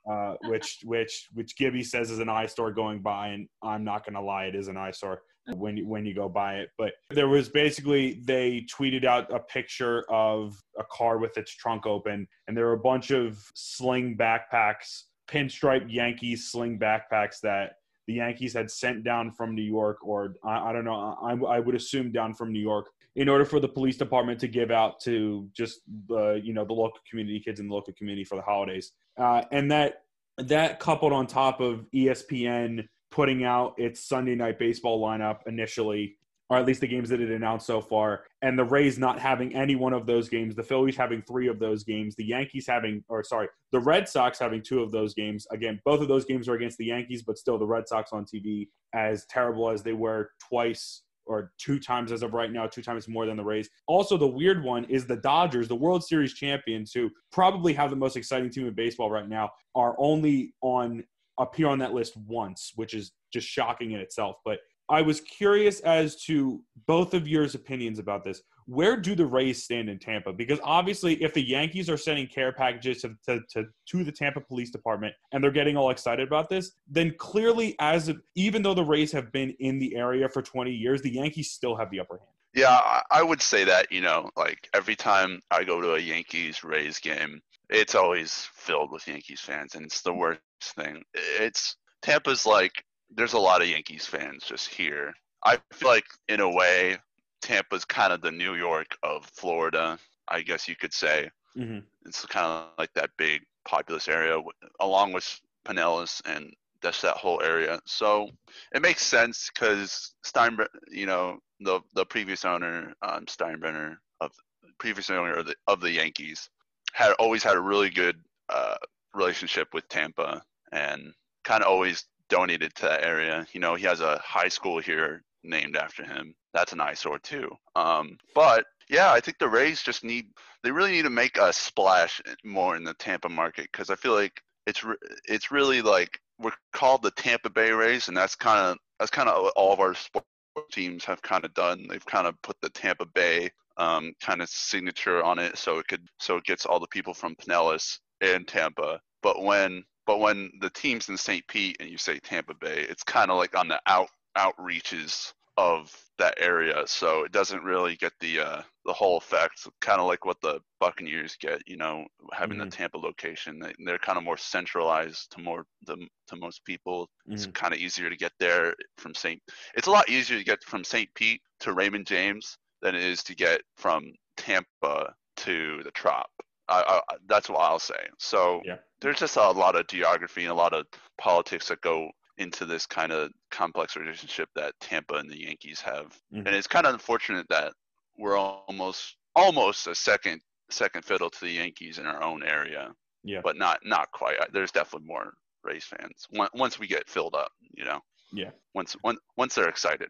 uh, 0.10 0.36
which 0.46 0.80
which 0.86 1.28
which 1.34 1.58
Gibby 1.58 1.84
says 1.84 2.12
is 2.12 2.20
an 2.20 2.30
eyesore 2.30 2.72
going 2.72 3.02
by, 3.02 3.30
and 3.30 3.48
I'm 3.62 3.84
not 3.84 4.06
gonna 4.06 4.22
lie, 4.22 4.46
it 4.46 4.56
is 4.56 4.70
an 4.70 4.78
eyesore 4.78 5.22
when 5.56 5.88
when 5.88 6.06
you 6.06 6.14
go 6.14 6.30
by 6.30 6.56
it. 6.56 6.70
But 6.78 6.94
there 7.10 7.28
was 7.28 7.50
basically 7.50 8.22
they 8.24 8.66
tweeted 8.72 9.06
out 9.06 9.34
a 9.34 9.40
picture 9.40 10.06
of 10.10 10.62
a 10.78 10.84
car 10.92 11.18
with 11.18 11.38
its 11.38 11.56
trunk 11.56 11.86
open, 11.86 12.28
and 12.48 12.56
there 12.56 12.66
were 12.66 12.74
a 12.74 12.80
bunch 12.80 13.12
of 13.12 13.44
sling 13.56 14.18
backpacks, 14.18 15.04
pinstripe 15.30 15.86
Yankees 15.88 16.52
sling 16.52 16.80
backpacks 16.80 17.40
that 17.44 17.74
the 18.08 18.16
Yankees 18.16 18.54
had 18.54 18.72
sent 18.72 19.04
down 19.04 19.32
from 19.32 19.54
New 19.54 19.62
York, 19.62 19.98
or 20.02 20.36
I, 20.44 20.70
I 20.70 20.74
don't 20.74 20.86
know, 20.86 21.16
I, 21.22 21.58
I 21.58 21.60
would 21.60 21.76
assume 21.76 22.12
down 22.12 22.34
from 22.34 22.52
New 22.52 22.60
York, 22.60 22.88
in 23.16 23.30
order 23.30 23.46
for 23.46 23.60
the 23.60 23.68
police 23.68 23.98
department 23.98 24.40
to 24.40 24.48
give 24.48 24.72
out 24.72 25.00
to 25.02 25.48
just 25.56 25.82
the 26.08 26.42
you 26.44 26.54
know 26.54 26.66
the 26.66 26.74
local 26.74 27.00
community 27.10 27.40
kids 27.40 27.60
in 27.60 27.68
the 27.68 27.74
local 27.74 27.94
community 27.94 28.24
for 28.24 28.36
the 28.36 28.42
holidays, 28.42 28.94
uh, 29.20 29.44
and 29.52 29.72
that 29.72 30.04
that 30.38 30.80
coupled 30.80 31.14
on 31.14 31.28
top 31.28 31.60
of 31.60 31.86
ESPN 31.94 32.88
putting 33.12 33.44
out 33.44 33.74
its 33.78 34.08
Sunday 34.08 34.36
night 34.36 34.60
baseball 34.60 35.02
lineup 35.02 35.40
initially. 35.48 36.16
Or 36.52 36.58
at 36.58 36.66
least 36.66 36.82
the 36.82 36.88
games 36.88 37.10
that 37.10 37.22
it 37.22 37.30
announced 37.30 37.68
so 37.68 37.80
far, 37.80 38.24
and 38.42 38.58
the 38.58 38.64
Rays 38.64 38.98
not 38.98 39.20
having 39.20 39.56
any 39.56 39.76
one 39.76 39.94
of 39.94 40.08
those 40.08 40.30
games, 40.30 40.56
the 40.56 40.64
Phillies 40.64 40.98
having 40.98 41.22
three 41.22 41.48
of 41.48 41.60
those 41.60 41.84
games, 41.84 42.16
the 42.16 42.26
Yankees 42.26 42.66
having, 42.68 43.04
or 43.08 43.24
sorry, 43.24 43.48
the 43.72 43.80
Red 43.80 44.10
Sox 44.10 44.40
having 44.40 44.64
two 44.64 44.82
of 44.82 44.92
those 44.92 45.14
games. 45.14 45.46
Again, 45.52 45.80
both 45.86 46.02
of 46.02 46.08
those 46.08 46.26
games 46.26 46.50
are 46.50 46.56
against 46.56 46.80
the 46.80 46.88
Yankees, 46.88 47.22
but 47.22 47.38
still 47.38 47.60
the 47.60 47.68
Red 47.68 47.88
Sox 47.88 48.12
on 48.14 48.26
TV, 48.26 48.68
as 48.96 49.28
terrible 49.30 49.70
as 49.70 49.84
they 49.84 49.94
were 49.94 50.32
twice 50.50 51.04
or 51.28 51.52
two 51.60 51.80
times 51.80 52.12
as 52.12 52.24
of 52.24 52.34
right 52.34 52.52
now, 52.52 52.66
two 52.66 52.82
times 52.82 53.08
more 53.08 53.28
than 53.28 53.38
the 53.38 53.44
Rays. 53.44 53.70
Also, 53.88 54.18
the 54.18 54.28
weird 54.28 54.64
one 54.64 54.86
is 54.86 55.06
the 55.06 55.18
Dodgers, 55.18 55.68
the 55.68 55.76
World 55.76 56.04
Series 56.04 56.34
champions, 56.34 56.92
who 56.92 57.12
probably 57.32 57.74
have 57.74 57.92
the 57.92 57.96
most 57.96 58.18
exciting 58.18 58.50
team 58.50 58.68
in 58.68 58.74
baseball 58.74 59.12
right 59.12 59.30
now, 59.30 59.52
are 59.76 59.96
only 60.00 60.56
on 60.62 61.04
appear 61.40 61.68
on 61.68 61.80
that 61.80 61.94
list 61.94 62.16
once, 62.18 62.74
which 62.76 62.94
is 62.94 63.12
just 63.32 63.48
shocking 63.48 63.92
in 63.92 64.00
itself. 64.00 64.38
But 64.46 64.60
I 64.90 65.02
was 65.02 65.22
curious 65.22 65.80
as 65.82 66.22
to 66.24 66.62
both 66.88 67.14
of 67.14 67.28
yours 67.28 67.54
opinions 67.54 68.00
about 68.00 68.24
this. 68.24 68.42
Where 68.66 68.98
do 68.98 69.16
the 69.16 69.26
Rays 69.26 69.64
stand 69.64 69.90
in 69.90 69.98
Tampa? 69.98 70.34
Because 70.34 70.60
obviously, 70.64 71.22
if 71.24 71.34
the 71.34 71.42
Yankees 71.42 71.90
are 71.90 71.98
sending 71.98 72.28
care 72.28 72.52
packages 72.52 73.02
to, 73.02 73.16
to, 73.28 73.40
to, 73.52 73.66
to 73.88 74.04
the 74.04 74.12
Tampa 74.12 74.42
Police 74.42 74.72
Department 74.72 75.14
and 75.32 75.44
they're 75.44 75.52
getting 75.52 75.78
all 75.78 75.90
excited 75.90 76.28
about 76.28 76.50
this, 76.50 76.72
then 76.88 77.14
clearly, 77.18 77.76
as 77.80 78.10
of, 78.10 78.20
even 78.36 78.62
though 78.62 78.76
the 78.76 78.84
Rays 78.84 79.12
have 79.12 79.32
been 79.32 79.56
in 79.60 79.80
the 79.80 79.96
area 79.96 80.30
for 80.30 80.42
20 80.42 80.72
years, 80.72 81.02
the 81.02 81.14
Yankees 81.14 81.52
still 81.52 81.76
have 81.76 81.90
the 81.90 82.00
upper 82.00 82.18
hand. 82.20 82.30
Yeah, 82.56 82.70
I, 82.72 83.02
I 83.12 83.24
would 83.24 83.42
say 83.42 83.64
that, 83.64 83.92
you 83.92 84.02
know, 84.02 84.30
like 84.36 84.70
every 84.74 84.96
time 84.96 85.40
I 85.52 85.64
go 85.64 85.82
to 85.82 85.96
a 85.96 86.00
Yankees 86.00 86.64
Rays 86.64 87.00
game, 87.00 87.42
it's 87.70 87.96
always 87.96 88.48
filled 88.54 88.92
with 88.92 89.08
Yankees 89.08 89.42
fans, 89.42 89.76
and 89.76 89.86
it's 89.86 90.02
the 90.02 90.14
worst 90.14 90.42
thing. 90.76 91.04
It's 91.14 91.76
Tampa's 92.02 92.46
like, 92.46 92.72
there's 93.10 93.34
a 93.34 93.40
lot 93.40 93.62
of 93.62 93.68
Yankees 93.68 94.06
fans 94.06 94.44
just 94.46 94.68
here. 94.68 95.14
I 95.44 95.58
feel 95.74 95.90
like, 95.90 96.06
in 96.28 96.42
a 96.42 96.50
way, 96.50 96.98
Tampa's 97.42 97.86
kind 97.86 98.12
of 98.14 98.22
the 98.22 98.32
New 98.32 98.56
York 98.56 98.98
of 99.04 99.26
Florida, 99.34 99.98
I 100.28 100.42
guess 100.42 100.68
you 100.68 100.76
could 100.76 100.94
say. 100.94 101.30
Mm-hmm. 101.58 101.80
It's 102.06 102.26
kind 102.26 102.46
of 102.46 102.68
like 102.78 102.94
that 102.96 103.12
big 103.18 103.42
populous 103.66 104.08
area, 104.08 104.40
along 104.80 105.14
with 105.14 105.40
Pinellas 105.66 106.22
and 106.26 106.54
that's 106.82 107.02
that 107.02 107.18
whole 107.18 107.42
area. 107.42 107.80
So 107.86 108.30
it 108.74 108.82
makes 108.82 109.06
sense 109.06 109.50
because 109.54 110.14
Steinbrenner, 110.26 110.68
you 110.90 111.06
know, 111.06 111.40
the 111.60 111.82
the 111.94 112.06
previous 112.06 112.46
owner, 112.46 112.94
um, 113.02 113.26
Steinbrenner 113.26 113.98
of 114.22 114.32
previous 114.78 115.10
owner 115.10 115.34
of 115.34 115.48
the 115.48 115.56
of 115.68 115.82
the 115.82 115.92
Yankees, 115.92 116.50
had 116.94 117.14
always 117.14 117.44
had 117.44 117.56
a 117.56 117.62
really 117.62 117.90
good 117.90 118.18
uh, 118.50 118.76
relationship 119.14 119.74
with 119.74 119.88
Tampa 119.90 120.42
and 120.72 121.14
kind 121.44 121.64
of 121.64 121.70
always 121.70 122.06
donated 122.30 122.74
to 122.76 122.84
that 122.84 123.04
area. 123.04 123.46
You 123.54 123.60
know, 123.60 123.76
he 123.76 123.86
has 123.86 124.02
a 124.02 124.20
high 124.24 124.48
school 124.48 124.80
here 124.80 125.24
named 125.44 125.76
after 125.76 126.04
him. 126.04 126.36
That's 126.54 126.74
an 126.74 126.82
eyesore 126.82 127.20
too. 127.20 127.50
Um, 127.76 128.18
but 128.36 128.66
yeah, 128.90 129.12
I 129.12 129.20
think 129.20 129.38
the 129.38 129.48
Rays 129.48 129.82
just 129.82 130.04
need 130.04 130.28
they 130.64 130.72
really 130.72 130.92
need 130.92 131.04
to 131.04 131.10
make 131.10 131.38
a 131.38 131.54
splash 131.54 132.22
more 132.44 132.76
in 132.76 132.84
the 132.84 132.94
Tampa 132.96 133.30
market 133.30 133.70
because 133.72 133.90
I 133.90 133.96
feel 133.96 134.14
like 134.14 134.42
it's 134.68 134.84
re- 134.84 134.96
it's 135.26 135.52
really 135.52 135.82
like 135.82 136.20
we're 136.40 136.52
called 136.74 137.04
the 137.04 137.12
Tampa 137.12 137.50
Bay 137.50 137.72
Rays, 137.72 138.08
and 138.08 138.18
that's 138.18 138.36
kind 138.36 138.60
of 138.60 138.78
that's 139.00 139.12
kind 139.12 139.30
of 139.30 139.52
all 139.56 139.74
of 139.74 139.80
our 139.80 139.94
sports 139.94 140.28
teams 140.72 141.06
have 141.06 141.22
kind 141.22 141.46
of 141.46 141.54
done. 141.54 141.86
They've 141.88 142.06
kind 142.06 142.28
of 142.28 142.42
put 142.42 142.58
the 142.62 142.70
Tampa 142.70 143.06
Bay 143.06 143.52
um, 143.80 144.14
kind 144.22 144.42
of 144.42 144.50
signature 144.50 145.24
on 145.24 145.40
it, 145.40 145.58
so 145.58 145.80
it 145.80 145.88
could 145.88 146.08
so 146.20 146.38
it 146.38 146.44
gets 146.46 146.66
all 146.66 146.80
the 146.80 146.88
people 146.88 147.14
from 147.14 147.36
Pinellas 147.36 148.00
and 148.22 148.48
Tampa. 148.48 149.02
But 149.24 149.44
when 149.44 149.84
but 150.06 150.20
when 150.20 150.52
the 150.62 150.70
team's 150.72 151.10
in 151.10 151.18
St. 151.18 151.48
Pete 151.48 151.78
and 151.80 151.90
you 151.90 151.98
say 151.98 152.20
Tampa 152.20 152.54
Bay, 152.56 152.86
it's 152.90 153.04
kind 153.04 153.32
of 153.32 153.38
like 153.38 153.56
on 153.58 153.68
the 153.70 153.82
out 153.88 154.10
outreaches 154.38 155.34
of 155.58 155.94
that 156.18 156.36
area, 156.40 156.84
so 156.88 157.24
it 157.24 157.32
doesn't 157.34 157.64
really 157.64 157.96
get 157.98 158.14
the 158.22 158.40
uh, 158.40 158.62
the 158.86 158.94
whole 158.94 159.18
effect. 159.18 159.68
Kind 159.82 160.00
of 160.02 160.08
like 160.08 160.26
what 160.26 160.40
the 160.42 160.62
Buccaneers 160.80 161.36
get, 161.38 161.62
you 161.68 161.76
know, 161.78 162.06
having 162.34 162.58
Mhm. 162.58 162.64
the 162.64 162.66
Tampa 162.68 162.98
location. 162.98 163.60
They, 163.60 163.74
they're 163.86 163.98
kind 164.00 164.18
of 164.18 164.24
more 164.24 164.38
centralized 164.38 165.32
to 165.34 165.42
more 165.42 165.66
the, 165.84 165.98
to 166.28 166.36
most 166.38 166.64
people. 166.66 167.10
It's 167.32 167.46
Mhm. 167.46 167.54
kind 167.54 167.74
of 167.74 167.80
easier 167.80 168.10
to 168.10 168.16
get 168.18 168.32
there 168.40 168.76
from 168.98 169.14
St. 169.14 169.42
It's 169.76 169.88
a 169.88 169.92
lot 169.92 170.10
easier 170.10 170.38
to 170.38 170.44
get 170.46 170.64
from 170.64 170.84
St. 170.84 171.14
Pete 171.14 171.42
to 171.62 171.74
Raymond 171.74 172.08
James 172.08 172.58
than 172.82 172.96
it 172.96 173.04
is 173.04 173.24
to 173.24 173.36
get 173.36 173.62
from 173.78 174.14
Tampa 174.38 175.14
to 175.38 175.82
the 175.84 175.92
Trop. 175.92 176.30
I, 176.68 177.02
I, 177.10 177.16
that's 177.28 177.50
what 177.50 177.60
I'll 177.60 177.80
say. 177.80 178.08
So 178.20 178.62
Yeah. 178.64 178.78
there's 179.02 179.20
just 179.20 179.38
a 179.38 179.52
lot 179.52 179.76
of 179.76 179.88
geography 179.88 180.44
and 180.44 180.52
a 180.52 180.56
lot 180.56 180.74
of 180.74 180.86
politics 181.18 181.68
that 181.70 181.82
go 181.82 182.10
into 182.38 182.66
this 182.66 182.86
kind 182.86 183.12
of 183.12 183.32
complex 183.52 183.96
relationship 183.96 184.50
that 184.56 184.74
Tampa 184.80 185.16
and 185.16 185.30
the 185.30 185.42
Yankees 185.42 185.82
have. 185.82 186.16
Mhm. 186.34 186.46
And 186.46 186.50
it's 186.50 186.68
kind 186.68 186.86
of 186.86 186.94
unfortunate 186.94 187.48
that 187.50 187.74
we're 188.18 188.38
almost 188.38 189.16
almost 189.36 189.88
a 189.88 189.96
second 189.96 190.42
second 190.70 191.04
fiddle 191.04 191.30
to 191.32 191.40
the 191.42 191.50
Yankees 191.52 191.98
in 191.98 192.06
our 192.06 192.22
own 192.22 192.44
area, 192.44 192.94
Yeah. 193.24 193.42
but 193.44 193.58
not 193.58 193.84
not 193.84 194.12
quite. 194.12 194.38
There's 194.54 194.72
definitely 194.72 195.08
more 195.08 195.34
Rays 195.64 195.84
fans 195.84 196.28
once 196.54 196.78
we 196.80 196.88
get 196.88 197.10
filled 197.10 197.36
up, 197.36 197.52
you 197.74 197.84
know. 197.84 198.00
Yeah. 198.32 198.52
Once 198.76 198.96
once 199.04 199.20
once 199.38 199.56
they're 199.56 199.70
excited. 199.70 200.10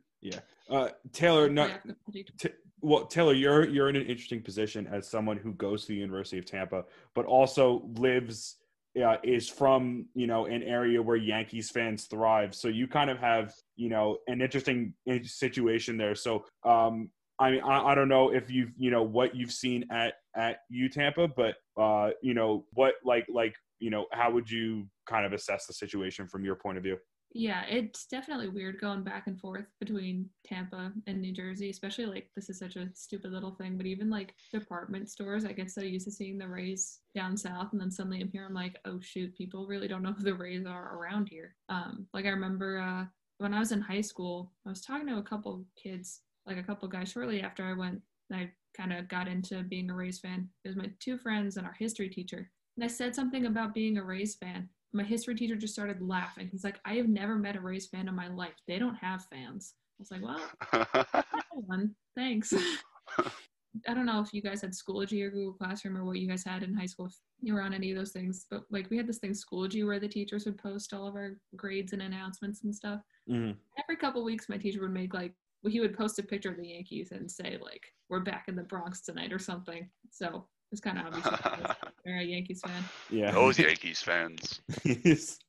Uh, 0.69 0.89
Taylor, 1.13 1.49
not, 1.49 1.81
complete- 1.81 2.31
T- 2.37 2.49
well, 2.81 3.05
Taylor, 3.05 3.33
you're 3.33 3.67
you're 3.67 3.89
in 3.89 3.95
an 3.95 4.05
interesting 4.05 4.41
position 4.41 4.87
as 4.87 5.07
someone 5.07 5.37
who 5.37 5.53
goes 5.53 5.83
to 5.83 5.87
the 5.89 5.95
University 5.95 6.37
of 6.37 6.45
Tampa, 6.45 6.85
but 7.15 7.25
also 7.25 7.89
lives 7.95 8.57
uh, 9.03 9.17
is 9.23 9.49
from 9.49 10.07
you 10.13 10.27
know 10.27 10.45
an 10.45 10.63
area 10.63 11.01
where 11.01 11.17
Yankees 11.17 11.69
fans 11.69 12.05
thrive. 12.05 12.55
So 12.55 12.67
you 12.67 12.87
kind 12.87 13.09
of 13.09 13.17
have 13.19 13.53
you 13.75 13.89
know 13.89 14.17
an 14.27 14.41
interesting 14.41 14.93
situation 15.23 15.97
there. 15.97 16.15
So 16.15 16.45
um, 16.63 17.09
I 17.39 17.51
mean, 17.51 17.61
I, 17.61 17.91
I 17.91 17.95
don't 17.95 18.09
know 18.09 18.31
if 18.31 18.49
you've 18.51 18.71
you 18.77 18.91
know 18.91 19.03
what 19.03 19.35
you've 19.35 19.51
seen 19.51 19.85
at 19.91 20.15
at 20.35 20.59
U 20.69 20.89
Tampa, 20.89 21.27
but 21.27 21.55
uh, 21.77 22.11
you 22.21 22.33
know 22.33 22.65
what, 22.73 22.95
like 23.03 23.25
like 23.29 23.55
you 23.79 23.89
know, 23.89 24.05
how 24.11 24.29
would 24.31 24.49
you 24.49 24.87
kind 25.07 25.25
of 25.25 25.33
assess 25.33 25.65
the 25.65 25.73
situation 25.73 26.27
from 26.27 26.43
your 26.43 26.55
point 26.55 26.77
of 26.77 26.83
view? 26.83 26.97
Yeah, 27.31 27.63
it's 27.69 28.07
definitely 28.07 28.47
weird 28.47 28.81
going 28.81 29.03
back 29.03 29.27
and 29.27 29.39
forth 29.39 29.67
between 29.79 30.29
Tampa 30.43 30.91
and 31.05 31.21
New 31.21 31.31
Jersey, 31.31 31.69
especially 31.69 32.07
like 32.07 32.31
this 32.35 32.49
is 32.49 32.57
such 32.57 32.75
a 32.75 32.89
stupid 32.95 33.31
little 33.31 33.51
thing, 33.51 33.77
but 33.77 33.85
even 33.85 34.09
like 34.09 34.33
department 34.51 35.09
stores, 35.09 35.45
I 35.45 35.51
get 35.51 35.69
so 35.69 35.81
used 35.81 36.05
to 36.05 36.11
seeing 36.11 36.39
the 36.39 36.47
Rays 36.47 37.01
down 37.13 37.37
south, 37.37 37.71
and 37.71 37.79
then 37.79 37.91
suddenly 37.91 38.19
I'm 38.19 38.31
here, 38.31 38.47
I'm 38.47 38.55
like, 38.55 38.79
oh 38.85 38.99
shoot, 38.99 39.35
people 39.35 39.67
really 39.67 39.87
don't 39.87 40.01
know 40.01 40.13
who 40.13 40.23
the 40.23 40.33
Rays 40.33 40.65
are 40.65 40.97
around 40.97 41.29
here. 41.29 41.55
Um, 41.69 42.07
like 42.15 42.25
I 42.25 42.29
remember 42.29 42.79
uh, 42.79 43.05
when 43.37 43.53
I 43.53 43.59
was 43.59 43.71
in 43.71 43.81
high 43.81 44.01
school, 44.01 44.51
I 44.65 44.69
was 44.69 44.81
talking 44.81 45.05
to 45.07 45.17
a 45.17 45.23
couple 45.23 45.63
kids, 45.81 46.21
like 46.47 46.57
a 46.57 46.63
couple 46.63 46.87
guys, 46.87 47.11
shortly 47.11 47.41
after 47.41 47.63
I 47.63 47.73
went, 47.73 48.01
I 48.33 48.49
kind 48.75 48.91
of 48.91 49.07
got 49.07 49.27
into 49.27 49.61
being 49.61 49.91
a 49.91 49.95
Rays 49.95 50.19
fan. 50.19 50.49
It 50.65 50.69
was 50.69 50.77
my 50.77 50.89
two 50.99 51.17
friends 51.19 51.57
and 51.57 51.67
our 51.67 51.75
history 51.77 52.09
teacher, 52.09 52.49
and 52.75 52.83
I 52.83 52.87
said 52.87 53.13
something 53.13 53.45
about 53.45 53.75
being 53.75 53.99
a 53.99 54.03
Rays 54.03 54.33
fan 54.33 54.67
my 54.93 55.03
history 55.03 55.35
teacher 55.35 55.55
just 55.55 55.73
started 55.73 56.01
laughing. 56.01 56.49
He's 56.51 56.63
like, 56.63 56.79
I 56.85 56.95
have 56.95 57.07
never 57.07 57.35
met 57.35 57.55
a 57.55 57.61
Rays 57.61 57.87
fan 57.87 58.07
in 58.07 58.15
my 58.15 58.27
life. 58.27 58.55
They 58.67 58.79
don't 58.79 58.95
have 58.95 59.25
fans. 59.31 59.73
I 59.99 60.01
was 60.01 60.11
like, 60.11 60.21
well, 60.23 61.23
one. 61.53 61.95
Thanks. 62.15 62.53
I 63.87 63.93
don't 63.93 64.05
know 64.05 64.19
if 64.19 64.33
you 64.33 64.41
guys 64.41 64.61
had 64.61 64.71
Schoology 64.71 65.21
or 65.23 65.29
Google 65.29 65.53
Classroom 65.53 65.97
or 65.97 66.03
what 66.03 66.17
you 66.17 66.27
guys 66.27 66.43
had 66.43 66.63
in 66.63 66.73
high 66.73 66.87
school, 66.87 67.05
if 67.05 67.13
you 67.41 67.53
were 67.53 67.61
on 67.61 67.73
any 67.73 67.91
of 67.91 67.97
those 67.97 68.11
things, 68.11 68.45
but 68.49 68.63
like 68.71 68.89
we 68.89 68.97
had 68.97 69.07
this 69.07 69.19
thing, 69.19 69.33
Schoology, 69.33 69.85
where 69.85 69.99
the 69.99 70.07
teachers 70.07 70.45
would 70.45 70.57
post 70.57 70.93
all 70.93 71.07
of 71.07 71.15
our 71.15 71.37
grades 71.55 71.93
and 71.93 72.01
announcements 72.01 72.63
and 72.63 72.75
stuff. 72.75 73.01
Mm-hmm. 73.29 73.51
Every 73.77 73.95
couple 73.95 74.23
weeks, 74.23 74.49
my 74.49 74.57
teacher 74.57 74.81
would 74.81 74.93
make 74.93 75.13
like, 75.13 75.33
well, 75.61 75.71
he 75.71 75.79
would 75.81 75.97
post 75.97 76.17
a 76.19 76.23
picture 76.23 76.51
of 76.51 76.57
the 76.57 76.67
Yankees 76.67 77.11
and 77.11 77.29
say, 77.29 77.57
like, 77.61 77.83
we're 78.09 78.21
back 78.21 78.45
in 78.47 78.55
the 78.55 78.63
Bronx 78.63 79.01
tonight 79.01 79.31
or 79.31 79.39
something. 79.39 79.89
So 80.09 80.47
it's 80.71 80.81
kind 80.81 80.99
of 80.99 81.07
obvious 81.07 81.75
they're 82.05 82.19
a 82.19 82.23
Yankees 82.23 82.61
fan. 82.61 82.83
Yeah, 83.09 83.31
Those 83.31 83.59
Yankees 83.59 84.01
fans. 84.01 84.61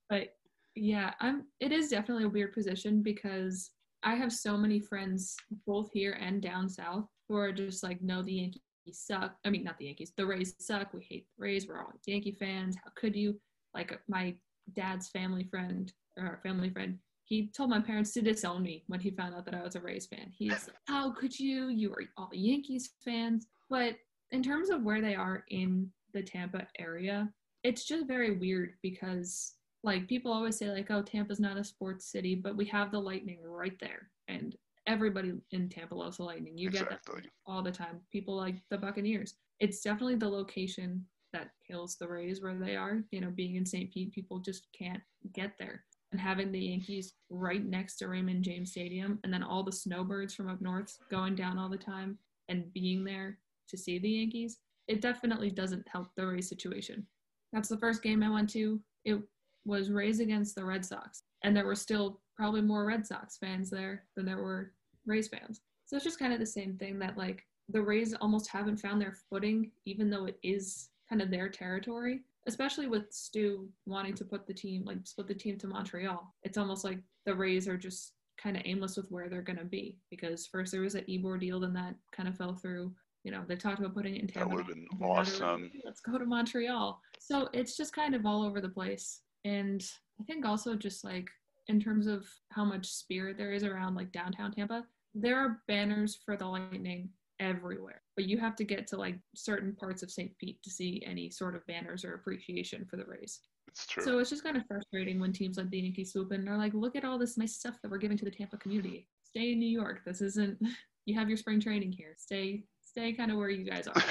But 0.08 0.34
yeah, 0.74 1.12
I'm. 1.20 1.44
It 1.60 1.72
is 1.72 1.88
definitely 1.88 2.24
a 2.24 2.28
weird 2.28 2.52
position 2.52 3.02
because 3.02 3.70
I 4.02 4.14
have 4.14 4.32
so 4.32 4.56
many 4.56 4.80
friends 4.80 5.36
both 5.66 5.90
here 5.92 6.18
and 6.20 6.40
down 6.40 6.68
south 6.68 7.06
who 7.28 7.36
are 7.36 7.52
just 7.52 7.82
like, 7.82 8.00
no, 8.02 8.22
the 8.22 8.32
Yankees 8.32 8.62
suck. 8.92 9.36
I 9.44 9.50
mean, 9.50 9.64
not 9.64 9.78
the 9.78 9.86
Yankees. 9.86 10.12
The 10.16 10.26
Rays 10.26 10.54
suck. 10.58 10.92
We 10.94 11.06
hate 11.08 11.26
the 11.36 11.42
Rays. 11.42 11.68
We're 11.68 11.78
all 11.80 11.92
Yankee 12.06 12.36
fans. 12.38 12.76
How 12.82 12.90
could 12.96 13.14
you? 13.14 13.38
Like 13.74 14.00
my 14.08 14.34
dad's 14.74 15.08
family 15.08 15.44
friend 15.44 15.92
or 16.16 16.40
family 16.42 16.70
friend. 16.70 16.98
He 17.24 17.48
told 17.56 17.70
my 17.70 17.78
parents 17.78 18.12
to 18.14 18.22
disown 18.22 18.64
me 18.64 18.82
when 18.88 18.98
he 18.98 19.12
found 19.12 19.34
out 19.34 19.44
that 19.44 19.54
I 19.54 19.62
was 19.62 19.76
a 19.76 19.80
Rays 19.80 20.06
fan. 20.06 20.32
He's 20.36 20.50
like, 20.50 20.76
how 20.88 21.12
could 21.12 21.38
you? 21.38 21.68
You 21.68 21.92
are 21.92 22.02
all 22.16 22.30
Yankees 22.32 22.90
fans. 23.04 23.46
But 23.68 23.94
in 24.32 24.42
terms 24.42 24.70
of 24.70 24.82
where 24.82 25.00
they 25.00 25.14
are 25.14 25.44
in 25.48 25.90
the 26.12 26.22
Tampa 26.22 26.66
area, 26.78 27.28
it's 27.62 27.84
just 27.84 28.06
very 28.06 28.36
weird 28.36 28.74
because 28.82 29.54
like 29.82 30.08
people 30.08 30.32
always 30.32 30.56
say 30.56 30.68
like 30.70 30.90
oh 30.90 31.02
Tampa's 31.02 31.40
not 31.40 31.56
a 31.56 31.64
sports 31.64 32.06
city, 32.06 32.34
but 32.34 32.56
we 32.56 32.66
have 32.66 32.90
the 32.90 33.00
Lightning 33.00 33.40
right 33.44 33.78
there 33.80 34.10
and 34.28 34.56
everybody 34.86 35.32
in 35.52 35.68
Tampa 35.68 35.94
loves 35.94 36.16
the 36.16 36.24
Lightning. 36.24 36.56
You 36.56 36.68
exactly. 36.68 36.96
get 36.96 37.22
that 37.24 37.30
all 37.46 37.62
the 37.62 37.70
time. 37.70 38.00
People 38.10 38.36
like 38.36 38.56
the 38.70 38.78
Buccaneers. 38.78 39.34
It's 39.60 39.82
definitely 39.82 40.16
the 40.16 40.28
location 40.28 41.04
that 41.32 41.50
kills 41.66 41.96
the 41.96 42.08
Rays 42.08 42.42
where 42.42 42.54
they 42.54 42.76
are. 42.76 43.02
You 43.10 43.20
know, 43.20 43.30
being 43.30 43.56
in 43.56 43.66
St. 43.66 43.90
Pete, 43.92 44.12
people 44.12 44.38
just 44.38 44.66
can't 44.76 45.02
get 45.32 45.52
there. 45.58 45.84
And 46.12 46.20
having 46.20 46.50
the 46.50 46.58
Yankees 46.58 47.12
right 47.28 47.64
next 47.64 47.96
to 47.96 48.08
Raymond 48.08 48.42
James 48.42 48.72
Stadium 48.72 49.20
and 49.22 49.32
then 49.32 49.44
all 49.44 49.62
the 49.62 49.70
snowbirds 49.70 50.34
from 50.34 50.48
up 50.48 50.60
north 50.60 50.98
going 51.08 51.36
down 51.36 51.56
all 51.56 51.68
the 51.68 51.76
time 51.76 52.18
and 52.48 52.72
being 52.72 53.04
there 53.04 53.38
to 53.70 53.78
see 53.78 53.98
the 53.98 54.08
Yankees, 54.08 54.58
it 54.88 55.00
definitely 55.00 55.50
doesn't 55.50 55.86
help 55.88 56.08
the 56.16 56.26
Rays 56.26 56.48
situation. 56.48 57.06
That's 57.52 57.68
the 57.68 57.78
first 57.78 58.02
game 58.02 58.22
I 58.22 58.30
went 58.30 58.50
to. 58.50 58.80
It 59.04 59.20
was 59.64 59.90
Rays 59.90 60.20
against 60.20 60.54
the 60.54 60.64
Red 60.64 60.84
Sox, 60.84 61.22
and 61.42 61.56
there 61.56 61.66
were 61.66 61.74
still 61.74 62.20
probably 62.36 62.62
more 62.62 62.86
Red 62.86 63.06
Sox 63.06 63.36
fans 63.36 63.70
there 63.70 64.04
than 64.16 64.26
there 64.26 64.42
were 64.42 64.72
Rays 65.06 65.28
fans. 65.28 65.60
So 65.86 65.96
it's 65.96 66.04
just 66.04 66.18
kind 66.18 66.32
of 66.32 66.38
the 66.38 66.46
same 66.46 66.76
thing 66.76 66.98
that 67.00 67.16
like 67.16 67.44
the 67.68 67.82
Rays 67.82 68.14
almost 68.14 68.48
haven't 68.48 68.78
found 68.78 69.00
their 69.00 69.16
footing, 69.28 69.70
even 69.84 70.10
though 70.10 70.26
it 70.26 70.38
is 70.42 70.88
kind 71.08 71.22
of 71.22 71.30
their 71.30 71.48
territory. 71.48 72.20
Especially 72.46 72.86
with 72.86 73.12
Stu 73.12 73.68
wanting 73.86 74.14
to 74.14 74.24
put 74.24 74.46
the 74.46 74.54
team 74.54 74.84
like 74.84 74.98
split 75.04 75.28
the 75.28 75.34
team 75.34 75.58
to 75.58 75.66
Montreal, 75.66 76.34
it's 76.42 76.56
almost 76.56 76.84
like 76.84 76.98
the 77.26 77.34
Rays 77.34 77.68
are 77.68 77.76
just 77.76 78.14
kind 78.42 78.56
of 78.56 78.62
aimless 78.64 78.96
with 78.96 79.10
where 79.10 79.28
they're 79.28 79.42
going 79.42 79.58
to 79.58 79.64
be 79.64 79.98
because 80.10 80.46
first 80.46 80.72
there 80.72 80.80
was 80.80 80.94
an 80.94 81.04
Ybor 81.08 81.38
deal, 81.38 81.60
then 81.60 81.74
that 81.74 81.94
kind 82.12 82.28
of 82.28 82.36
fell 82.36 82.54
through 82.54 82.92
you 83.24 83.30
know, 83.30 83.42
they 83.46 83.56
talked 83.56 83.78
about 83.78 83.94
putting 83.94 84.16
it 84.16 84.22
in 84.22 84.28
Tampa. 84.28 84.48
That 84.48 84.56
would 84.56 84.66
have 84.66 84.74
been 84.74 84.86
awesome. 85.02 85.70
Let's 85.84 86.00
go 86.00 86.18
to 86.18 86.24
Montreal. 86.24 87.00
So 87.18 87.48
it's 87.52 87.76
just 87.76 87.92
kind 87.92 88.14
of 88.14 88.24
all 88.24 88.42
over 88.42 88.60
the 88.60 88.68
place. 88.68 89.20
And 89.44 89.84
I 90.20 90.24
think 90.24 90.46
also 90.46 90.74
just 90.74 91.04
like 91.04 91.28
in 91.68 91.80
terms 91.80 92.06
of 92.06 92.26
how 92.50 92.64
much 92.64 92.86
spirit 92.86 93.36
there 93.36 93.52
is 93.52 93.62
around 93.62 93.94
like 93.94 94.12
downtown 94.12 94.52
Tampa, 94.52 94.84
there 95.14 95.38
are 95.38 95.62
banners 95.68 96.18
for 96.24 96.36
the 96.36 96.46
Lightning 96.46 97.10
everywhere. 97.40 98.02
But 98.16 98.26
you 98.26 98.38
have 98.38 98.56
to 98.56 98.64
get 98.64 98.86
to 98.88 98.96
like 98.96 99.18
certain 99.34 99.74
parts 99.74 100.02
of 100.02 100.10
St. 100.10 100.36
Pete 100.38 100.62
to 100.62 100.70
see 100.70 101.02
any 101.06 101.30
sort 101.30 101.54
of 101.54 101.66
banners 101.66 102.04
or 102.04 102.14
appreciation 102.14 102.86
for 102.88 102.96
the 102.96 103.04
Rays. 103.04 103.40
It's 103.68 103.86
true. 103.86 104.02
So 104.02 104.18
it's 104.18 104.30
just 104.30 104.42
kind 104.42 104.56
of 104.56 104.66
frustrating 104.66 105.20
when 105.20 105.32
teams 105.32 105.56
like 105.56 105.70
the 105.70 105.78
Yankees 105.78 106.12
swoop 106.12 106.32
in 106.32 106.40
and 106.40 106.48
are 106.48 106.58
like, 106.58 106.74
look 106.74 106.96
at 106.96 107.04
all 107.04 107.18
this 107.18 107.38
nice 107.38 107.56
stuff 107.56 107.76
that 107.82 107.90
we're 107.90 107.98
giving 107.98 108.18
to 108.18 108.24
the 108.24 108.30
Tampa 108.30 108.56
community. 108.56 109.08
Stay 109.22 109.52
in 109.52 109.58
New 109.58 109.68
York. 109.68 110.00
This 110.04 110.20
isn't 110.20 110.58
you 111.06 111.18
have 111.18 111.28
your 111.28 111.38
spring 111.38 111.60
training 111.60 111.92
here. 111.92 112.14
Stay 112.16 112.64
stay 112.90 113.12
kind 113.12 113.30
of 113.30 113.36
where 113.38 113.48
you 113.50 113.64
guys 113.64 113.86
are. 113.86 113.94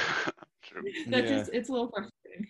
That's 1.08 1.30
Yeah. 1.30 1.38
just 1.38 1.52
it's 1.54 1.70
a 1.70 1.72
little 1.72 1.92
frustrating. 1.92 2.48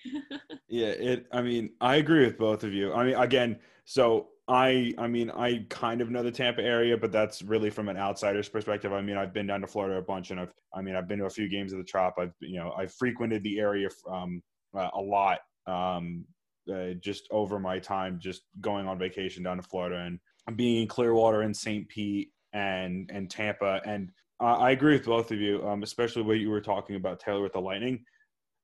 Yeah, 0.71 0.87
it. 0.89 1.25
I 1.31 1.41
mean, 1.41 1.71
I 1.81 1.95
agree 1.95 2.23
with 2.23 2.37
both 2.37 2.63
of 2.63 2.73
you. 2.73 2.93
I 2.93 3.03
mean, 3.03 3.15
again, 3.15 3.59
so 3.85 4.27
I, 4.47 4.93
I 4.99 5.07
mean, 5.07 5.31
I 5.31 5.65
kind 5.69 5.99
of 5.99 6.11
know 6.11 6.21
the 6.21 6.29
Tampa 6.31 6.61
area, 6.61 6.95
but 6.95 7.11
that's 7.11 7.41
really 7.41 7.71
from 7.71 7.89
an 7.89 7.97
outsider's 7.97 8.47
perspective. 8.49 8.93
I 8.93 9.01
mean, 9.01 9.17
I've 9.17 9.33
been 9.33 9.47
down 9.47 9.61
to 9.61 9.67
Florida 9.67 9.97
a 9.97 10.01
bunch, 10.03 10.29
and 10.29 10.39
I've, 10.39 10.53
I 10.75 10.81
mean, 10.83 10.95
I've 10.95 11.07
been 11.07 11.17
to 11.19 11.25
a 11.25 11.29
few 11.29 11.49
games 11.49 11.71
of 11.73 11.79
the 11.79 11.83
Trop. 11.83 12.13
I've, 12.19 12.33
you 12.39 12.59
know, 12.59 12.71
I've 12.77 12.93
frequented 12.93 13.41
the 13.41 13.59
area 13.59 13.89
um, 14.07 14.43
uh, 14.77 14.89
a 14.93 15.01
lot, 15.01 15.39
um, 15.65 16.23
uh, 16.71 16.93
just 17.01 17.27
over 17.31 17.59
my 17.59 17.79
time, 17.79 18.19
just 18.21 18.43
going 18.61 18.87
on 18.87 18.99
vacation 18.99 19.41
down 19.41 19.57
to 19.57 19.63
Florida 19.63 20.05
and 20.05 20.19
being 20.55 20.83
in 20.83 20.87
Clearwater 20.87 21.41
and 21.41 21.57
St. 21.57 21.89
Pete 21.89 22.29
and 22.53 23.09
and 23.11 23.27
Tampa. 23.27 23.81
And 23.85 24.11
uh, 24.41 24.57
I 24.57 24.71
agree 24.71 24.93
with 24.93 25.05
both 25.05 25.31
of 25.31 25.39
you, 25.39 25.65
um, 25.67 25.83
especially 25.83 26.21
what 26.21 26.39
you 26.39 26.49
were 26.49 26.61
talking 26.61 26.95
about, 26.95 27.19
Taylor, 27.19 27.41
with 27.41 27.53
the 27.53 27.61
Lightning. 27.61 28.05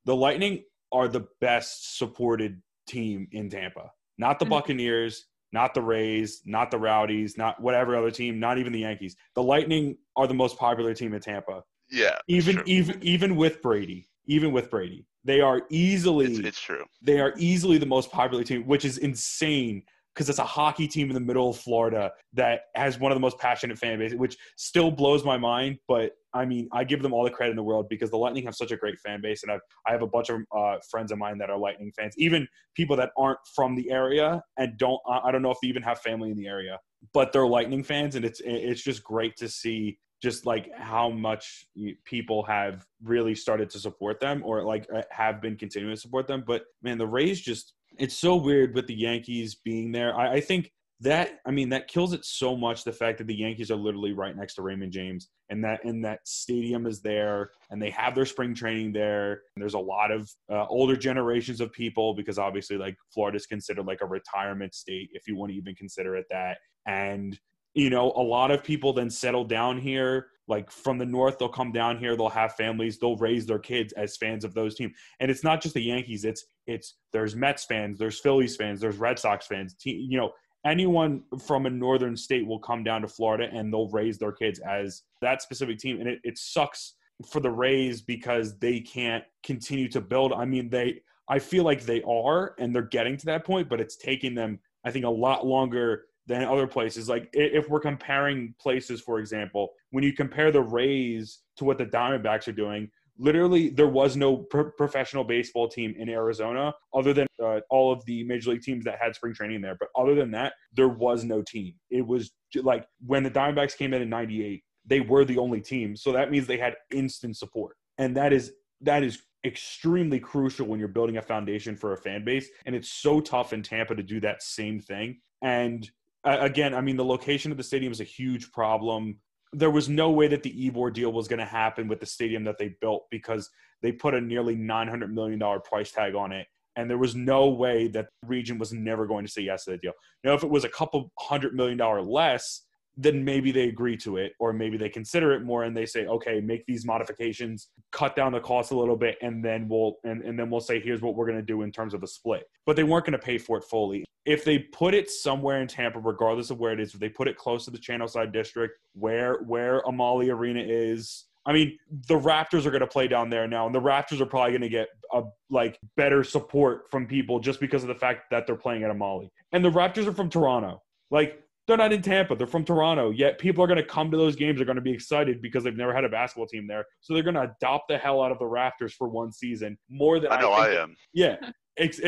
The 0.05 0.15
Lightning 0.15 0.63
are 0.91 1.07
the 1.07 1.27
best 1.41 1.97
supported 1.97 2.61
team 2.88 3.27
in 3.31 3.49
Tampa. 3.49 3.91
Not 4.17 4.39
the 4.39 4.45
Mhm. 4.45 4.49
Buccaneers, 4.49 5.25
not 5.51 5.73
the 5.73 5.81
Rays, 5.81 6.41
not 6.45 6.71
the 6.71 6.77
Rowdies, 6.79 7.38
not 7.38 7.61
whatever 7.61 7.95
other 7.95 8.11
team, 8.11 8.39
not 8.39 8.57
even 8.57 8.71
the 8.71 8.79
Yankees. 8.79 9.15
The 9.35 9.43
Lightning 9.43 9.97
are 10.15 10.27
the 10.27 10.33
most 10.33 10.57
popular 10.57 10.93
team 10.93 11.13
in 11.13 11.21
Tampa. 11.21 11.63
yeah. 11.89 12.17
Even 12.27 12.55
true. 12.55 12.63
even 12.65 13.03
even 13.03 13.35
with 13.35 13.61
Brady, 13.61 14.09
even 14.25 14.51
with 14.51 14.69
Brady, 14.69 15.05
they 15.23 15.41
are 15.41 15.61
easily 15.69 16.25
It's, 16.27 16.39
it's 16.39 16.59
true. 16.59 16.85
they 17.01 17.19
are 17.19 17.33
easily 17.38 17.77
the 17.77 17.85
most 17.85 18.11
popular 18.11 18.43
team, 18.43 18.65
which 18.65 18.85
is 18.85 18.97
insane 18.97 19.83
because 20.15 20.30
it's 20.30 20.39
a 20.39 20.45
hockey 20.45 20.88
team 20.88 21.10
in 21.10 21.13
the 21.13 21.19
middle 21.19 21.49
of 21.49 21.58
Florida 21.58 22.12
that 22.34 22.62
has 22.73 22.97
one 22.97 23.12
of 23.12 23.15
the 23.17 23.19
most 23.19 23.38
passionate 23.38 23.78
fan 23.78 23.99
bases, 23.99 24.17
which 24.17 24.38
still 24.56 24.89
blows 24.89 25.25
my 25.25 25.38
mind. 25.38 25.78
But 25.89 26.13
I 26.34 26.45
mean, 26.45 26.69
I 26.71 26.86
give 26.86 27.01
them 27.01 27.13
all 27.13 27.23
the 27.23 27.30
credit 27.30 27.51
in 27.51 27.58
the 27.58 27.63
world 27.63 27.88
because 27.89 28.10
the 28.10 28.17
Lightning 28.17 28.45
have 28.45 28.56
such 28.56 28.71
a 28.71 28.78
great 28.78 28.97
fan 28.99 29.21
base, 29.21 29.43
and 29.43 29.51
I've, 29.51 29.62
I 29.88 29.91
have 29.91 30.01
a 30.01 30.08
bunch 30.08 30.30
of 30.30 30.41
uh, 30.56 30.78
friends 30.89 31.12
of 31.12 31.17
mine 31.17 31.38
that 31.39 31.49
are 31.49 31.58
Lightning 31.58 31.91
fans, 31.97 32.13
even 32.17 32.47
people 32.75 32.95
that 32.95 33.12
aren't 33.17 33.39
from 33.54 33.75
the 33.75 33.91
area 33.91 34.41
and 34.58 34.78
don't. 34.78 34.99
I 35.08 35.32
don't 35.32 35.41
know 35.41 35.51
if 35.51 35.58
they 35.62 35.67
even 35.67 35.84
have 35.84 35.99
family 35.99 36.32
in 36.32 36.38
the 36.38 36.47
area, 36.47 36.80
but 37.13 37.34
they're 37.34 37.47
Lightning 37.47 37.84
fans, 37.84 38.15
and 38.15 38.23
it's 38.23 38.41
it's 38.43 38.82
just 38.82 39.04
great 39.04 39.36
to 39.38 39.49
see 39.49 39.97
just 40.21 40.45
like 40.45 40.71
how 40.75 41.10
much 41.10 41.68
people 42.05 42.41
have 42.43 42.86
really 43.03 43.36
started 43.36 43.70
to 43.70 43.78
support 43.78 44.20
them 44.20 44.41
or 44.45 44.63
like 44.63 44.88
uh, 44.95 45.01
have 45.11 45.41
been 45.41 45.55
continuing 45.55 45.93
to 45.93 46.01
support 46.01 46.26
them. 46.26 46.43
But 46.47 46.63
man, 46.82 46.97
the 46.97 47.05
Rays 47.05 47.41
just 47.41 47.74
it's 48.00 48.18
so 48.18 48.36
weird 48.36 48.76
with 48.76 48.88
the 48.88 48.96
Yankees 48.96 49.56
being 49.56 49.91
there. 49.91 50.18
I, 50.18 50.34
I 50.34 50.41
think 50.41 50.72
that 51.02 51.39
I 51.46 51.52
mean 51.52 51.70
that 51.70 51.88
kills 51.88 52.14
it 52.14 52.24
so 52.24 52.56
much 52.56 52.84
the 52.84 52.91
fact 52.91 53.18
that 53.18 53.28
the 53.28 53.36
Yankees 53.36 53.70
are 53.70 53.76
literally 53.76 54.14
right 54.14 54.36
next 54.36 54.56
to 54.56 54.62
Raymond 54.62 54.93
James 54.93 55.28
and 55.50 55.64
that 55.64 55.84
and 55.84 56.04
that 56.06 56.20
stadium 56.26 56.86
is 56.86 57.02
there 57.02 57.52
and 57.70 57.82
they 57.82 57.89
have 57.89 58.16
their 58.16 58.26
spring 58.26 58.56
training 58.56 58.93
there 58.93 59.32
and 59.32 59.62
there's 59.62 59.74
a 59.74 59.80
lot 59.80 60.10
of 60.10 60.32
uh, 60.50 60.66
older 60.68 60.96
generations 60.96 61.60
of 61.60 61.74
people 61.74 62.14
because 62.14 62.39
obviously 62.39 62.78
like 62.78 62.96
Florida 63.14 63.36
is 63.36 63.46
considered 63.46 63.86
like 63.86 64.02
a 64.02 64.06
retirement 64.06 64.74
state 64.74 65.10
if 65.12 65.28
you 65.28 65.36
want 65.36 65.52
to 65.52 65.58
even 65.58 65.76
consider 65.76 66.16
it 66.16 66.26
that 66.30 66.60
and 66.88 67.38
you 67.74 67.89
know 67.89 68.14
a 68.16 68.24
lot 68.24 68.50
of 68.50 68.64
people 68.64 68.93
then 68.93 69.10
settle 69.10 69.43
down 69.43 69.78
here 69.78 70.28
like 70.48 70.70
from 70.72 70.98
the 70.98 71.06
north 71.06 71.38
they'll 71.38 71.50
come 71.50 71.72
down 71.72 71.98
here 71.98 72.16
they'll 72.16 72.30
have 72.30 72.56
families 72.56 72.98
they'll 72.98 73.18
raise 73.18 73.46
their 73.46 73.60
kids 73.60 73.93
as 73.93 74.18
fans 74.18 74.43
of 74.43 74.54
those 74.54 74.76
teams 74.76 74.93
and 75.20 75.30
it's 75.30 75.43
not 75.43 75.62
just 75.62 75.74
the 75.74 75.82
yankees 75.82 76.26
it's 76.26 76.46
it's 76.68 76.96
there's 77.14 77.36
mets 77.36 77.66
fans 77.66 77.98
there's 77.98 78.20
phillies 78.20 78.56
fans 78.56 78.80
there's 78.80 78.98
red 78.98 79.18
sox 79.18 79.48
fans 79.48 79.76
te- 79.76 80.08
you 80.10 80.18
know 80.18 80.32
anyone 80.66 81.24
from 81.46 81.66
a 81.66 81.70
northern 81.70 82.18
state 82.18 82.46
will 82.46 82.60
come 82.60 82.84
down 82.84 83.02
to 83.02 83.08
florida 83.08 83.48
and 83.52 83.74
they'll 83.74 83.89
raise 83.89 84.18
their 84.18 84.32
kids 84.32 84.60
as 84.60 85.04
that 85.22 85.41
specific 85.41 85.78
team 85.78 86.00
and 86.00 86.08
it, 86.10 86.20
it 86.24 86.38
sucks 86.38 86.96
for 87.30 87.39
the 87.39 87.50
Rays 87.50 88.02
because 88.02 88.58
they 88.60 88.80
can't 88.80 89.24
continue 89.43 89.88
to 89.89 90.02
build. 90.02 90.34
I 90.34 90.46
mean, 90.46 90.70
they 90.70 91.02
I 91.28 91.39
feel 91.39 91.64
like 91.64 91.84
they 91.84 92.04
are 92.04 92.54
and 92.60 92.74
they're 92.74 92.84
getting 92.84 93.18
to 93.18 93.26
that 93.28 93.46
point, 93.46 93.70
but 93.70 93.80
it's 93.80 93.96
taking 93.96 94.36
them 94.36 94.60
I 94.86 94.91
think 94.91 95.06
a 95.06 95.10
lot 95.10 95.46
longer 95.46 96.06
than 96.28 96.43
other 96.43 96.67
places. 96.67 97.07
Like 97.07 97.30
if 97.34 97.69
we're 97.69 97.80
comparing 97.80 98.55
places, 98.59 99.01
for 99.01 99.19
example, 99.19 99.69
when 99.91 100.03
you 100.03 100.13
compare 100.13 100.51
the 100.51 100.61
Rays 100.61 101.39
to 101.57 101.65
what 101.65 101.78
the 101.78 101.86
Diamondbacks 101.86 102.47
are 102.47 102.53
doing, 102.53 102.89
literally 103.17 103.69
there 103.69 103.88
was 103.88 104.15
no 104.15 104.38
pro- 104.38 104.71
professional 104.71 105.23
baseball 105.23 105.67
team 105.67 105.93
in 105.97 106.09
Arizona 106.09 106.73
other 106.93 107.13
than 107.13 107.28
uh, 107.43 107.59
all 107.69 107.91
of 107.91 108.03
the 108.05 108.23
major 108.23 108.51
league 108.51 108.61
teams 108.61 108.84
that 108.86 108.97
had 109.01 109.15
spring 109.15 109.34
training 109.34 109.61
there. 109.61 109.78
But 109.80 109.89
other 109.95 110.15
than 110.15 110.32
that, 110.32 110.53
there 110.73 110.89
was 110.89 111.23
no 111.23 111.41
team. 111.41 111.73
It 111.89 112.05
was 112.05 112.32
like 112.61 112.88
when 113.05 113.23
the 113.23 113.32
Diamondbacks 113.32 113.78
came 113.78 113.93
in 113.93 114.01
in 114.01 114.09
'98, 114.09 114.63
they 114.86 114.99
were 114.99 115.26
the 115.26 115.38
only 115.38 115.61
team. 115.61 115.95
So 115.95 116.11
that 116.11 116.32
means 116.32 116.47
they 116.47 116.57
had 116.57 116.76
instant 116.91 117.38
support, 117.38 117.76
and 117.97 118.15
that 118.17 118.34
is 118.34 118.51
that 118.82 119.03
is 119.03 119.21
extremely 119.45 120.19
crucial 120.19 120.65
when 120.65 120.80
you're 120.80 120.88
building 120.88 121.17
a 121.17 121.21
foundation 121.21 121.76
for 121.76 121.93
a 121.93 121.97
fan 121.97 122.26
base. 122.26 122.49
And 122.65 122.76
it's 122.76 122.89
so 122.89 123.21
tough 123.21 123.53
in 123.53 123.61
Tampa 123.61 123.95
to 123.95 124.03
do 124.03 124.19
that 124.21 124.41
same 124.41 124.80
thing. 124.80 125.19
And 125.41 125.89
again, 126.26 126.73
I 126.73 126.82
mean, 126.82 126.97
the 126.97 127.05
location 127.05 127.51
of 127.51 127.57
the 127.57 127.63
stadium 127.63 127.91
is 127.91 128.01
a 128.01 128.05
huge 128.05 128.51
problem 128.51 129.19
there 129.55 129.71
was 129.71 129.88
no 129.88 130.11
way 130.11 130.28
that 130.28 130.43
the 130.43 130.51
Ybor 130.51 130.93
deal 130.93 131.13
was 131.13 131.28
going 131.28 131.39
to 131.39 131.45
happen 131.45 131.88
with 131.88 132.01
the 132.01 132.05
stadium 132.05 132.43
that 132.43 132.57
they 132.57 132.76
built 132.82 133.03
because 133.09 133.49
they 133.82 133.91
put 133.91 134.13
a 134.13 134.19
nearly 134.19 134.55
$900 134.55 135.09
million 135.11 135.41
price 135.61 135.91
tag 135.91 136.13
on 136.13 136.34
it. 136.34 136.45
And 136.76 136.89
there 136.89 136.97
was 136.97 137.15
no 137.15 137.49
way 137.49 137.88
that 137.89 138.07
the 138.21 138.28
region 138.28 138.57
was 138.57 138.73
never 138.73 139.07
going 139.07 139.26
to 139.26 139.32
say 139.32 139.43
yes 139.43 139.63
to 139.63 139.71
the 139.71 139.78
deal. 139.78 139.93
Now, 140.26 140.34
if 140.34 140.43
it 140.43 140.49
was 140.49 140.65
a 140.65 140.69
couple 140.69 141.09
hundred 141.17 141.53
million 141.53 141.78
dollar 141.78 142.01
less, 142.01 142.63
then 142.97 143.23
maybe 143.23 143.51
they 143.51 143.69
agree 143.69 143.95
to 143.97 144.17
it 144.17 144.34
or 144.39 144.51
maybe 144.51 144.78
they 144.78 144.89
consider 144.89 145.34
it 145.34 145.43
more 145.43 145.65
and 145.65 145.76
they 145.76 145.86
say 145.86 146.05
okay 146.05 146.39
make 146.39 146.65
these 146.65 146.86
modifications 146.86 147.67
cut 147.91 148.15
down 148.15 148.32
the 148.32 148.39
cost 148.39 148.71
a 148.71 148.78
little 148.78 148.95
bit 148.95 149.17
and 149.21 149.43
then 149.43 149.67
we'll 149.67 149.95
and, 150.05 150.21
and 150.21 150.39
then 150.39 150.49
we'll 150.49 150.61
say 150.61 150.80
here's 150.80 151.01
what 151.01 151.13
we're 151.13 151.26
going 151.26 151.38
to 151.38 151.43
do 151.43 151.63
in 151.63 151.73
terms 151.73 151.93
of 151.93 152.03
a 152.03 152.07
split 152.07 152.43
but 152.65 152.78
they 152.78 152.86
weren't 152.86 153.05
going 153.05 153.11
to 153.11 153.19
pay 153.19 153.38
for 153.38 153.57
it 153.57 153.65
fully 153.65 154.05
if 154.26 154.43
they 154.43 154.59
put 154.59 154.93
it 154.93 155.09
somewhere 155.09 155.61
in 155.61 155.67
tampa 155.67 155.99
regardless 155.99 156.49
of 156.49 156.59
where 156.59 156.73
it 156.73 156.80
is 156.80 156.93
if 156.93 156.99
they 156.99 157.09
put 157.09 157.28
it 157.28 157.38
close 157.38 157.65
to 157.65 157.71
the 157.71 157.78
channelside 157.78 158.32
district 158.32 158.80
where 158.93 159.43
where 159.43 159.80
amalie 159.82 160.30
arena 160.30 160.63
is 160.65 161.26
I 161.45 161.53
mean, 161.53 161.78
the 162.07 162.19
Raptors 162.19 162.65
are 162.65 162.71
going 162.71 162.82
to 162.82 162.88
play 162.88 163.07
down 163.07 163.30
there 163.30 163.47
now, 163.47 163.67
and 163.67 163.76
the 163.76 163.82
Raptors 163.82 164.19
are 164.19 164.26
probably 164.26 164.51
going 164.51 164.61
to 164.61 164.69
get 164.69 164.88
a 165.13 165.23
like 165.49 165.80
better 165.95 166.23
support 166.23 166.89
from 166.89 167.05
people 167.05 167.39
just 167.39 167.59
because 167.59 167.84
of 167.84 167.88
the 167.88 167.95
fact 167.95 168.32
that 168.32 168.47
they're 168.47 168.55
playing 168.55 168.84
at 168.84 168.89
Amalie. 168.89 169.32
And 169.51 169.63
the 169.63 169.69
Raptors 169.69 170.07
are 170.07 170.13
from 170.13 170.30
Toronto. 170.30 170.82
Like 171.11 171.43
they're 171.67 171.78
not 171.78 171.93
in 171.93 172.01
Tampa. 172.01 172.36
They're 172.36 172.47
from 172.47 172.65
Toronto. 172.65 173.11
Yet 173.11 173.38
people 173.38 173.63
are 173.63 173.67
going 173.67 173.78
to 173.78 173.86
come 173.86 174.09
to 174.11 174.17
those 174.17 174.36
games. 174.36 174.57
They're 174.57 174.65
going 174.65 174.78
to 174.78 174.82
be 174.82 174.91
excited 174.91 175.41
because 175.41 175.63
they've 175.63 175.76
never 175.76 175.93
had 175.93 176.03
a 176.03 176.09
basketball 176.09 176.47
team 176.47 176.67
there. 176.67 176.86
So 177.01 177.13
they're 177.13 177.23
going 177.23 177.36
to 177.36 177.53
adopt 177.59 177.89
the 177.89 177.97
hell 177.97 178.21
out 178.21 178.32
of 178.32 178.39
the 178.39 178.45
Raptors 178.45 178.91
for 178.91 179.07
one 179.07 179.32
season 179.32 179.78
more 179.89 180.19
than 180.19 180.32
I 180.32 180.41
know 180.41 180.51
I, 180.51 180.67
I 180.67 180.82
am. 180.82 180.95
Yeah. 181.13 181.38
Ex- 181.78 181.99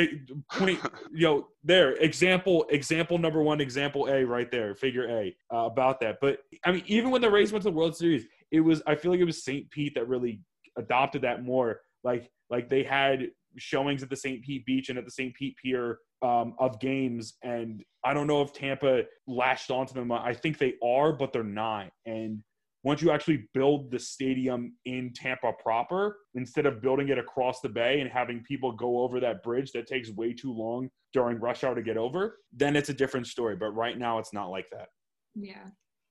point, 0.53 0.79
you 1.13 1.27
know, 1.27 1.47
there. 1.63 1.91
Example, 1.93 2.65
example 2.69 3.17
number 3.17 3.41
one, 3.41 3.59
example 3.59 4.07
A, 4.07 4.23
right 4.23 4.49
there, 4.49 4.75
figure 4.75 5.07
A 5.09 5.35
uh, 5.53 5.65
about 5.65 5.99
that. 6.01 6.17
But 6.21 6.39
I 6.65 6.71
mean, 6.71 6.83
even 6.87 7.11
when 7.11 7.21
the 7.21 7.29
Rays 7.29 7.51
went 7.51 7.63
to 7.63 7.69
the 7.69 7.75
World 7.75 7.95
Series, 7.95 8.25
it 8.51 8.61
was. 8.61 8.81
I 8.87 8.95
feel 8.95 9.11
like 9.11 9.19
it 9.19 9.25
was 9.25 9.43
St. 9.43 9.69
Pete 9.71 9.93
that 9.95 10.07
really 10.07 10.41
adopted 10.77 11.21
that 11.23 11.43
more. 11.43 11.81
Like, 12.03 12.29
like 12.49 12.69
they 12.69 12.83
had 12.83 13.27
showings 13.57 14.03
at 14.03 14.09
the 14.09 14.15
St. 14.15 14.41
Pete 14.43 14.65
Beach 14.65 14.89
and 14.89 14.97
at 14.97 15.05
the 15.05 15.11
St. 15.11 15.33
Pete 15.35 15.55
Pier 15.61 15.99
um, 16.21 16.55
of 16.59 16.79
games. 16.79 17.33
And 17.43 17.83
I 18.03 18.13
don't 18.13 18.27
know 18.27 18.41
if 18.41 18.53
Tampa 18.53 19.03
lashed 19.27 19.71
onto 19.71 19.93
them. 19.93 20.11
I 20.11 20.33
think 20.33 20.57
they 20.57 20.75
are, 20.83 21.11
but 21.13 21.33
they're 21.33 21.43
not. 21.43 21.89
And 22.05 22.43
once 22.83 23.01
you 23.01 23.11
actually 23.11 23.47
build 23.53 23.91
the 23.91 23.99
stadium 23.99 24.73
in 24.85 25.11
Tampa 25.13 25.51
proper, 25.61 26.17
instead 26.35 26.65
of 26.65 26.81
building 26.81 27.09
it 27.09 27.17
across 27.17 27.59
the 27.61 27.69
bay 27.69 27.99
and 27.99 28.09
having 28.09 28.43
people 28.43 28.71
go 28.71 28.99
over 28.99 29.19
that 29.19 29.43
bridge 29.43 29.71
that 29.71 29.87
takes 29.87 30.11
way 30.11 30.33
too 30.33 30.53
long 30.53 30.89
during 31.13 31.39
rush 31.39 31.63
hour 31.63 31.75
to 31.75 31.81
get 31.81 31.97
over, 31.97 32.37
then 32.53 32.75
it's 32.75 32.89
a 32.89 32.93
different 32.93 33.27
story. 33.27 33.55
But 33.55 33.71
right 33.71 33.97
now, 33.97 34.19
it's 34.19 34.33
not 34.33 34.49
like 34.49 34.69
that. 34.71 34.89
Yeah. 35.35 35.65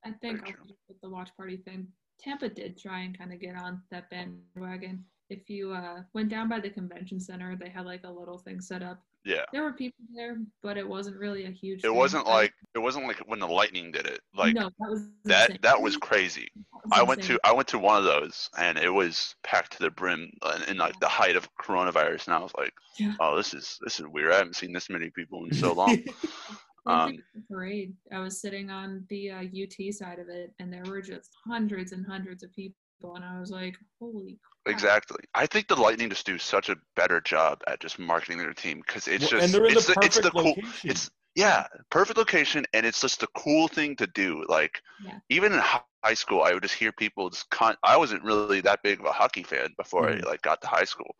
I 0.04 0.12
think 0.20 0.44
with 0.88 1.00
the 1.02 1.08
watch 1.10 1.30
party 1.36 1.56
thing, 1.56 1.88
Tampa 2.20 2.48
did 2.48 2.78
try 2.78 3.00
and 3.00 3.16
kind 3.16 3.32
of 3.32 3.40
get 3.40 3.56
on 3.56 3.82
that 3.90 4.10
bandwagon 4.10 5.04
if 5.28 5.50
you 5.50 5.72
uh, 5.72 6.02
went 6.14 6.28
down 6.28 6.48
by 6.48 6.60
the 6.60 6.70
convention 6.70 7.18
center, 7.18 7.56
they 7.56 7.68
had 7.68 7.86
like 7.86 8.04
a 8.04 8.10
little 8.10 8.38
thing 8.38 8.60
set 8.60 8.82
up. 8.82 9.02
Yeah. 9.26 9.44
There 9.52 9.64
were 9.64 9.72
people 9.72 10.04
there, 10.14 10.38
but 10.62 10.78
it 10.78 10.88
wasn't 10.88 11.16
really 11.16 11.46
a 11.46 11.50
huge. 11.50 11.80
It 11.80 11.88
thing. 11.88 11.96
wasn't 11.96 12.26
like 12.26 12.52
it 12.76 12.78
wasn't 12.78 13.08
like 13.08 13.18
when 13.26 13.40
the 13.40 13.46
lightning 13.46 13.90
did 13.90 14.06
it. 14.06 14.20
Like 14.36 14.54
no, 14.54 14.70
that 14.78 14.90
was 14.90 15.08
that 15.24 15.48
insane. 15.50 15.58
that 15.62 15.82
was 15.82 15.96
crazy. 15.96 16.48
That 16.54 16.84
was 16.84 17.00
I 17.00 17.02
went 17.02 17.22
to 17.24 17.40
I 17.42 17.52
went 17.52 17.66
to 17.68 17.78
one 17.80 17.98
of 17.98 18.04
those 18.04 18.48
and 18.56 18.78
it 18.78 18.88
was 18.88 19.34
packed 19.42 19.72
to 19.72 19.78
the 19.80 19.90
brim 19.90 20.30
in, 20.54 20.62
in 20.70 20.76
like 20.78 20.98
the 21.00 21.08
height 21.08 21.34
of 21.34 21.48
coronavirus, 21.60 22.28
and 22.28 22.36
I 22.36 22.38
was 22.38 22.52
like, 22.56 22.72
yeah. 23.00 23.14
oh, 23.18 23.36
this 23.36 23.52
is 23.52 23.78
this 23.82 23.98
is 23.98 24.06
weird. 24.06 24.32
I 24.32 24.36
haven't 24.36 24.54
seen 24.54 24.72
this 24.72 24.88
many 24.88 25.10
people 25.10 25.44
in 25.44 25.52
so 25.52 25.72
long. 25.72 26.04
um, 26.86 27.18
parade. 27.50 27.94
I 28.12 28.20
was 28.20 28.40
sitting 28.40 28.70
on 28.70 29.04
the 29.10 29.32
uh, 29.32 29.40
UT 29.42 29.92
side 29.92 30.20
of 30.20 30.28
it, 30.28 30.52
and 30.60 30.72
there 30.72 30.84
were 30.84 31.02
just 31.02 31.30
hundreds 31.44 31.90
and 31.90 32.06
hundreds 32.06 32.44
of 32.44 32.52
people 32.54 32.76
and 33.02 33.24
I 33.24 33.38
was 33.38 33.50
like, 33.50 33.76
holy. 34.00 34.38
Crap. 34.66 34.74
Exactly. 34.74 35.24
I 35.34 35.46
think 35.46 35.68
the 35.68 35.76
Lightning 35.76 36.10
just 36.10 36.26
do 36.26 36.38
such 36.38 36.68
a 36.68 36.76
better 36.96 37.20
job 37.20 37.60
at 37.68 37.80
just 37.80 37.98
marketing 38.00 38.38
their 38.38 38.52
team 38.52 38.82
because 38.84 39.06
it's 39.06 39.30
well, 39.30 39.40
just 39.40 39.54
it's 39.54 39.86
the, 39.86 39.94
the 39.94 40.00
it's 40.04 40.20
the 40.20 40.30
cool 40.30 40.44
location. 40.44 40.90
it's 40.90 41.10
yeah 41.36 41.66
perfect 41.90 42.18
location 42.18 42.64
and 42.72 42.84
it's 42.84 43.00
just 43.00 43.22
a 43.22 43.28
cool 43.36 43.68
thing 43.68 43.94
to 43.96 44.08
do. 44.08 44.44
Like 44.48 44.82
yeah. 45.04 45.18
even 45.30 45.52
in 45.52 45.60
high 45.60 46.14
school, 46.14 46.42
I 46.42 46.52
would 46.52 46.64
just 46.64 46.74
hear 46.74 46.90
people 46.90 47.30
just 47.30 47.48
con- 47.50 47.76
I 47.84 47.96
wasn't 47.96 48.24
really 48.24 48.60
that 48.62 48.82
big 48.82 48.98
of 48.98 49.06
a 49.06 49.12
hockey 49.12 49.44
fan 49.44 49.68
before 49.78 50.08
mm-hmm. 50.08 50.26
I 50.26 50.30
like 50.30 50.42
got 50.42 50.60
to 50.62 50.66
high 50.66 50.84
school, 50.84 51.14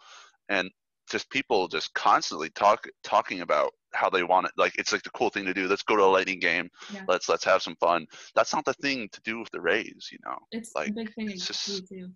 and 0.49 0.69
just 1.09 1.31
people 1.31 1.69
just 1.69 1.95
constantly 1.95 2.51
talk 2.51 2.85
talking 3.05 3.43
about 3.43 3.71
how 3.93 4.11
they 4.11 4.25
want 4.25 4.47
it. 4.47 4.53
Like 4.57 4.77
it's 4.77 4.93
like 4.93 5.05
the 5.05 5.11
cool 5.11 5.31
thing 5.31 5.45
to 5.45 5.55
do. 5.55 5.69
Let's 5.69 5.85
go 5.85 5.95
to 5.95 6.03
a 6.03 6.07
lightning 6.07 6.41
game. 6.41 6.69
Yeah. 6.93 7.05
Let's 7.07 7.29
let's 7.29 7.45
have 7.45 7.63
some 7.63 7.77
fun. 7.77 8.07
That's 8.35 8.53
not 8.53 8.65
the 8.65 8.75
thing 8.75 9.09
to 9.13 9.21
do 9.23 9.39
with 9.39 9.51
the 9.53 9.61
Rays, 9.61 10.09
you 10.11 10.19
know. 10.25 10.37
It's 10.51 10.73
like, 10.75 10.89
a 10.89 10.93
big 10.93 11.15
thing 11.15 11.31
it's 11.31 11.47
just, 11.47 11.87
too. 11.89 12.11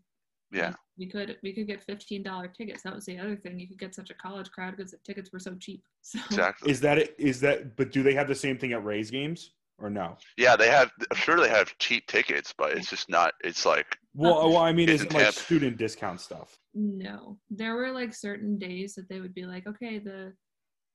Yeah. 0.53 0.74
We 0.98 1.07
could 1.07 1.36
we 1.42 1.53
could 1.53 1.66
get 1.66 1.82
fifteen 1.82 2.22
dollar 2.22 2.48
tickets. 2.48 2.82
That 2.82 2.94
was 2.94 3.07
the 3.07 3.18
other 3.18 3.36
thing. 3.36 3.59
You 3.59 3.68
could 3.68 3.78
get 3.78 3.94
such 3.94 4.11
a 4.11 4.14
college 4.14 4.51
crowd 4.51 4.76
because 4.76 4.90
the 4.90 4.98
tickets 5.05 5.32
were 5.32 5.38
so 5.38 5.55
cheap. 5.57 5.82
So. 6.03 6.18
Exactly. 6.30 6.70
Is 6.70 6.80
that 6.80 6.98
it? 6.98 7.14
Is 7.18 7.40
that? 7.40 7.76
But 7.76 7.92
do 7.92 8.03
they 8.03 8.14
have 8.14 8.26
the 8.26 8.34
same 8.34 8.59
thing 8.59 8.72
at 8.72 8.84
Rays 8.84 9.11
games 9.11 9.53
or 9.78 9.90
no? 9.90 10.16
Yeah, 10.36 10.57
they 10.57 10.68
have. 10.68 10.90
I'm 11.11 11.16
sure 11.16 11.38
they 11.38 11.48
have 11.51 11.76
cheap 11.78 12.07
tickets, 12.07 12.55
but 12.57 12.72
it's 12.72 12.88
just 12.88 13.11
not. 13.11 13.34
It's 13.44 13.66
like. 13.66 13.98
Well, 14.14 14.38
oh, 14.38 14.48
well 14.48 14.62
I 14.62 14.72
mean, 14.72 14.88
is 14.88 15.03
it 15.03 15.12
like 15.12 15.32
student 15.32 15.76
discount 15.76 16.20
stuff? 16.20 16.59
No, 16.74 17.38
there 17.51 17.76
were 17.76 17.92
like 17.92 18.14
certain 18.14 18.59
days 18.59 18.94
that 18.94 19.09
they 19.09 19.20
would 19.20 19.34
be 19.34 19.44
like, 19.44 19.66
okay, 19.66 19.98
the 19.98 20.32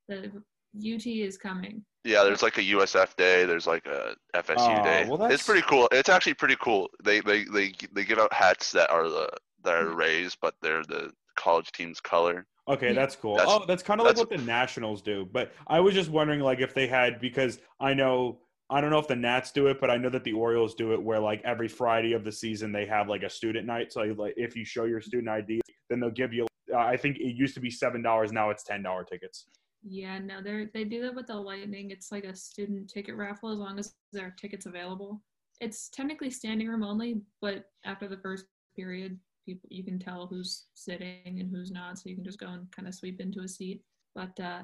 the 0.07 0.31
UT 0.77 1.05
is 1.05 1.37
coming. 1.37 1.83
Yeah, 2.03 2.23
there's 2.23 2.43
like 2.43 2.57
a 2.57 2.61
USF 2.61 3.15
day. 3.15 3.45
There's 3.45 3.65
like 3.65 3.85
a 3.87 4.15
FSU 4.35 4.79
oh, 4.79 4.83
day. 4.83 5.05
Well, 5.07 5.23
it's 5.25 5.45
pretty 5.45 5.63
cool. 5.67 5.87
It's 5.91 6.09
actually 6.09 6.35
pretty 6.35 6.57
cool. 6.61 6.89
They 7.03 7.19
they 7.21 7.45
they 7.45 7.73
they 7.93 8.03
give 8.03 8.19
out 8.19 8.31
hats 8.33 8.71
that 8.73 8.89
are 8.91 9.09
the 9.09 9.29
that 9.65 9.75
are 9.75 9.93
Rays, 9.93 10.37
but 10.39 10.55
they're 10.61 10.83
the 10.83 11.11
college 11.35 11.71
team's 11.71 11.99
color. 11.99 12.45
Okay, 12.67 12.93
that's 12.93 13.15
cool. 13.15 13.35
That's, 13.35 13.49
oh, 13.51 13.65
that's 13.67 13.83
kind 13.83 13.99
of 13.99 14.07
like 14.07 14.17
what 14.17 14.29
the 14.29 14.37
Nationals 14.37 15.01
do. 15.01 15.27
But 15.31 15.51
I 15.67 15.79
was 15.79 15.93
just 15.93 16.09
wondering, 16.09 16.39
like, 16.39 16.61
if 16.61 16.73
they 16.73 16.87
had 16.87 17.19
because 17.19 17.59
I 17.79 17.93
know 17.93 18.39
I 18.69 18.81
don't 18.81 18.89
know 18.89 18.99
if 18.99 19.07
the 19.07 19.15
Nats 19.15 19.51
do 19.51 19.67
it, 19.67 19.79
but 19.79 19.91
I 19.91 19.97
know 19.97 20.09
that 20.09 20.23
the 20.23 20.33
Orioles 20.33 20.73
do 20.73 20.93
it, 20.93 21.01
where 21.01 21.19
like 21.19 21.41
every 21.45 21.67
Friday 21.67 22.13
of 22.13 22.23
the 22.23 22.31
season 22.31 22.71
they 22.71 22.85
have 22.87 23.07
like 23.07 23.23
a 23.23 23.29
student 23.29 23.67
night. 23.67 23.93
So 23.93 24.01
like 24.17 24.33
if 24.37 24.55
you 24.55 24.65
show 24.65 24.85
your 24.85 25.01
student 25.01 25.29
ID, 25.29 25.61
then 25.89 25.99
they'll 25.99 26.09
give 26.09 26.33
you. 26.33 26.47
Uh, 26.73 26.77
I 26.77 26.97
think 26.97 27.17
it 27.17 27.35
used 27.35 27.53
to 27.55 27.59
be 27.59 27.69
seven 27.69 28.01
dollars. 28.01 28.31
Now 28.31 28.49
it's 28.49 28.63
ten 28.63 28.81
dollar 28.81 29.03
tickets. 29.03 29.45
Yeah, 29.83 30.17
no, 30.17 30.41
they 30.41 30.67
they 30.73 30.83
do 30.83 31.01
that 31.03 31.13
with 31.13 31.27
the 31.27 31.35
Lightning. 31.35 31.91
It's 31.91 32.11
like 32.11 32.23
a 32.23 32.35
student 32.35 32.89
ticket 32.89 33.15
raffle 33.15 33.51
as 33.51 33.59
long 33.59 33.77
as 33.77 33.93
there 34.11 34.25
are 34.25 34.35
tickets 34.39 34.65
available. 34.65 35.21
It's 35.61 35.89
technically 35.89 36.31
standing 36.31 36.67
room 36.67 36.83
only, 36.83 37.21
but 37.41 37.65
after 37.85 38.07
the 38.07 38.17
first 38.17 38.45
period, 38.75 39.19
people 39.45 39.67
you 39.69 39.83
can 39.83 39.99
tell 39.99 40.27
who's 40.27 40.65
sitting 40.73 41.39
and 41.39 41.49
who's 41.49 41.71
not, 41.71 41.97
so 41.97 42.09
you 42.09 42.15
can 42.15 42.23
just 42.23 42.39
go 42.39 42.47
and 42.47 42.71
kind 42.71 42.87
of 42.87 42.95
sweep 42.95 43.19
into 43.21 43.41
a 43.41 43.47
seat. 43.47 43.81
But 44.13 44.39
uh, 44.39 44.61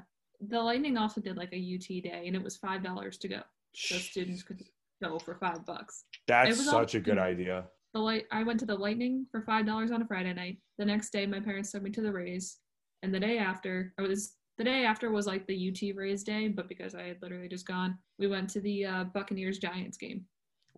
the 0.48 0.60
Lightning 0.60 0.98
also 0.98 1.22
did 1.22 1.38
like 1.38 1.54
a 1.54 1.76
UT 1.76 2.04
day, 2.04 2.24
and 2.26 2.36
it 2.36 2.44
was 2.44 2.58
five 2.58 2.84
dollars 2.84 3.18
to 3.20 3.28
go, 3.28 3.42
so 3.76 3.96
students 3.96 4.44
could 4.44 4.64
go 5.02 5.20
for 5.20 5.36
five 5.36 5.66
bucks. 5.66 6.06
That's 6.28 6.66
such 6.66 6.96
a 6.96 7.00
good 7.00 7.18
idea. 7.18 7.66
The 7.94 8.00
light, 8.00 8.26
I 8.32 8.44
went 8.44 8.60
to 8.62 8.66
the 8.66 8.76
Lightning 8.76 9.26
for 9.32 9.42
five 9.42 9.66
dollars 9.66 9.92
on 9.92 10.02
a 10.02 10.08
Friday 10.08 10.34
night. 10.34 10.58
The 10.78 10.86
next 10.86 11.12
day, 11.12 11.26
my 11.26 11.40
parents 11.40 11.72
took 11.72 11.84
me 11.84 11.92
to 11.92 12.02
the 12.02 12.12
Rays, 12.12 12.58
and 13.04 13.14
the 13.14 13.20
day 13.20 13.38
after, 13.38 13.94
I 14.00 14.04
was 14.04 14.36
the 14.58 14.64
day 14.64 14.86
after 14.86 15.12
was 15.12 15.28
like 15.28 15.48
the 15.48 15.70
UT 15.70 15.96
Rays 15.96 16.24
day, 16.24 16.48
but 16.48 16.70
because 16.70 16.96
I 16.96 17.04
had 17.04 17.18
literally 17.22 17.48
just 17.48 17.68
gone, 17.68 17.98
we 18.20 18.28
went 18.28 18.50
to 18.52 18.62
the 18.62 18.86
uh, 18.86 19.04
Buccaneers 19.06 19.58
Giants 19.58 19.98
game. 19.98 20.26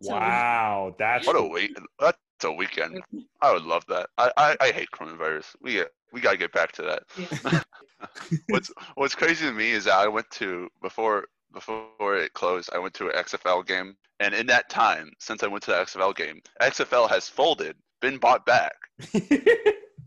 So 0.01 0.13
wow, 0.13 0.95
that's 0.97 1.27
what 1.27 1.35
a 1.35 1.43
week. 1.43 1.77
That's 1.99 2.17
a 2.43 2.51
weekend. 2.51 3.01
I 3.41 3.51
would 3.53 3.63
love 3.63 3.85
that. 3.87 4.09
I, 4.17 4.31
I, 4.37 4.57
I 4.61 4.71
hate 4.71 4.89
coronavirus. 4.93 5.55
We 5.61 5.73
get, 5.73 5.89
we 6.11 6.21
gotta 6.21 6.37
get 6.37 6.51
back 6.53 6.71
to 6.73 6.81
that. 6.83 7.03
Yeah. 7.17 7.61
what's 8.49 8.71
What's 8.95 9.15
crazy 9.15 9.45
to 9.45 9.51
me 9.51 9.71
is 9.71 9.85
that 9.85 9.95
I 9.95 10.07
went 10.07 10.29
to 10.31 10.69
before 10.81 11.25
before 11.53 12.15
it 12.17 12.33
closed. 12.33 12.69
I 12.73 12.79
went 12.79 12.93
to 12.95 13.09
an 13.09 13.15
XFL 13.23 13.65
game, 13.65 13.95
and 14.19 14.33
in 14.33 14.47
that 14.47 14.69
time, 14.69 15.11
since 15.19 15.43
I 15.43 15.47
went 15.47 15.63
to 15.65 15.71
the 15.71 15.77
XFL 15.77 16.15
game, 16.15 16.41
XFL 16.61 17.09
has 17.09 17.29
folded 17.29 17.75
been 18.01 18.17
bought 18.17 18.45
back. 18.45 18.73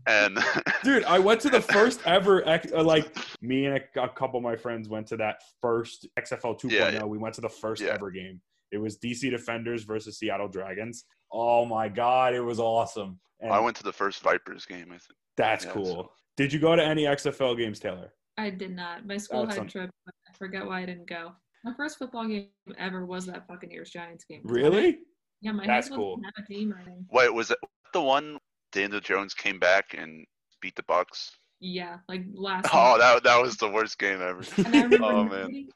And 0.07 0.39
Dude, 0.85 1.03
I 1.03 1.19
went 1.19 1.41
to 1.41 1.49
the 1.49 1.59
first 1.59 1.99
ever 2.05 2.47
uh, 2.47 2.81
like 2.81 3.13
me 3.41 3.65
and 3.65 3.75
a, 3.95 4.03
a 4.03 4.07
couple 4.09 4.37
of 4.37 4.43
my 4.43 4.55
friends 4.55 4.87
went 4.87 5.07
to 5.07 5.17
that 5.17 5.41
first 5.61 6.07
XFL 6.17 6.57
2.0. 6.57 6.71
Yeah, 6.71 6.89
yeah. 6.91 7.03
We 7.03 7.17
went 7.17 7.35
to 7.35 7.41
the 7.41 7.49
first 7.49 7.81
Yeah. 7.81 7.89
ever 7.89 8.09
game. 8.09 8.39
It 8.71 8.77
was 8.77 8.97
DC 8.97 9.29
Defenders 9.29 9.83
versus 9.83 10.17
Seattle 10.19 10.47
Dragons. 10.47 11.05
Oh 11.31 11.65
my 11.65 11.89
god, 11.89 12.33
it 12.33 12.41
was 12.41 12.59
awesome. 12.59 13.19
And 13.39 13.51
I 13.51 13.59
went 13.59 13.75
to 13.77 13.83
the 13.83 13.93
first 13.93 14.21
Vipers 14.23 14.65
game. 14.65 14.87
I 14.87 14.97
think. 14.97 15.17
that's 15.35 15.65
yeah, 15.65 15.71
cool. 15.71 15.85
so- 15.85 16.11
Did 16.37 16.51
you 16.53 16.59
go 16.59 16.75
to 16.75 16.83
any 16.83 17.03
XFL 17.03 17.57
games, 17.57 17.79
Taylor? 17.79 18.13
I 18.37 18.49
did 18.51 18.75
not. 18.75 19.05
My 19.05 19.17
school 19.17 19.43
That's 19.45 19.55
had 19.55 19.61
un- 19.61 19.67
a 19.67 19.71
trip, 19.71 19.89
but 20.05 20.13
I 20.29 20.37
forget 20.37 20.65
why 20.65 20.81
I 20.81 20.85
didn't 20.85 21.07
go. 21.07 21.31
My 21.63 21.73
first 21.75 21.97
football 21.97 22.27
game 22.27 22.49
ever 22.77 23.05
was 23.05 23.25
that 23.25 23.47
Buccaneers 23.47 23.89
Giants 23.89 24.23
game. 24.25 24.41
Really? 24.43 24.99
Yeah, 25.41 25.51
my 25.51 25.65
That's 25.65 25.87
school 25.87 26.17
cool. 26.17 26.21
have 26.23 26.45
a 26.45 26.47
team 26.47 26.71
or. 26.71 26.83
Wait, 27.11 27.33
was 27.33 27.51
it 27.51 27.57
the 27.93 28.01
one 28.01 28.37
Daniel 28.71 28.99
Jones 28.99 29.33
came 29.33 29.59
back 29.59 29.95
and 29.97 30.25
beat 30.61 30.75
the 30.75 30.83
Bucs? 30.83 31.29
Yeah, 31.59 31.97
like 32.07 32.23
last. 32.33 32.67
Oh, 32.73 32.93
week. 32.93 33.01
that 33.01 33.23
that 33.23 33.41
was 33.41 33.57
the 33.57 33.69
worst 33.69 33.97
game 33.97 34.21
ever. 34.21 34.43
And 34.57 34.67
I 34.67 34.81
remember 34.83 34.97
oh 35.05 35.23
man. 35.23 35.67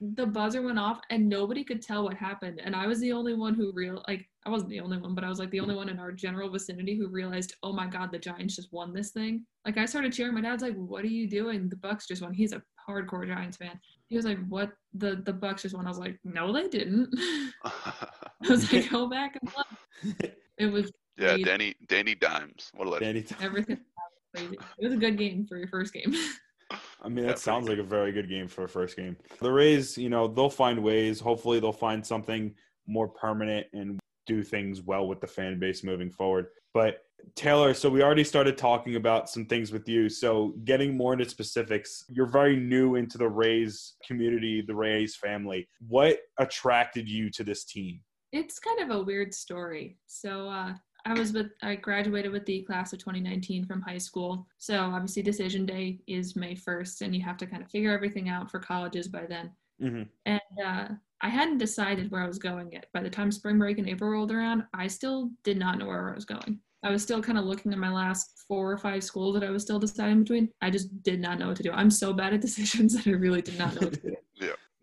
The 0.00 0.26
buzzer 0.26 0.62
went 0.62 0.78
off 0.78 1.00
and 1.10 1.28
nobody 1.28 1.64
could 1.64 1.82
tell 1.82 2.04
what 2.04 2.14
happened. 2.14 2.60
And 2.62 2.76
I 2.76 2.86
was 2.86 3.00
the 3.00 3.12
only 3.12 3.34
one 3.34 3.54
who 3.54 3.72
real 3.72 4.04
like 4.06 4.28
I 4.46 4.50
wasn't 4.50 4.70
the 4.70 4.80
only 4.80 4.98
one, 4.98 5.14
but 5.14 5.24
I 5.24 5.28
was 5.28 5.38
like 5.38 5.50
the 5.50 5.60
only 5.60 5.74
one 5.74 5.88
in 5.88 5.98
our 5.98 6.12
general 6.12 6.48
vicinity 6.50 6.96
who 6.96 7.08
realized, 7.08 7.54
oh 7.62 7.72
my 7.72 7.86
god, 7.86 8.12
the 8.12 8.18
Giants 8.18 8.56
just 8.56 8.72
won 8.72 8.92
this 8.92 9.10
thing. 9.10 9.44
Like 9.66 9.76
I 9.76 9.86
started 9.86 10.12
cheering. 10.12 10.34
My 10.34 10.40
dad's 10.40 10.62
like, 10.62 10.76
"What 10.76 11.04
are 11.04 11.08
you 11.08 11.28
doing? 11.28 11.68
The 11.68 11.76
Bucs 11.76 12.06
just 12.06 12.22
won." 12.22 12.32
He's 12.32 12.52
a 12.52 12.62
hardcore 12.88 13.26
Giants 13.26 13.56
fan. 13.56 13.78
He 14.06 14.16
was 14.16 14.24
like, 14.24 14.38
"What? 14.48 14.72
The 14.94 15.22
the 15.24 15.32
Bucs 15.34 15.62
just 15.62 15.74
won." 15.74 15.84
I 15.86 15.90
was 15.90 15.98
like, 15.98 16.18
"No, 16.24 16.52
they 16.52 16.68
didn't." 16.68 17.08
I 17.64 18.08
was 18.48 18.72
like, 18.72 18.88
"Go 18.88 19.08
back 19.08 19.36
and 19.40 19.52
look." 19.56 20.32
It 20.58 20.66
was 20.66 20.90
yeah, 21.18 21.34
Great. 21.34 21.44
Danny 21.44 21.74
Danny 21.88 22.14
Dimes. 22.14 22.70
What 22.74 22.86
a 22.86 22.90
legend. 22.90 23.26
Danny, 23.28 23.44
everything. 23.44 23.80
It 24.34 24.58
was 24.80 24.92
a 24.92 24.96
good 24.96 25.18
game 25.18 25.46
for 25.46 25.56
your 25.56 25.68
first 25.68 25.92
game. 25.92 26.14
I 26.70 27.08
mean, 27.08 27.24
Yeah, 27.24 27.30
that 27.30 27.38
sounds 27.38 27.68
like 27.68 27.78
a 27.78 27.82
very 27.82 28.12
good 28.12 28.28
game 28.28 28.48
for 28.48 28.64
a 28.64 28.68
first 28.68 28.96
game. 28.96 29.16
The 29.40 29.50
Rays, 29.50 29.96
you 29.96 30.10
know, 30.10 30.28
they'll 30.28 30.50
find 30.50 30.82
ways. 30.82 31.20
Hopefully, 31.20 31.60
they'll 31.60 31.72
find 31.72 32.04
something 32.04 32.54
more 32.86 33.08
permanent 33.08 33.66
and 33.72 33.98
do 34.26 34.42
things 34.42 34.82
well 34.82 35.06
with 35.08 35.20
the 35.20 35.26
fan 35.26 35.58
base 35.58 35.82
moving 35.82 36.10
forward. 36.10 36.48
But 36.74 37.02
Taylor, 37.34 37.74
so 37.74 37.88
we 37.88 38.02
already 38.02 38.24
started 38.24 38.56
talking 38.56 38.96
about 38.96 39.28
some 39.28 39.46
things 39.46 39.72
with 39.72 39.88
you. 39.88 40.08
So 40.08 40.54
getting 40.64 40.96
more 40.96 41.12
into 41.14 41.28
specifics, 41.28 42.04
you're 42.08 42.26
very 42.26 42.56
new 42.56 42.96
into 42.96 43.18
the 43.18 43.28
Rays 43.28 43.94
community, 44.06 44.62
the 44.62 44.74
Rays 44.74 45.16
family. 45.16 45.68
What 45.88 46.18
attracted 46.38 47.08
you 47.08 47.30
to 47.30 47.44
this 47.44 47.64
team? 47.64 48.00
It's 48.32 48.58
kind 48.58 48.80
of 48.80 48.90
a 48.90 49.02
weird 49.02 49.34
story. 49.34 49.98
So 50.06 50.48
uh, 50.48 50.74
I 51.04 51.14
was 51.14 51.32
with 51.32 51.48
I 51.62 51.76
graduated 51.76 52.32
with 52.32 52.44
the 52.46 52.62
class 52.62 52.92
of 52.92 52.98
2019 52.98 53.64
from 53.64 53.80
high 53.80 53.98
school. 53.98 54.46
So 54.58 54.78
obviously 54.78 55.22
decision 55.22 55.66
day 55.66 56.00
is 56.06 56.36
May 56.36 56.54
1st, 56.54 57.02
and 57.02 57.14
you 57.14 57.22
have 57.22 57.36
to 57.38 57.46
kind 57.46 57.62
of 57.62 57.70
figure 57.70 57.92
everything 57.92 58.28
out 58.28 58.50
for 58.50 58.58
colleges 58.58 59.08
by 59.08 59.26
then. 59.26 59.50
Mm-hmm. 59.82 60.02
And 60.26 60.40
uh, 60.64 60.88
I 61.20 61.28
hadn't 61.28 61.58
decided 61.58 62.10
where 62.10 62.22
I 62.22 62.26
was 62.26 62.38
going 62.38 62.72
yet. 62.72 62.86
By 62.92 63.02
the 63.02 63.10
time 63.10 63.32
spring 63.32 63.58
break 63.58 63.78
and 63.78 63.88
April 63.88 64.10
rolled 64.10 64.32
around, 64.32 64.64
I 64.74 64.86
still 64.86 65.30
did 65.44 65.58
not 65.58 65.78
know 65.78 65.86
where 65.86 66.10
I 66.10 66.14
was 66.14 66.24
going. 66.24 66.60
I 66.84 66.90
was 66.90 67.02
still 67.02 67.20
kind 67.20 67.38
of 67.38 67.44
looking 67.44 67.72
at 67.72 67.78
my 67.78 67.90
last 67.90 68.44
four 68.46 68.70
or 68.70 68.78
five 68.78 69.02
schools 69.02 69.34
that 69.34 69.42
I 69.42 69.50
was 69.50 69.62
still 69.62 69.80
deciding 69.80 70.20
between. 70.20 70.48
I 70.62 70.70
just 70.70 71.02
did 71.02 71.20
not 71.20 71.38
know 71.38 71.48
what 71.48 71.56
to 71.56 71.62
do. 71.64 71.72
I'm 71.72 71.90
so 71.90 72.12
bad 72.12 72.34
at 72.34 72.40
decisions 72.48 72.94
that 72.94 73.06
I 73.06 73.14
really 73.14 73.42
did 73.42 73.58
not 73.58 73.74
know 73.74 73.88
what 73.88 73.94
to 73.94 74.00
do. 74.00 74.16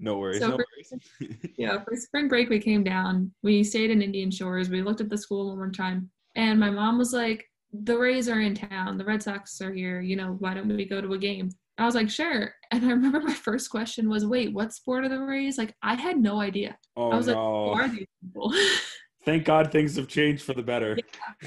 No 0.06 0.20
worries. 0.20 0.39
So 0.39 0.49
no 0.49 0.58
for- 0.58 0.66
worries. 0.78 1.39
yeah, 1.58 1.84
for 1.84 1.95
spring 1.95 2.28
break, 2.28 2.47
we 2.47 2.60
came 2.60 2.84
down. 2.84 3.34
We 3.41 3.64
stayed 3.64 3.89
in 3.89 4.03
Indian 4.03 4.30
Shores. 4.30 4.70
We 4.70 4.84
looked 4.84 5.01
at 5.01 5.10
the 5.10 5.18
school 5.18 5.47
one 5.47 5.58
more 5.58 5.72
time. 5.72 6.12
And 6.36 6.60
my 6.60 6.70
mom 6.70 6.99
was 6.99 7.12
like, 7.12 7.43
the 7.74 7.97
Rays 7.97 8.30
are 8.30 8.39
in 8.39 8.53
town. 8.53 8.99
The 8.99 9.03
Red 9.03 9.24
Sox 9.24 9.60
are 9.62 9.74
here. 9.74 10.01
You 10.01 10.16
know, 10.16 10.36
why 10.38 10.53
don't 10.53 10.68
we 10.68 10.86
go 10.86 11.01
to 11.01 11.14
a 11.14 11.18
game? 11.18 11.49
I 11.80 11.86
was 11.86 11.95
like, 11.95 12.10
sure. 12.10 12.53
And 12.72 12.86
I 12.86 12.89
remember 12.89 13.20
my 13.20 13.34
first 13.34 13.70
question 13.70 14.10
was, 14.10 14.26
wait, 14.26 14.53
what 14.53 14.74
sport 14.74 15.06
are 15.06 15.10
the 15.10 15.20
Rays? 15.20 15.58
Like, 15.58 15.74
I 15.82 15.95
had 15.95 16.18
no 16.18 16.39
idea. 16.39 16.78
oh 16.97 17.10
I 17.10 17.16
was 17.16 17.28
like, 17.28 17.36
no! 17.36 17.74
who 17.74 17.80
are 17.82 17.88
these 17.88 18.08
people? 18.22 18.53
Thank 19.26 19.45
God 19.45 19.72
things 19.72 19.95
have 19.95 20.08
changed 20.08 20.43
for 20.43 20.53
the 20.53 20.62
better. 20.62 20.97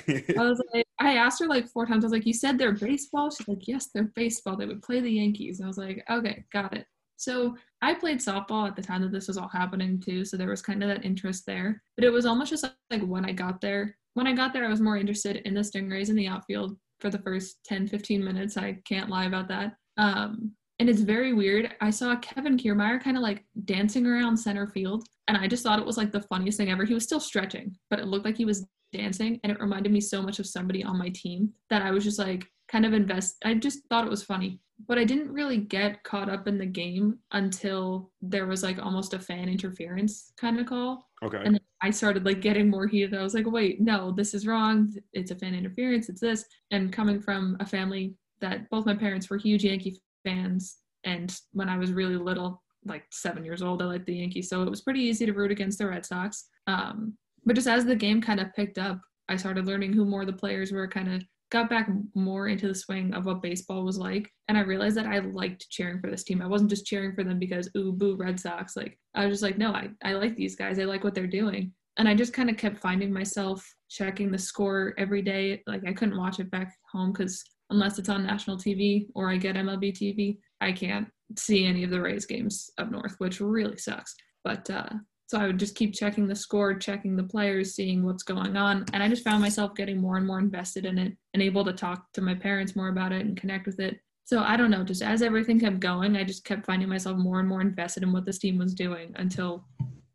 I 0.09 0.23
was 0.37 0.61
like, 0.75 0.87
I 0.99 1.15
asked 1.15 1.39
her 1.41 1.47
like 1.47 1.69
four 1.69 1.87
times. 1.87 2.05
I 2.05 2.07
was 2.07 2.13
like, 2.13 2.27
you 2.27 2.33
said 2.33 2.59
they're 2.59 2.73
baseball? 2.73 3.31
She's 3.31 3.47
like, 3.47 3.69
yes, 3.69 3.91
they're 3.95 4.11
baseball. 4.17 4.57
They 4.57 4.67
would 4.67 4.83
play 4.83 4.99
the 5.01 5.11
Yankees. 5.11 5.61
And 5.61 5.67
I 5.67 5.69
was 5.69 5.79
like, 5.79 6.03
okay, 6.11 6.45
got 6.53 6.77
it. 6.77 6.87
So 7.19 7.57
I 7.83 7.95
played 7.95 8.19
softball 8.19 8.67
at 8.67 8.77
the 8.77 8.83
time 8.83 9.03
that 9.03 9.13
this 9.13 9.29
was 9.29 9.37
all 9.37 9.49
happening 9.49 10.01
too. 10.01 10.25
So 10.25 10.37
there 10.37 10.49
was 10.49 10.63
kind 10.63 10.83
of 10.83 10.89
that 10.89 11.05
interest 11.05 11.45
there. 11.47 11.83
But 11.97 12.05
it 12.05 12.11
was 12.11 12.25
almost 12.25 12.51
just 12.51 12.65
like 12.91 13.03
when 13.03 13.25
I 13.25 13.33
got 13.33 13.61
there, 13.61 13.97
when 14.15 14.27
I 14.27 14.33
got 14.33 14.53
there, 14.53 14.65
I 14.65 14.69
was 14.69 14.81
more 14.81 14.97
interested 14.97 15.37
in 15.45 15.53
the 15.53 15.61
Stingrays 15.61 16.09
in 16.09 16.17
the 16.17 16.29
outfield 16.29 16.77
for 17.01 17.11
the 17.11 17.19
first 17.19 17.59
10, 17.67 17.89
15 17.89 18.25
minutes. 18.25 18.57
I 18.57 18.79
can't 18.85 19.11
lie 19.11 19.27
about 19.27 19.49
that. 19.49 19.75
Um, 19.97 20.53
and 20.79 20.89
it's 20.89 21.01
very 21.01 21.33
weird. 21.33 21.75
I 21.81 21.91
saw 21.91 22.15
Kevin 22.17 22.57
Kiermaier 22.57 23.03
kind 23.03 23.17
of 23.17 23.23
like 23.23 23.45
dancing 23.65 24.07
around 24.07 24.37
center 24.37 24.69
field. 24.69 25.05
And 25.27 25.37
I 25.37 25.49
just 25.49 25.65
thought 25.65 25.81
it 25.81 25.87
was 25.87 25.97
like 25.97 26.13
the 26.13 26.23
funniest 26.23 26.57
thing 26.57 26.71
ever. 26.71 26.85
He 26.85 26.95
was 26.95 27.03
still 27.05 27.21
stretching, 27.21 27.77
but 27.91 27.99
it 27.99 28.07
looked 28.07 28.25
like 28.25 28.37
he 28.37 28.45
was 28.45 28.65
dancing 28.93 29.41
and 29.43 29.53
it 29.53 29.61
reminded 29.61 29.93
me 29.93 30.01
so 30.01 30.23
much 30.23 30.39
of 30.39 30.47
somebody 30.47 30.83
on 30.85 30.99
my 30.99 31.11
team 31.11 31.53
that 31.69 31.83
I 31.83 31.91
was 31.91 32.05
just 32.05 32.19
like 32.19 32.47
kind 32.69 32.87
of 32.87 32.93
invest 32.93 33.37
I 33.45 33.55
just 33.55 33.81
thought 33.89 34.07
it 34.07 34.11
was 34.11 34.23
funny. 34.23 34.61
But 34.87 34.99
I 34.99 35.05
didn't 35.05 35.33
really 35.33 35.57
get 35.57 36.05
caught 36.05 36.29
up 36.29 36.47
in 36.47 36.57
the 36.57 36.67
game 36.67 37.19
until 37.33 38.11
there 38.23 38.47
was 38.47 38.63
like 38.63 38.79
almost 38.79 39.13
a 39.13 39.19
fan 39.19 39.49
interference 39.49 40.33
kind 40.37 40.61
of 40.61 40.67
call. 40.67 41.09
okay. 41.23 41.39
And 41.45 41.55
then 41.55 41.61
I 41.83 41.91
started 41.91 42.25
like 42.25 42.41
getting 42.41 42.71
more 42.71 42.87
heated. 42.87 43.19
I 43.19 43.23
was 43.23 43.35
like, 43.35 43.51
wait, 43.51 43.81
no, 43.81 44.13
this 44.13 44.35
is 44.35 44.47
wrong. 44.47 44.95
It's 45.13 45.31
a 45.31 45.37
fan 45.37 45.55
interference. 45.55 46.09
It's 46.09 46.21
this. 46.21 46.45
And 46.71 46.93
coming 46.93 47.21
from 47.21 47.57
a 47.61 47.67
family 47.67 48.15
that 48.41 48.71
both 48.71 48.87
my 48.87 48.95
parents 48.95 49.29
were 49.29 49.37
huge 49.37 49.65
Yankee 49.65 50.01
fans. 50.25 50.79
And 51.05 51.35
when 51.53 51.69
I 51.69 51.77
was 51.77 51.93
really 51.93 52.17
little, 52.17 52.63
like 52.85 53.05
seven 53.11 53.45
years 53.45 53.63
old, 53.63 53.83
I 53.83 53.87
liked 53.87 54.07
the 54.07 54.15
Yankees. 54.15 54.49
So 54.49 54.63
it 54.63 54.71
was 54.71 54.83
pretty 54.83 55.01
easy 55.01 55.27
to 55.27 55.33
root 55.33 55.51
against 55.51 55.79
the 55.79 55.89
Red 55.89 56.07
Sox. 56.07 56.47
Um, 56.67 57.15
but 57.45 57.55
just 57.55 57.69
as 57.69 57.85
the 57.85 57.97
game 57.97 58.21
kind 58.21 58.41
of 58.41 58.55
picked 58.55 58.79
up, 58.79 59.01
I 59.29 59.37
started 59.37 59.67
learning 59.67 59.93
who 59.93 60.05
more 60.05 60.25
the 60.25 60.33
players 60.33 60.73
were, 60.73 60.89
kind 60.89 61.13
of 61.13 61.23
got 61.51 61.71
back 61.71 61.89
more 62.15 62.49
into 62.49 62.69
the 62.69 62.75
swing 62.75 63.15
of 63.15 63.25
what 63.25 63.43
baseball 63.43 63.85
was 63.85 63.99
like. 63.99 64.31
And 64.49 64.59
I 64.59 64.63
realized 64.63 64.97
that 64.97 65.07
I 65.07 65.19
liked 65.21 65.71
cheering 65.71 66.01
for 66.01 66.11
this 66.11 66.25
team. 66.25 66.43
I 66.43 66.47
wasn't 66.47 66.71
just 66.71 66.87
cheering 66.87 67.15
for 67.15 67.25
them 67.25 67.39
because, 67.39 67.71
ooh, 67.77 67.93
boo, 67.93 68.17
Red 68.17 68.39
Sox. 68.39 68.77
Like, 68.77 68.99
I 69.15 69.27
was 69.27 69.35
just 69.35 69.43
like, 69.43 69.59
no, 69.59 69.73
I, 69.73 69.89
I 70.03 70.13
like 70.13 70.37
these 70.37 70.57
guys. 70.57 70.79
I 70.79 70.85
like 70.85 71.05
what 71.05 71.15
they're 71.15 71.27
doing. 71.27 71.73
And 71.97 72.09
I 72.09 72.15
just 72.15 72.33
kind 72.33 72.51
of 72.51 72.57
kept 72.57 72.79
finding 72.79 73.13
myself 73.13 73.67
checking 73.89 74.31
the 74.31 74.39
score 74.39 74.95
every 74.99 75.23
day. 75.23 75.63
Like, 75.67 75.83
I 75.87 75.93
couldn't 75.93 76.19
watch 76.19 76.39
it 76.39 76.51
back 76.51 76.77
home 76.93 77.13
because 77.13 77.43
unless 77.71 77.99
it's 77.99 78.09
on 78.09 78.27
national 78.27 78.57
TV 78.57 79.07
or 79.15 79.31
I 79.31 79.37
get 79.37 79.57
MLB 79.57 79.93
TV, 79.93 80.39
I 80.61 80.73
can't 80.73 81.09
see 81.37 81.67
any 81.67 81.85
of 81.85 81.91
the 81.91 82.01
Rays 82.01 82.27
games 82.27 82.71
up 82.79 82.91
north, 82.91 83.15
which 83.19 83.41
really 83.41 83.79
sucks. 83.79 84.15
But 84.45 84.69
uh, 84.71 84.91
so 85.29 85.39
I 85.39 85.47
would 85.47 85.59
just 85.59 85.75
keep 85.75 85.93
checking 85.93 86.27
the 86.27 86.35
score, 86.35 86.73
checking 86.73 87.15
the 87.15 87.23
players, 87.23 87.75
seeing 87.75 88.03
what's 88.03 88.23
going 88.23 88.57
on. 88.57 88.87
And 88.95 89.03
I 89.03 89.11
just 89.11 89.23
found 89.23 89.43
myself 89.43 89.75
getting 89.75 90.01
more 90.01 90.17
and 90.17 90.27
more 90.27 90.39
invested 90.39 90.87
in 90.87 90.97
it 90.97 91.15
and 91.35 91.43
able 91.43 91.67
to 91.67 91.73
talk 91.75 92.11
to 92.15 92.23
my 92.23 92.35
parents 92.35 92.75
more 92.75 92.89
about 92.89 93.13
it 93.13 93.27
and 93.27 93.37
connect 93.37 93.67
with 93.67 93.79
it. 93.79 94.01
So 94.25 94.41
I 94.41 94.57
don't 94.57 94.71
know, 94.71 94.85
just 94.85 95.03
as 95.03 95.21
everything 95.21 95.61
kept 95.61 95.81
going, 95.81 96.17
I 96.17 96.25
just 96.25 96.47
kept 96.47 96.65
finding 96.65 96.89
myself 96.89 97.19
more 97.19 97.41
and 97.41 97.49
more 97.49 97.61
invested 97.61 98.05
in 98.05 98.13
what 98.13 98.25
this 98.25 98.39
team 98.39 98.57
was 98.57 98.73
doing 98.73 99.13
until 99.17 99.67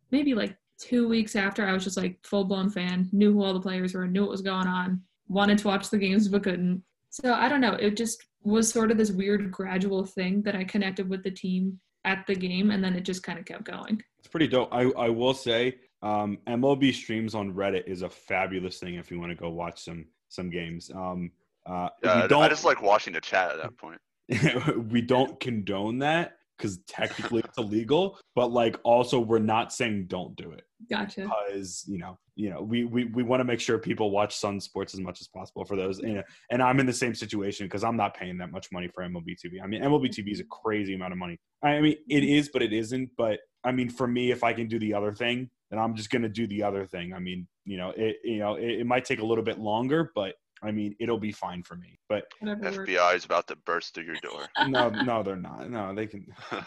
maybe 0.09 0.33
like 0.33 0.57
two 0.79 1.07
weeks 1.07 1.35
after 1.35 1.63
I 1.63 1.73
was 1.73 1.83
just 1.83 1.97
like 1.97 2.17
full 2.23 2.45
blown 2.45 2.71
fan, 2.71 3.07
knew 3.11 3.33
who 3.33 3.43
all 3.43 3.53
the 3.53 3.61
players 3.61 3.93
were, 3.93 4.07
knew 4.07 4.21
what 4.21 4.31
was 4.31 4.41
going 4.41 4.65
on, 4.65 4.99
wanted 5.27 5.59
to 5.59 5.67
watch 5.67 5.91
the 5.91 5.99
games 5.99 6.27
but 6.27 6.41
couldn't. 6.41 6.83
So 7.11 7.35
I 7.35 7.49
don't 7.49 7.61
know, 7.61 7.73
it 7.73 7.95
just 7.97 8.17
was 8.41 8.67
sort 8.67 8.89
of 8.89 8.97
this 8.97 9.11
weird 9.11 9.51
gradual 9.51 10.07
thing 10.07 10.41
that 10.41 10.55
I 10.55 10.63
connected 10.63 11.07
with 11.07 11.21
the 11.21 11.29
team 11.29 11.79
at 12.05 12.25
the 12.27 12.35
game 12.35 12.71
and 12.71 12.83
then 12.83 12.95
it 12.95 13.01
just 13.01 13.23
kind 13.23 13.39
of 13.39 13.45
kept 13.45 13.63
going. 13.63 14.01
It's 14.19 14.27
pretty 14.27 14.47
dope. 14.47 14.69
I, 14.73 14.83
I 14.97 15.09
will 15.09 15.33
say, 15.33 15.77
um, 16.01 16.37
MLB 16.47 16.93
streams 16.93 17.33
on 17.35 17.53
Reddit 17.53 17.87
is 17.87 18.01
a 18.01 18.09
fabulous 18.09 18.77
thing 18.79 18.95
if 18.95 19.09
you 19.09 19.19
want 19.19 19.31
to 19.31 19.35
go 19.35 19.49
watch 19.49 19.83
some 19.83 20.05
some 20.29 20.49
games. 20.49 20.89
Um, 20.93 21.31
uh, 21.65 21.89
Yeah, 22.03 22.15
we 22.15 22.21
I- 22.21 22.23
I 22.25 22.27
don't 22.27 22.49
just 22.49 22.65
like 22.65 22.81
watching 22.81 23.13
the 23.13 23.21
chat 23.21 23.51
at 23.51 23.57
that 23.61 23.77
point. 23.77 24.01
we 24.91 25.01
don't 25.01 25.39
condone 25.39 25.99
that 25.99 26.37
because 26.57 26.77
technically 26.87 27.41
it's 27.45 27.57
illegal, 27.57 28.19
but 28.35 28.51
like 28.51 28.77
also 28.83 29.19
we're 29.19 29.39
not 29.39 29.73
saying 29.73 30.05
don't 30.07 30.35
do 30.35 30.51
it 30.51 30.63
Gotcha. 30.89 31.21
because 31.21 31.83
you 31.87 31.97
know 31.97 32.17
you 32.35 32.49
know 32.49 32.61
we 32.61 32.83
we, 32.83 33.05
we 33.05 33.23
want 33.23 33.39
to 33.39 33.43
make 33.43 33.59
sure 33.59 33.77
people 33.77 34.11
watch 34.11 34.35
Sun 34.35 34.59
Sports 34.59 34.93
as 34.93 34.99
much 34.99 35.21
as 35.21 35.27
possible 35.27 35.65
for 35.65 35.75
those. 35.75 35.99
Know, 35.99 36.23
and 36.51 36.61
I'm 36.61 36.79
in 36.79 36.85
the 36.85 36.93
same 36.93 37.15
situation 37.15 37.65
because 37.65 37.83
I'm 37.83 37.97
not 37.97 38.15
paying 38.15 38.37
that 38.37 38.51
much 38.51 38.71
money 38.71 38.87
for 38.87 39.03
MLB 39.03 39.35
TV. 39.43 39.61
I 39.63 39.67
mean, 39.67 39.81
MLB 39.81 40.09
TV 40.09 40.31
is 40.31 40.39
a 40.39 40.45
crazy 40.45 40.93
amount 40.95 41.13
of 41.13 41.19
money. 41.19 41.39
I 41.63 41.79
mean, 41.81 41.95
it 42.09 42.23
is, 42.23 42.49
but 42.49 42.61
it 42.61 42.73
isn't. 42.73 43.09
But 43.17 43.39
I 43.63 43.71
mean, 43.71 43.89
for 43.89 44.07
me, 44.07 44.31
if 44.31 44.43
I 44.43 44.53
can 44.53 44.67
do 44.67 44.79
the 44.79 44.93
other 44.93 45.13
thing, 45.13 45.49
then 45.69 45.79
I'm 45.79 45.95
just 45.95 46.09
gonna 46.09 46.29
do 46.29 46.47
the 46.47 46.63
other 46.63 46.85
thing. 46.85 47.13
I 47.13 47.19
mean, 47.19 47.47
you 47.65 47.77
know, 47.77 47.93
it 47.95 48.17
you 48.23 48.39
know 48.39 48.55
it, 48.55 48.81
it 48.81 48.85
might 48.85 49.05
take 49.05 49.19
a 49.19 49.25
little 49.25 49.43
bit 49.43 49.59
longer, 49.59 50.11
but 50.15 50.35
I 50.63 50.71
mean, 50.71 50.95
it'll 50.99 51.19
be 51.19 51.31
fine 51.31 51.61
for 51.63 51.75
me. 51.75 51.99
But 52.09 52.25
FBI 52.43 53.15
is 53.15 53.25
about 53.25 53.47
to 53.47 53.55
burst 53.57 53.93
through 53.93 54.05
your 54.05 54.15
door. 54.15 54.47
no, 54.67 54.89
no, 54.89 55.21
they're 55.23 55.35
not. 55.35 55.69
No, 55.69 55.93
they 55.93 56.07
can. 56.07 56.25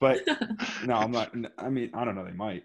But 0.00 0.26
no, 0.84 0.94
I'm 0.94 1.12
not. 1.12 1.32
I 1.58 1.68
mean, 1.68 1.90
I 1.94 2.04
don't 2.04 2.16
know. 2.16 2.24
They 2.24 2.32
might. 2.32 2.64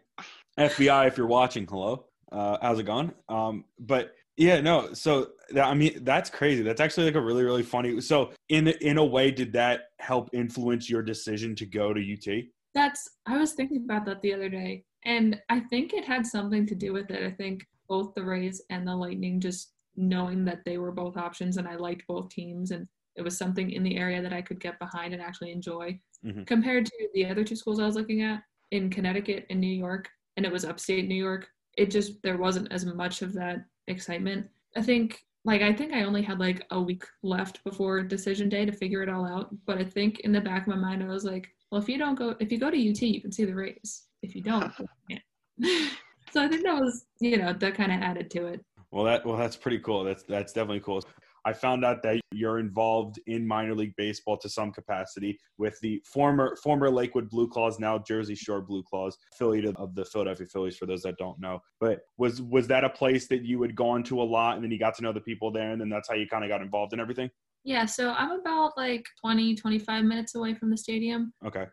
FBI, 0.58 1.08
if 1.08 1.18
you're 1.18 1.28
watching, 1.28 1.68
hello. 1.68 2.08
Uh, 2.32 2.58
how's 2.64 2.80
it 2.80 2.88
going? 2.88 3.12
Um, 3.30 3.66
but 3.78 4.16
Yeah, 4.38 4.60
no. 4.60 4.94
So 4.94 5.30
that, 5.52 5.68
I 5.68 5.76
mean, 5.76 6.04
that's 6.04 6.32
crazy. 6.32 6.64
That's 6.64 6.82
actually 6.82 7.06
like 7.06 7.16
a 7.16 7.22
really, 7.22 7.44
really 7.44 7.62
funny. 7.62 8.02
So 8.02 8.32
in 8.50 8.68
in 8.68 8.98
a 8.98 9.06
way, 9.06 9.30
did 9.30 9.54
that 9.54 9.90
help 10.00 10.30
influence 10.34 10.90
your 10.90 11.04
decision 11.04 11.56
to 11.58 11.68
go 11.68 11.94
to 11.94 12.02
UT? 12.02 12.46
That's 12.74 13.08
I 13.28 13.38
was 13.38 13.54
thinking 13.54 13.84
about 13.86 14.06
that 14.06 14.24
the 14.24 14.34
other 14.34 14.50
day, 14.50 14.84
and 15.06 15.40
I 15.50 15.60
think 15.60 15.94
it 15.94 16.06
had 16.06 16.26
something 16.26 16.66
to 16.66 16.74
do 16.74 16.92
with 16.92 17.12
it. 17.12 17.24
I 17.24 17.32
think 17.32 17.64
both 17.88 18.16
the 18.16 18.24
Rays 18.24 18.64
and 18.72 18.88
the 18.88 18.96
Lightning 18.96 19.40
just 19.40 19.74
knowing 19.98 20.46
that 20.46 20.64
they 20.66 20.78
were 20.78 20.92
both 20.92 21.18
options, 21.18 21.58
and 21.58 21.68
I 21.68 21.76
liked 21.76 22.08
both 22.08 22.30
teams, 22.30 22.72
and 22.72 22.88
it 23.16 23.24
was 23.24 23.38
something 23.38 23.72
in 23.72 23.84
the 23.84 23.98
area 23.98 24.22
that 24.22 24.34
I 24.34 24.42
could 24.42 24.60
get 24.60 24.80
behind 24.80 25.14
and 25.14 25.22
actually 25.22 25.52
enjoy. 25.52 26.00
Mhm. 26.24 26.46
Compared 26.46 26.86
to 26.86 27.10
the 27.14 27.26
other 27.26 27.44
two 27.44 27.56
schools 27.56 27.80
I 27.80 27.86
was 27.86 27.96
looking 27.96 28.22
at 28.22 28.44
in 28.72 28.90
Connecticut 28.90 29.46
and 29.50 29.60
New 29.60 29.68
York, 29.68 30.10
and 30.36 30.46
it 30.46 30.52
was 30.52 30.66
upstate 30.66 31.08
New 31.08 31.16
York, 31.16 31.50
it 31.78 31.92
just 31.92 32.22
there 32.24 32.38
wasn't 32.38 32.72
as 32.72 32.86
much 32.86 33.22
of 33.22 33.34
that 33.34 33.66
excitement. 33.88 34.48
I 34.76 34.82
think 34.82 35.26
like 35.46 35.62
I 35.62 35.72
think 35.74 35.94
I 35.94 36.04
only 36.04 36.22
had 36.22 36.40
like 36.40 36.66
a 36.72 36.82
week 36.82 37.04
left 37.24 37.64
before 37.64 38.04
decision 38.04 38.50
day 38.50 38.66
to 38.66 38.72
figure 38.72 39.02
it 39.02 39.10
all 39.10 39.26
out. 39.26 39.56
But 39.66 39.78
I 39.78 39.86
think 39.86 40.20
in 40.22 40.32
the 40.32 40.42
back 40.42 40.64
of 40.64 40.68
my 40.68 40.76
mind 40.76 41.02
I 41.02 41.08
was 41.08 41.24
like, 41.24 41.48
well 41.72 41.82
if 41.82 41.88
you 41.88 41.98
don't 41.98 42.16
go 42.16 42.36
if 42.40 42.52
you 42.52 42.60
go 42.60 42.70
to 42.70 42.90
UT 42.90 43.02
you 43.02 43.22
can 43.22 43.32
see 43.32 43.46
the 43.46 43.56
Rays. 43.56 44.04
If 44.22 44.36
you 44.36 44.42
don't, 44.42 44.74
you 45.08 45.18
so 46.32 46.44
I 46.44 46.48
think 46.48 46.64
that 46.64 46.82
was 46.82 47.06
you 47.20 47.38
know 47.38 47.54
that 47.54 47.76
kind 47.76 47.92
of 47.92 48.02
added 48.02 48.30
to 48.32 48.48
it. 48.48 48.66
Well, 48.92 49.04
that 49.06 49.26
well, 49.26 49.38
that's 49.38 49.56
pretty 49.58 49.80
cool. 49.80 50.04
That's 50.04 50.24
that's 50.24 50.54
definitely 50.54 50.80
cool. 50.82 51.02
I 51.46 51.54
found 51.54 51.86
out 51.86 52.04
that 52.04 52.20
you're 52.34 52.60
involved 52.60 53.20
in 53.28 53.48
minor 53.48 53.74
league 53.74 53.94
baseball 53.96 54.38
to 54.38 54.50
some 54.50 54.72
capacity 54.74 55.40
with 55.58 55.80
the 55.82 56.02
former 56.06 56.56
former 56.58 56.90
Lakewood 56.90 57.30
Blue 57.30 57.48
Claws, 57.48 57.80
now 57.80 57.98
Jersey 58.00 58.36
Shore 58.36 58.62
Blue 58.62 58.84
Claws, 58.84 59.18
affiliate 59.34 59.76
of- 59.78 59.96
the 59.96 60.04
Philadelphia 60.04 60.46
Phillies. 60.48 60.78
For 60.78 60.86
those 60.86 61.04
that 61.04 61.18
don't 61.18 61.40
know, 61.40 61.60
but 61.80 62.02
was 62.18 62.42
was 62.42 62.68
that 62.68 62.84
a 62.84 62.90
place 62.90 63.28
that 63.28 63.44
you 63.46 63.62
had 63.62 63.76
gone 63.76 64.04
to 64.04 64.22
a 64.22 64.24
lot, 64.24 64.56
and 64.56 64.64
then 64.64 64.72
you 64.72 64.80
got 64.80 64.96
to 64.96 65.04
know 65.04 65.14
the 65.14 65.22
people 65.22 65.52
there, 65.52 65.72
and 65.72 65.80
then 65.80 65.90
that's 65.90 66.10
how 66.10 66.16
you 66.16 66.28
kind 66.28 66.44
of 66.44 66.50
got 66.50 66.62
involved 66.62 66.94
in 66.94 67.00
everything? 67.00 67.30
Yeah, 67.64 67.86
so 67.86 68.12
I'm 68.12 68.32
about 68.32 68.78
like 68.78 69.06
20, 69.22 69.56
25 69.56 70.06
minutes 70.06 70.36
away 70.36 70.54
from 70.54 70.70
the 70.70 70.78
stadium. 70.78 71.34
Okay. 71.46 71.66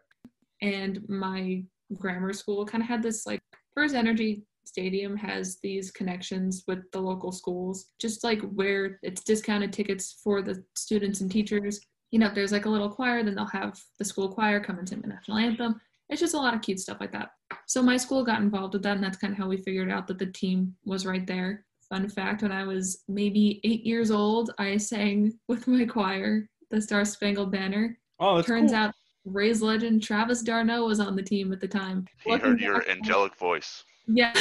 and 0.62 1.00
my 1.08 1.62
grammar 1.98 2.32
school 2.32 2.64
kind 2.64 2.82
of 2.82 2.88
had 2.88 3.02
this 3.02 3.26
like 3.26 3.40
First 3.74 3.94
Energy 3.94 4.44
Stadium 4.64 5.16
has 5.16 5.58
these 5.62 5.90
connections 5.90 6.64
with 6.66 6.90
the 6.92 7.00
local 7.00 7.32
schools, 7.32 7.86
just 8.00 8.24
like 8.24 8.40
where 8.52 8.98
it's 9.02 9.22
discounted 9.22 9.72
tickets 9.72 10.20
for 10.22 10.42
the 10.42 10.62
students 10.74 11.20
and 11.20 11.30
teachers. 11.30 11.80
You 12.10 12.18
know, 12.18 12.26
if 12.26 12.34
there's 12.34 12.52
like 12.52 12.66
a 12.66 12.70
little 12.70 12.90
choir, 12.90 13.22
then 13.22 13.34
they'll 13.34 13.46
have 13.46 13.78
the 13.98 14.04
school 14.04 14.28
choir 14.28 14.60
come 14.60 14.78
and 14.78 14.88
sing 14.88 15.00
the 15.00 15.08
national 15.08 15.38
anthem. 15.38 15.80
It's 16.08 16.20
just 16.20 16.34
a 16.34 16.38
lot 16.38 16.54
of 16.54 16.62
cute 16.62 16.80
stuff 16.80 16.98
like 17.00 17.12
that. 17.12 17.30
So 17.66 17.82
my 17.82 17.96
school 17.96 18.24
got 18.24 18.40
involved 18.40 18.74
with 18.74 18.82
that, 18.82 18.96
and 18.96 19.04
that's 19.04 19.16
kind 19.16 19.32
of 19.32 19.38
how 19.38 19.48
we 19.48 19.56
figured 19.56 19.90
out 19.90 20.06
that 20.08 20.18
the 20.18 20.26
team 20.26 20.74
was 20.84 21.06
right 21.06 21.26
there. 21.26 21.64
Fun 21.88 22.08
fact: 22.08 22.42
when 22.42 22.52
I 22.52 22.64
was 22.64 23.02
maybe 23.08 23.60
eight 23.64 23.84
years 23.84 24.10
old, 24.10 24.50
I 24.58 24.76
sang 24.76 25.38
with 25.48 25.66
my 25.66 25.84
choir 25.84 26.48
the 26.70 26.80
Star 26.80 27.04
Spangled 27.04 27.52
Banner. 27.52 27.98
Oh, 28.20 28.36
that's 28.36 28.48
Turns 28.48 28.70
cool. 28.70 28.80
out 28.80 28.94
Rays 29.24 29.62
legend 29.62 30.02
Travis 30.02 30.42
d'Arnaud 30.42 30.86
was 30.86 31.00
on 31.00 31.16
the 31.16 31.22
team 31.22 31.52
at 31.52 31.60
the 31.60 31.68
time. 31.68 32.06
He 32.24 32.30
Looking 32.30 32.50
heard 32.50 32.60
your 32.60 32.90
angelic 32.90 33.34
voice. 33.36 33.84
Yeah. 34.06 34.34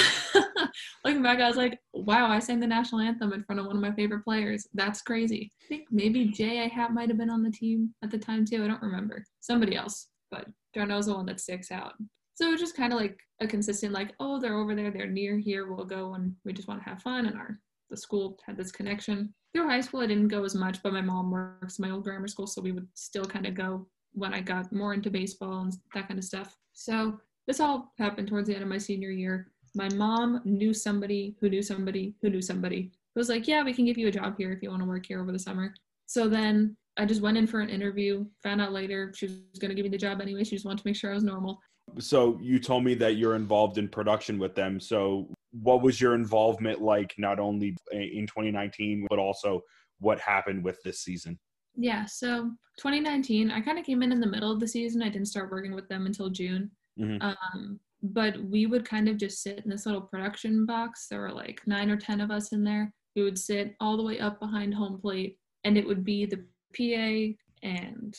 Looking 1.05 1.23
back, 1.23 1.39
I 1.39 1.47
was 1.47 1.57
like, 1.57 1.79
wow, 1.93 2.29
I 2.29 2.39
sang 2.39 2.59
the 2.59 2.67
national 2.67 3.01
anthem 3.01 3.33
in 3.33 3.43
front 3.43 3.59
of 3.59 3.65
one 3.65 3.75
of 3.75 3.81
my 3.81 3.91
favorite 3.91 4.23
players. 4.23 4.67
That's 4.73 5.01
crazy. 5.01 5.51
I 5.63 5.67
think 5.67 5.87
maybe 5.91 6.25
Jay 6.25 6.61
I 6.63 6.67
have 6.67 6.91
might 6.91 7.09
have 7.09 7.17
been 7.17 7.29
on 7.29 7.43
the 7.43 7.51
team 7.51 7.93
at 8.03 8.11
the 8.11 8.17
time 8.17 8.45
too. 8.45 8.63
I 8.63 8.67
don't 8.67 8.81
remember. 8.81 9.23
Somebody 9.39 9.75
else, 9.75 10.07
but 10.31 10.47
d'Arnaud's 10.73 11.07
the 11.07 11.13
one 11.13 11.25
that 11.27 11.39
sticks 11.39 11.71
out. 11.71 11.93
So 12.35 12.47
it 12.47 12.51
was 12.51 12.59
just 12.59 12.75
kind 12.75 12.91
of 12.91 12.99
like 12.99 13.17
a 13.41 13.47
consistent, 13.47 13.93
like, 13.93 14.13
oh, 14.19 14.39
they're 14.39 14.57
over 14.57 14.75
there, 14.75 14.91
they're 14.91 15.07
near 15.07 15.37
here, 15.37 15.71
we'll 15.71 15.85
go 15.85 16.15
and 16.15 16.35
we 16.43 16.51
just 16.51 16.67
want 16.67 16.83
to 16.83 16.89
have 16.89 17.01
fun. 17.01 17.27
And 17.27 17.37
our 17.37 17.59
the 17.93 17.97
school 17.97 18.39
had 18.45 18.57
this 18.57 18.71
connection. 18.71 19.33
Through 19.53 19.69
high 19.69 19.81
school, 19.81 20.01
I 20.01 20.07
didn't 20.07 20.29
go 20.29 20.43
as 20.43 20.55
much, 20.55 20.81
but 20.81 20.93
my 20.93 21.01
mom 21.01 21.29
works 21.29 21.77
my 21.77 21.91
old 21.91 22.03
grammar 22.03 22.27
school, 22.27 22.47
so 22.47 22.59
we 22.59 22.71
would 22.71 22.87
still 22.95 23.25
kind 23.25 23.45
of 23.45 23.53
go 23.53 23.87
when 24.13 24.33
I 24.33 24.41
got 24.41 24.73
more 24.73 24.95
into 24.95 25.11
baseball 25.11 25.61
and 25.61 25.73
that 25.93 26.07
kind 26.07 26.17
of 26.17 26.23
stuff. 26.23 26.57
So 26.73 27.19
this 27.45 27.59
all 27.59 27.93
happened 27.99 28.27
towards 28.27 28.47
the 28.47 28.55
end 28.55 28.63
of 28.63 28.69
my 28.69 28.79
senior 28.79 29.11
year. 29.11 29.51
My 29.75 29.89
mom 29.89 30.41
knew 30.45 30.73
somebody 30.73 31.35
who 31.39 31.49
knew 31.49 31.61
somebody 31.61 32.13
who 32.21 32.29
knew 32.29 32.41
somebody 32.41 32.91
who 33.13 33.19
was 33.19 33.29
like, 33.29 33.47
Yeah, 33.47 33.63
we 33.63 33.73
can 33.73 33.85
give 33.85 33.97
you 33.97 34.07
a 34.07 34.11
job 34.11 34.35
here 34.37 34.51
if 34.51 34.61
you 34.61 34.69
want 34.69 34.81
to 34.81 34.87
work 34.87 35.05
here 35.05 35.21
over 35.21 35.31
the 35.31 35.39
summer. 35.39 35.73
So 36.05 36.27
then 36.27 36.75
I 36.97 37.05
just 37.05 37.21
went 37.21 37.37
in 37.37 37.47
for 37.47 37.59
an 37.59 37.69
interview, 37.69 38.25
found 38.43 38.61
out 38.61 38.71
later 38.71 39.11
she 39.15 39.25
was 39.25 39.59
going 39.59 39.69
to 39.69 39.75
give 39.75 39.83
me 39.83 39.89
the 39.89 39.97
job 39.97 40.21
anyway. 40.21 40.43
She 40.43 40.55
just 40.55 40.65
wanted 40.65 40.83
to 40.83 40.87
make 40.87 40.95
sure 40.95 41.11
I 41.11 41.15
was 41.15 41.23
normal. 41.23 41.59
So 41.99 42.39
you 42.41 42.59
told 42.59 42.83
me 42.83 42.93
that 42.95 43.17
you're 43.17 43.35
involved 43.35 43.77
in 43.77 43.87
production 43.87 44.37
with 44.37 44.55
them. 44.55 44.79
So 44.79 45.27
what 45.51 45.81
was 45.81 45.99
your 45.99 46.15
involvement 46.15 46.81
like, 46.81 47.13
not 47.17 47.39
only 47.39 47.75
in 47.91 48.27
2019, 48.27 49.07
but 49.09 49.19
also 49.19 49.61
what 49.99 50.19
happened 50.19 50.63
with 50.63 50.81
this 50.83 50.99
season? 51.01 51.39
Yeah, 51.75 52.05
so 52.05 52.51
2019, 52.77 53.49
I 53.51 53.61
kind 53.61 53.79
of 53.79 53.85
came 53.85 54.03
in 54.03 54.11
in 54.11 54.19
the 54.19 54.27
middle 54.27 54.51
of 54.51 54.59
the 54.59 54.67
season. 54.67 55.01
I 55.01 55.09
didn't 55.09 55.27
start 55.27 55.51
working 55.51 55.73
with 55.73 55.87
them 55.89 56.05
until 56.05 56.29
June. 56.29 56.69
Mhm. 56.99 57.21
Um, 57.21 57.79
but 58.03 58.37
we 58.43 58.65
would 58.65 58.87
kind 58.87 59.07
of 59.07 59.17
just 59.17 59.41
sit 59.41 59.61
in 59.63 59.69
this 59.69 59.85
little 59.85 60.01
production 60.01 60.65
box. 60.65 61.07
There 61.09 61.21
were 61.21 61.31
like 61.31 61.61
nine 61.65 61.89
or 61.89 61.95
10 61.95 62.19
of 62.19 62.31
us 62.31 62.51
in 62.51 62.63
there. 62.63 62.93
We 63.15 63.23
would 63.23 63.39
sit 63.39 63.75
all 63.79 63.95
the 63.95 64.03
way 64.03 64.19
up 64.19 64.39
behind 64.39 64.73
home 64.73 64.99
plate, 64.99 65.37
and 65.63 65.77
it 65.77 65.87
would 65.87 66.03
be 66.03 66.25
the 66.25 66.43
PA, 66.75 67.35
and 67.63 68.15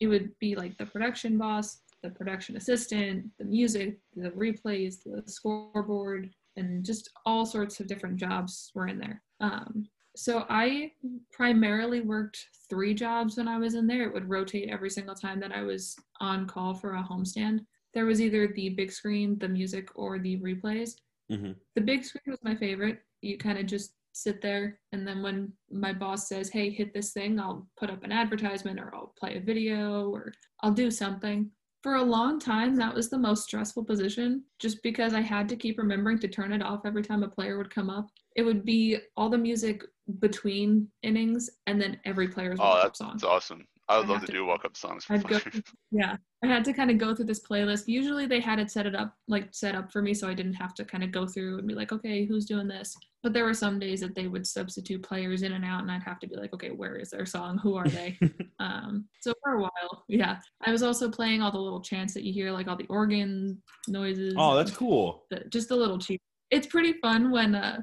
it 0.00 0.08
would 0.08 0.30
be 0.40 0.56
like 0.56 0.76
the 0.76 0.86
production 0.86 1.38
boss, 1.38 1.78
the 2.02 2.10
production 2.10 2.56
assistant, 2.56 3.26
the 3.38 3.44
music, 3.44 3.98
the 4.16 4.30
replays, 4.30 4.96
the 5.04 5.22
scoreboard, 5.30 6.30
and 6.56 6.84
just 6.84 7.10
all 7.24 7.46
sorts 7.46 7.78
of 7.78 7.86
different 7.86 8.16
jobs 8.16 8.72
were 8.74 8.88
in 8.88 8.98
there. 8.98 9.22
Um, 9.40 9.86
so 10.16 10.44
I 10.50 10.92
primarily 11.32 12.00
worked 12.00 12.44
three 12.68 12.92
jobs 12.92 13.36
when 13.36 13.48
I 13.48 13.58
was 13.58 13.74
in 13.74 13.86
there. 13.86 14.02
It 14.02 14.12
would 14.12 14.28
rotate 14.28 14.68
every 14.68 14.90
single 14.90 15.14
time 15.14 15.40
that 15.40 15.52
I 15.52 15.62
was 15.62 15.96
on 16.20 16.46
call 16.46 16.74
for 16.74 16.94
a 16.94 17.02
homestand. 17.02 17.60
There 17.94 18.06
was 18.06 18.20
either 18.20 18.48
the 18.48 18.70
big 18.70 18.90
screen, 18.92 19.38
the 19.38 19.48
music, 19.48 19.88
or 19.94 20.18
the 20.18 20.38
replays. 20.40 20.96
Mhm. 21.30 21.56
The 21.74 21.80
big 21.80 22.04
screen 22.04 22.22
was 22.26 22.42
my 22.42 22.54
favorite. 22.54 23.02
You 23.20 23.38
kind 23.38 23.58
of 23.58 23.66
just 23.66 23.94
sit 24.14 24.42
there, 24.42 24.78
and 24.92 25.06
then 25.06 25.22
when 25.22 25.52
my 25.70 25.92
boss 25.92 26.28
says, 26.28 26.50
"Hey, 26.50 26.68
hit 26.70 26.92
this 26.92 27.12
thing," 27.12 27.40
I'll 27.40 27.68
put 27.78 27.88
up 27.90 28.02
an 28.04 28.12
advertisement, 28.12 28.78
or 28.78 28.94
I'll 28.94 29.14
play 29.18 29.36
a 29.36 29.40
video, 29.40 30.10
or 30.10 30.32
I'll 30.60 30.72
do 30.74 30.90
something. 30.90 31.50
For 31.82 31.94
a 31.96 32.02
long 32.02 32.38
time, 32.38 32.76
that 32.76 32.94
was 32.94 33.08
the 33.10 33.18
most 33.18 33.44
stressful 33.44 33.84
position, 33.84 34.44
just 34.58 34.82
because 34.82 35.14
I 35.14 35.20
had 35.20 35.48
to 35.48 35.56
keep 35.56 35.78
remembering 35.78 36.18
to 36.20 36.28
turn 36.28 36.52
it 36.52 36.62
off 36.62 36.84
every 36.84 37.02
time 37.02 37.22
a 37.22 37.28
player 37.28 37.56
would 37.58 37.70
come 37.74 37.90
up. 37.90 38.08
It 38.36 38.42
would 38.42 38.64
be 38.64 38.98
all 39.16 39.28
the 39.30 39.38
music 39.38 39.82
between 40.20 40.90
innings, 41.02 41.48
and 41.66 41.80
then 41.80 41.98
every 42.04 42.28
player's 42.28 42.58
Oh, 42.60 42.80
that's, 42.82 42.98
song. 42.98 43.12
that's 43.12 43.24
awesome. 43.24 43.66
I 43.88 43.98
would 43.98 44.06
I 44.06 44.12
love 44.12 44.20
to 44.22 44.26
to- 44.26 44.32
do 44.32 44.44
walk 44.44 44.64
up 44.64 44.76
songs 44.76 45.04
for 45.04 45.18
go, 45.18 45.38
yeah, 45.90 46.16
I 46.42 46.46
had 46.46 46.64
to 46.64 46.72
kind 46.72 46.90
of 46.90 46.98
go 46.98 47.14
through 47.14 47.26
this 47.26 47.46
playlist. 47.46 47.88
Usually 47.88 48.26
they 48.26 48.40
had 48.40 48.58
it 48.58 48.70
set 48.70 48.86
it 48.86 48.94
up, 48.94 49.14
like 49.28 49.48
set 49.50 49.74
up 49.74 49.92
for 49.92 50.02
me, 50.02 50.14
so 50.14 50.28
I 50.28 50.34
didn't 50.34 50.54
have 50.54 50.74
to 50.74 50.84
kind 50.84 51.04
of 51.04 51.12
go 51.12 51.26
through 51.26 51.58
and 51.58 51.68
be 51.68 51.74
like, 51.74 51.92
okay, 51.92 52.24
who's 52.24 52.46
doing 52.46 52.68
this? 52.68 52.96
But 53.22 53.32
there 53.32 53.44
were 53.44 53.54
some 53.54 53.78
days 53.78 54.00
that 54.00 54.14
they 54.14 54.26
would 54.26 54.46
substitute 54.46 55.02
players 55.02 55.42
in 55.42 55.52
and 55.52 55.64
out, 55.64 55.82
and 55.82 55.90
I'd 55.90 56.02
have 56.02 56.18
to 56.20 56.26
be 56.26 56.36
like, 56.36 56.52
okay, 56.54 56.70
where 56.70 56.96
is 56.96 57.10
their 57.10 57.26
song? 57.26 57.58
Who 57.58 57.76
are 57.76 57.88
they? 57.88 58.18
um, 58.58 59.06
so 59.20 59.34
for 59.42 59.54
a 59.54 59.60
while, 59.60 60.04
yeah, 60.08 60.38
I 60.64 60.72
was 60.72 60.82
also 60.82 61.10
playing 61.10 61.42
all 61.42 61.52
the 61.52 61.58
little 61.58 61.82
chants 61.82 62.14
that 62.14 62.24
you 62.24 62.32
hear, 62.32 62.50
like 62.50 62.68
all 62.68 62.76
the 62.76 62.86
organ 62.88 63.62
noises. 63.88 64.34
Oh, 64.36 64.56
that's 64.56 64.72
cool. 64.72 65.24
the, 65.30 65.44
just 65.50 65.70
a 65.70 65.76
little 65.76 65.98
cheap. 65.98 66.20
It's 66.52 66.66
pretty 66.66 66.92
fun 67.00 67.32
when 67.32 67.54
uh 67.54 67.80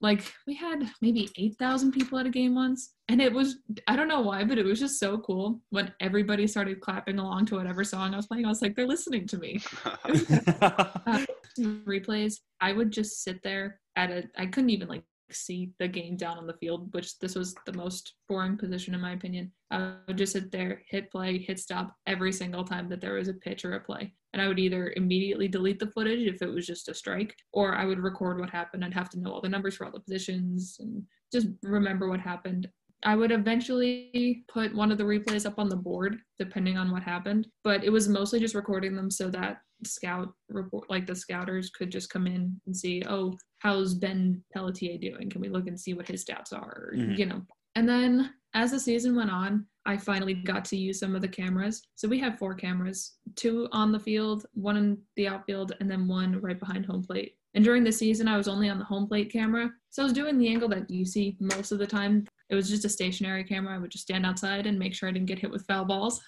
like 0.00 0.32
we 0.46 0.54
had 0.54 0.88
maybe 1.00 1.28
8,000 1.36 1.92
people 1.92 2.18
at 2.18 2.26
a 2.26 2.30
game 2.30 2.54
once 2.54 2.94
and 3.08 3.20
it 3.20 3.32
was 3.32 3.56
I 3.88 3.96
don't 3.96 4.08
know 4.08 4.20
why 4.20 4.44
but 4.44 4.58
it 4.58 4.64
was 4.64 4.80
just 4.80 5.00
so 5.00 5.18
cool 5.18 5.60
when 5.70 5.92
everybody 6.00 6.46
started 6.46 6.80
clapping 6.80 7.18
along 7.18 7.46
to 7.46 7.56
whatever 7.56 7.82
song 7.84 8.14
I 8.14 8.16
was 8.16 8.26
playing 8.28 8.46
I 8.46 8.48
was 8.48 8.62
like 8.62 8.76
they're 8.76 8.86
listening 8.86 9.26
to 9.26 9.38
me. 9.38 9.60
Replays 11.58 12.36
I 12.60 12.72
would 12.72 12.90
just 12.90 13.22
sit 13.24 13.42
there 13.42 13.80
at 13.96 14.10
a 14.10 14.24
I 14.38 14.46
couldn't 14.46 14.70
even 14.70 14.88
like 14.88 15.04
see 15.32 15.72
the 15.78 15.88
game 15.88 16.16
down 16.16 16.38
on 16.38 16.46
the 16.46 16.54
field 16.54 16.92
which 16.94 17.18
this 17.18 17.34
was 17.34 17.54
the 17.66 17.72
most 17.72 18.14
boring 18.28 18.56
position 18.56 18.94
in 18.94 19.00
my 19.00 19.12
opinion. 19.12 19.52
I 19.70 19.94
would 20.06 20.18
just 20.18 20.32
sit 20.32 20.50
there, 20.50 20.82
hit 20.88 21.10
play, 21.10 21.38
hit 21.38 21.58
stop 21.58 21.94
every 22.06 22.32
single 22.32 22.64
time 22.64 22.88
that 22.88 23.00
there 23.00 23.14
was 23.14 23.28
a 23.28 23.34
pitch 23.34 23.64
or 23.64 23.74
a 23.74 23.80
play 23.80 24.14
and 24.32 24.40
I 24.40 24.48
would 24.48 24.58
either 24.58 24.92
immediately 24.96 25.48
delete 25.48 25.78
the 25.78 25.88
footage 25.88 26.26
if 26.26 26.40
it 26.40 26.46
was 26.46 26.66
just 26.66 26.88
a 26.88 26.94
strike, 26.94 27.36
or 27.52 27.74
I 27.74 27.84
would 27.84 27.98
record 27.98 28.40
what 28.40 28.50
happened. 28.50 28.84
I'd 28.84 28.94
have 28.94 29.10
to 29.10 29.20
know 29.20 29.32
all 29.32 29.40
the 29.40 29.48
numbers 29.48 29.76
for 29.76 29.84
all 29.84 29.92
the 29.92 30.00
positions 30.00 30.78
and 30.80 31.02
just 31.32 31.48
remember 31.62 32.08
what 32.08 32.20
happened. 32.20 32.68
I 33.04 33.16
would 33.16 33.32
eventually 33.32 34.44
put 34.48 34.74
one 34.74 34.92
of 34.92 34.98
the 34.98 35.04
replays 35.04 35.44
up 35.44 35.58
on 35.58 35.68
the 35.68 35.76
board, 35.76 36.18
depending 36.38 36.78
on 36.78 36.90
what 36.90 37.02
happened, 37.02 37.48
but 37.64 37.82
it 37.84 37.90
was 37.90 38.08
mostly 38.08 38.38
just 38.38 38.54
recording 38.54 38.94
them 38.94 39.10
so 39.10 39.28
that 39.30 39.58
scout 39.84 40.32
report, 40.48 40.88
like 40.88 41.06
the 41.06 41.14
scouters, 41.14 41.70
could 41.70 41.90
just 41.90 42.10
come 42.10 42.26
in 42.26 42.58
and 42.66 42.76
see, 42.76 43.02
oh, 43.08 43.36
how's 43.62 43.94
Ben 43.94 44.42
Pelletier 44.52 44.98
doing? 44.98 45.30
Can 45.30 45.40
we 45.40 45.48
look 45.48 45.68
and 45.68 45.78
see 45.78 45.94
what 45.94 46.08
his 46.08 46.24
stats 46.24 46.52
are? 46.52 46.92
Mhm. 46.96 47.16
You 47.16 47.26
know. 47.26 47.46
And 47.76 47.88
then 47.88 48.34
as 48.54 48.72
the 48.72 48.80
season 48.80 49.14
went 49.14 49.30
on, 49.30 49.66
I 49.86 49.96
finally 49.96 50.34
got 50.34 50.64
to 50.66 50.76
use 50.76 50.98
some 50.98 51.14
of 51.14 51.22
the 51.22 51.28
cameras. 51.28 51.82
So 51.94 52.08
we 52.08 52.18
have 52.18 52.38
four 52.38 52.54
cameras, 52.54 53.18
two 53.36 53.68
on 53.70 53.92
the 53.92 54.00
field, 54.00 54.46
one 54.54 54.76
in 54.76 54.98
the 55.16 55.28
outfield, 55.28 55.72
and 55.80 55.88
then 55.88 56.08
one 56.08 56.40
right 56.40 56.58
behind 56.58 56.86
home 56.86 57.02
plate. 57.04 57.36
And 57.54 57.64
during 57.64 57.84
the 57.84 57.92
season, 57.92 58.26
I 58.26 58.36
was 58.36 58.48
only 58.48 58.68
on 58.68 58.78
the 58.78 58.84
home 58.84 59.06
plate 59.06 59.30
camera. 59.30 59.70
So 59.90 60.02
I 60.02 60.04
was 60.04 60.12
doing 60.12 60.38
the 60.38 60.48
angle 60.48 60.68
that 60.70 60.90
you 60.90 61.04
see 61.04 61.36
most 61.38 61.70
of 61.70 61.78
the 61.78 61.86
time. 61.86 62.26
It 62.50 62.54
was 62.56 62.68
just 62.68 62.84
a 62.84 62.88
stationary 62.88 63.44
camera. 63.44 63.74
I 63.74 63.78
would 63.78 63.90
just 63.90 64.04
stand 64.04 64.26
outside 64.26 64.66
and 64.66 64.78
make 64.78 64.94
sure 64.94 65.08
I 65.08 65.12
didn't 65.12 65.26
get 65.26 65.38
hit 65.38 65.50
with 65.50 65.66
foul 65.66 65.84
balls. 65.84 66.20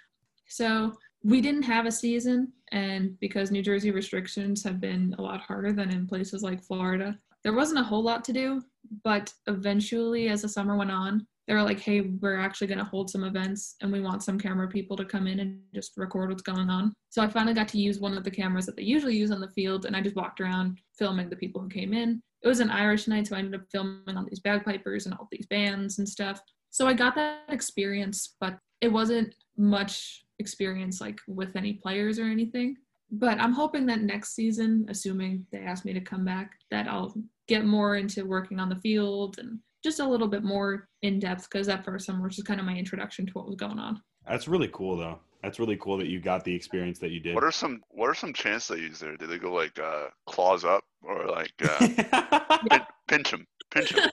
So 0.48 0.96
we 1.24 1.40
didn't 1.40 1.62
have 1.62 1.86
a 1.86 1.92
season. 1.92 2.52
And 2.70 3.18
because 3.18 3.50
New 3.50 3.62
Jersey 3.62 3.90
restrictions 3.90 4.62
have 4.62 4.80
been 4.80 5.14
a 5.18 5.22
lot 5.22 5.40
harder 5.40 5.72
than 5.72 5.90
in 5.90 6.06
places 6.06 6.42
like 6.42 6.62
Florida, 6.62 7.18
there 7.42 7.54
wasn't 7.54 7.80
a 7.80 7.84
whole 7.84 8.02
lot 8.02 8.24
to 8.24 8.32
do. 8.32 8.62
But 9.02 9.32
eventually, 9.46 10.28
as 10.28 10.42
the 10.42 10.48
summer 10.48 10.76
went 10.76 10.90
on, 10.90 11.26
they 11.46 11.54
were 11.54 11.62
like, 11.62 11.80
hey, 11.80 12.00
we're 12.00 12.38
actually 12.38 12.66
going 12.66 12.78
to 12.78 12.84
hold 12.84 13.10
some 13.10 13.24
events 13.24 13.76
and 13.82 13.92
we 13.92 14.00
want 14.00 14.22
some 14.22 14.38
camera 14.38 14.66
people 14.66 14.96
to 14.96 15.04
come 15.04 15.26
in 15.26 15.40
and 15.40 15.60
just 15.74 15.92
record 15.96 16.30
what's 16.30 16.42
going 16.42 16.70
on. 16.70 16.92
So 17.10 17.22
I 17.22 17.28
finally 17.28 17.54
got 17.54 17.68
to 17.68 17.78
use 17.78 18.00
one 18.00 18.16
of 18.16 18.24
the 18.24 18.30
cameras 18.30 18.64
that 18.66 18.76
they 18.76 18.82
usually 18.82 19.16
use 19.16 19.30
on 19.30 19.40
the 19.40 19.50
field 19.50 19.84
and 19.84 19.94
I 19.94 20.00
just 20.00 20.16
walked 20.16 20.40
around 20.40 20.78
filming 20.98 21.28
the 21.28 21.36
people 21.36 21.60
who 21.60 21.68
came 21.68 21.92
in. 21.92 22.22
It 22.42 22.48
was 22.48 22.60
an 22.60 22.70
Irish 22.70 23.08
night, 23.08 23.26
so 23.26 23.36
I 23.36 23.40
ended 23.40 23.60
up 23.60 23.66
filming 23.70 24.16
all 24.16 24.24
these 24.24 24.40
bagpipers 24.40 25.04
and 25.04 25.14
all 25.14 25.28
these 25.30 25.46
bands 25.46 25.98
and 25.98 26.08
stuff. 26.08 26.40
So 26.70 26.86
I 26.86 26.94
got 26.94 27.14
that 27.14 27.44
experience, 27.48 28.36
but 28.40 28.58
it 28.80 28.88
wasn't 28.88 29.34
much 29.56 30.23
experience 30.44 31.00
like 31.00 31.18
with 31.26 31.56
any 31.56 31.72
players 31.72 32.18
or 32.18 32.24
anything. 32.24 32.76
But 33.10 33.40
I'm 33.40 33.52
hoping 33.52 33.86
that 33.86 34.02
next 34.02 34.34
season, 34.34 34.86
assuming 34.88 35.46
they 35.52 35.60
ask 35.60 35.84
me 35.84 35.92
to 35.94 36.00
come 36.00 36.24
back, 36.24 36.52
that 36.70 36.86
I'll 36.86 37.14
get 37.48 37.64
more 37.64 37.96
into 37.96 38.26
working 38.26 38.58
on 38.60 38.68
the 38.68 38.76
field 38.76 39.38
and 39.38 39.58
just 39.82 40.00
a 40.00 40.08
little 40.08 40.28
bit 40.28 40.42
more 40.42 40.88
in 41.02 41.18
depth 41.18 41.48
because 41.50 41.66
that 41.66 41.84
first 41.84 42.06
summer 42.06 42.22
was 42.22 42.36
just 42.36 42.46
kind 42.46 42.60
of 42.60 42.66
my 42.66 42.76
introduction 42.76 43.26
to 43.26 43.32
what 43.32 43.46
was 43.46 43.56
going 43.56 43.78
on. 43.78 44.02
That's 44.26 44.48
really 44.48 44.70
cool 44.72 44.96
though. 44.96 45.18
That's 45.42 45.58
really 45.58 45.76
cool 45.76 45.98
that 45.98 46.08
you 46.08 46.20
got 46.20 46.42
the 46.44 46.54
experience 46.54 46.98
that 47.00 47.10
you 47.10 47.20
did. 47.20 47.34
What 47.34 47.44
are 47.44 47.52
some 47.52 47.82
What 47.90 48.08
are 48.08 48.14
some 48.14 48.32
chants 48.32 48.68
they 48.68 48.78
use 48.78 48.98
there? 48.98 49.16
Did 49.16 49.28
they 49.28 49.38
go 49.38 49.52
like 49.52 49.78
uh, 49.78 50.06
claws 50.26 50.64
up 50.64 50.84
or 51.02 51.26
like 51.26 51.52
uh, 51.62 52.58
pin, 52.70 52.80
pinch 53.08 53.30
them, 53.30 53.46
pinch 53.70 53.90
them? 53.90 54.10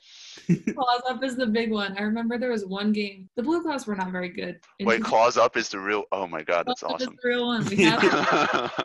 Claws 0.73 1.01
up 1.09 1.23
is 1.23 1.35
the 1.35 1.45
big 1.45 1.71
one. 1.71 1.97
I 1.97 2.01
remember 2.01 2.37
there 2.37 2.51
was 2.51 2.65
one 2.65 2.91
game. 2.91 3.29
The 3.35 3.43
Blue 3.43 3.61
Claws 3.61 3.87
were 3.87 3.95
not 3.95 4.11
very 4.11 4.29
good. 4.29 4.59
Wait, 4.81 5.03
claws 5.03 5.37
up 5.37 5.57
is 5.57 5.69
the 5.69 5.79
real. 5.79 6.03
Oh 6.11 6.27
my 6.27 6.43
god, 6.43 6.65
that's 6.67 6.81
claws 6.81 7.01
awesome. 7.01 7.13
Is 7.13 7.19
the 7.21 7.29
real 7.29 7.47
one. 7.47 7.65
We 7.65 7.75
have, 7.83 8.01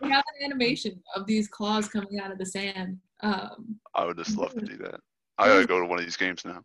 we 0.03 0.11
have 0.11 0.25
an 0.39 0.45
animation 0.45 1.03
of 1.15 1.27
these 1.27 1.49
claws 1.49 1.89
coming 1.89 2.21
out 2.21 2.31
of 2.31 2.39
the 2.39 2.47
sand. 2.47 2.99
Um, 3.21 3.79
I 3.95 4.05
would 4.05 4.17
just 4.17 4.37
love 4.37 4.55
to 4.55 4.61
do 4.61 4.77
that. 4.79 5.01
I 5.39 5.49
gotta 5.49 5.67
go 5.67 5.81
to 5.81 5.87
one 5.87 5.99
of 5.99 6.05
these 6.05 6.17
games 6.17 6.45
now. 6.45 6.63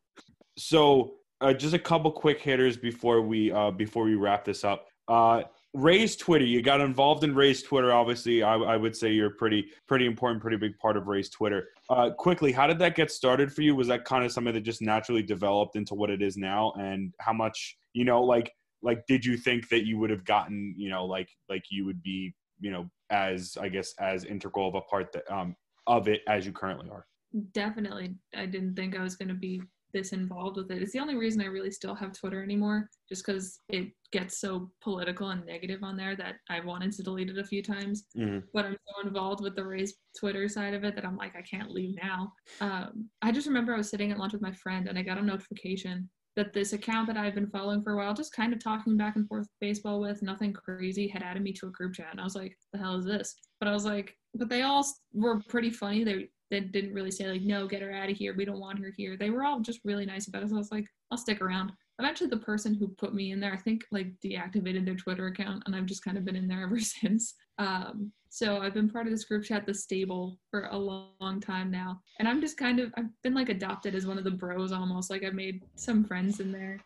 So, 0.57 1.13
uh, 1.41 1.53
just 1.53 1.73
a 1.73 1.79
couple 1.79 2.11
quick 2.11 2.39
hitters 2.41 2.77
before 2.77 3.21
we 3.21 3.51
uh, 3.51 3.71
before 3.71 4.03
we 4.03 4.15
wrap 4.15 4.45
this 4.45 4.63
up. 4.63 4.87
Uh, 5.07 5.43
Ray's 5.73 6.17
Twitter. 6.17 6.43
You 6.43 6.61
got 6.61 6.81
involved 6.81 7.23
in 7.23 7.33
Ray's 7.33 7.63
Twitter. 7.63 7.93
Obviously, 7.93 8.43
I, 8.43 8.55
I, 8.55 8.75
would 8.75 8.95
say 8.95 9.11
you're 9.11 9.29
pretty 9.29 9.67
pretty 9.87 10.05
important, 10.05 10.41
pretty 10.41 10.57
big 10.57 10.77
part 10.79 10.97
of 10.97 11.07
Ray's 11.07 11.29
Twitter. 11.29 11.69
Uh, 11.89 12.09
quickly, 12.09 12.51
how 12.51 12.67
did 12.67 12.77
that 12.79 12.95
get 12.95 13.09
started 13.09 13.53
for 13.53 13.61
you? 13.61 13.75
Was 13.75 13.87
that 13.87 14.03
kind 14.03 14.25
of 14.25 14.31
something 14.33 14.53
that 14.53 14.61
just 14.61 14.81
naturally 14.81 15.23
developed 15.23 15.77
into 15.77 15.95
what 15.95 16.09
it 16.09 16.21
is 16.21 16.35
now? 16.35 16.73
And 16.77 17.13
how 17.19 17.31
much, 17.31 17.77
you 17.93 18.03
know, 18.03 18.21
like 18.21 18.51
like 18.81 19.05
did 19.07 19.25
you 19.25 19.37
think 19.37 19.69
that 19.69 19.85
you 19.85 19.97
would 19.97 20.09
have 20.09 20.25
gotten, 20.25 20.73
you 20.77 20.89
know, 20.89 21.05
like 21.05 21.29
like 21.47 21.63
you 21.71 21.85
would 21.85 22.03
be, 22.03 22.33
you 22.59 22.71
know, 22.71 22.89
as 23.09 23.57
I 23.59 23.69
guess 23.69 23.93
as 23.99 24.25
integral 24.25 24.67
of 24.67 24.75
a 24.75 24.81
part 24.81 25.13
that 25.13 25.31
um 25.31 25.55
of 25.87 26.09
it 26.09 26.21
as 26.27 26.45
you 26.45 26.51
currently 26.51 26.89
are? 26.89 27.05
Definitely, 27.53 28.15
I 28.35 28.45
didn't 28.45 28.75
think 28.75 28.97
I 28.97 29.03
was 29.03 29.15
going 29.15 29.29
to 29.29 29.33
be 29.33 29.61
this 29.91 30.13
involved 30.13 30.57
with 30.57 30.71
it. 30.71 30.81
It's 30.81 30.93
the 30.93 30.99
only 30.99 31.15
reason 31.15 31.41
I 31.41 31.45
really 31.45 31.71
still 31.71 31.95
have 31.95 32.13
Twitter 32.13 32.43
anymore, 32.43 32.89
just 33.09 33.25
because 33.25 33.59
it 33.69 33.91
gets 34.11 34.39
so 34.39 34.71
political 34.81 35.29
and 35.29 35.45
negative 35.45 35.83
on 35.83 35.97
there 35.97 36.15
that 36.15 36.35
I 36.49 36.59
wanted 36.59 36.91
to 36.93 37.03
delete 37.03 37.29
it 37.29 37.37
a 37.37 37.43
few 37.43 37.63
times. 37.63 38.05
Mm-hmm. 38.17 38.39
But 38.53 38.65
I'm 38.65 38.77
so 38.87 39.07
involved 39.07 39.41
with 39.41 39.55
the 39.55 39.65
Rays 39.65 39.95
Twitter 40.19 40.47
side 40.49 40.73
of 40.73 40.83
it 40.83 40.95
that 40.95 41.05
I'm 41.05 41.17
like, 41.17 41.35
I 41.35 41.41
can't 41.41 41.71
leave 41.71 41.95
now. 42.01 42.33
Um, 42.59 43.09
I 43.21 43.31
just 43.31 43.47
remember 43.47 43.73
I 43.73 43.77
was 43.77 43.89
sitting 43.89 44.11
at 44.11 44.19
lunch 44.19 44.33
with 44.33 44.41
my 44.41 44.53
friend 44.53 44.87
and 44.87 44.97
I 44.97 45.01
got 45.01 45.17
a 45.17 45.21
notification 45.21 46.09
that 46.35 46.53
this 46.53 46.73
account 46.73 47.07
that 47.07 47.17
I've 47.17 47.35
been 47.35 47.49
following 47.49 47.83
for 47.83 47.93
a 47.93 47.97
while, 47.97 48.13
just 48.13 48.33
kind 48.33 48.53
of 48.53 48.63
talking 48.63 48.95
back 48.95 49.17
and 49.17 49.27
forth 49.27 49.47
baseball 49.59 49.99
with, 49.99 50.21
nothing 50.21 50.53
crazy, 50.53 51.07
had 51.07 51.23
added 51.23 51.43
me 51.43 51.51
to 51.53 51.67
a 51.67 51.71
group 51.71 51.93
chat. 51.93 52.07
And 52.11 52.21
I 52.21 52.23
was 52.23 52.35
like, 52.35 52.57
the 52.71 52.79
hell 52.79 52.95
is 52.95 53.05
this? 53.05 53.35
But 53.59 53.67
I 53.67 53.73
was 53.73 53.85
like, 53.85 54.15
but 54.33 54.47
they 54.47 54.61
all 54.61 54.85
were 55.13 55.41
pretty 55.49 55.69
funny. 55.69 56.03
They 56.03 56.29
they 56.51 56.59
didn't 56.59 56.93
really 56.93 57.09
say 57.09 57.27
like, 57.27 57.41
no, 57.41 57.65
get 57.65 57.81
her 57.81 57.91
out 57.91 58.09
of 58.09 58.17
here. 58.17 58.35
We 58.35 58.45
don't 58.45 58.59
want 58.59 58.79
her 58.79 58.93
here. 58.95 59.17
They 59.17 59.31
were 59.31 59.43
all 59.43 59.61
just 59.61 59.79
really 59.83 60.05
nice 60.05 60.27
about 60.27 60.43
it. 60.43 60.49
So 60.49 60.55
I 60.55 60.59
was 60.59 60.71
like, 60.71 60.85
I'll 61.09 61.17
stick 61.17 61.41
around. 61.41 61.71
Eventually, 61.97 62.29
the 62.29 62.37
person 62.37 62.73
who 62.73 62.87
put 62.89 63.13
me 63.13 63.31
in 63.31 63.39
there, 63.39 63.53
I 63.53 63.57
think, 63.57 63.83
like 63.91 64.07
deactivated 64.23 64.85
their 64.85 64.95
Twitter 64.95 65.27
account, 65.27 65.63
and 65.65 65.75
I've 65.75 65.85
just 65.85 66.03
kind 66.03 66.17
of 66.17 66.25
been 66.25 66.35
in 66.35 66.47
there 66.47 66.63
ever 66.63 66.79
since. 66.79 67.33
Um, 67.57 68.11
so 68.29 68.61
I've 68.61 68.73
been 68.73 68.89
part 68.89 69.07
of 69.07 69.11
this 69.11 69.25
group 69.25 69.43
chat, 69.43 69.65
the 69.65 69.73
stable, 69.73 70.39
for 70.49 70.67
a 70.71 70.77
long, 70.77 71.09
long 71.19 71.39
time 71.39 71.69
now, 71.69 72.01
and 72.19 72.27
I'm 72.27 72.41
just 72.41 72.57
kind 72.57 72.79
of 72.79 72.93
I've 72.97 73.09
been 73.23 73.33
like 73.33 73.49
adopted 73.49 73.93
as 73.95 74.05
one 74.05 74.17
of 74.17 74.23
the 74.23 74.31
bros 74.31 74.71
almost. 74.71 75.09
Like 75.09 75.23
I've 75.23 75.33
made 75.33 75.63
some 75.75 76.03
friends 76.03 76.39
in 76.39 76.51
there. 76.51 76.79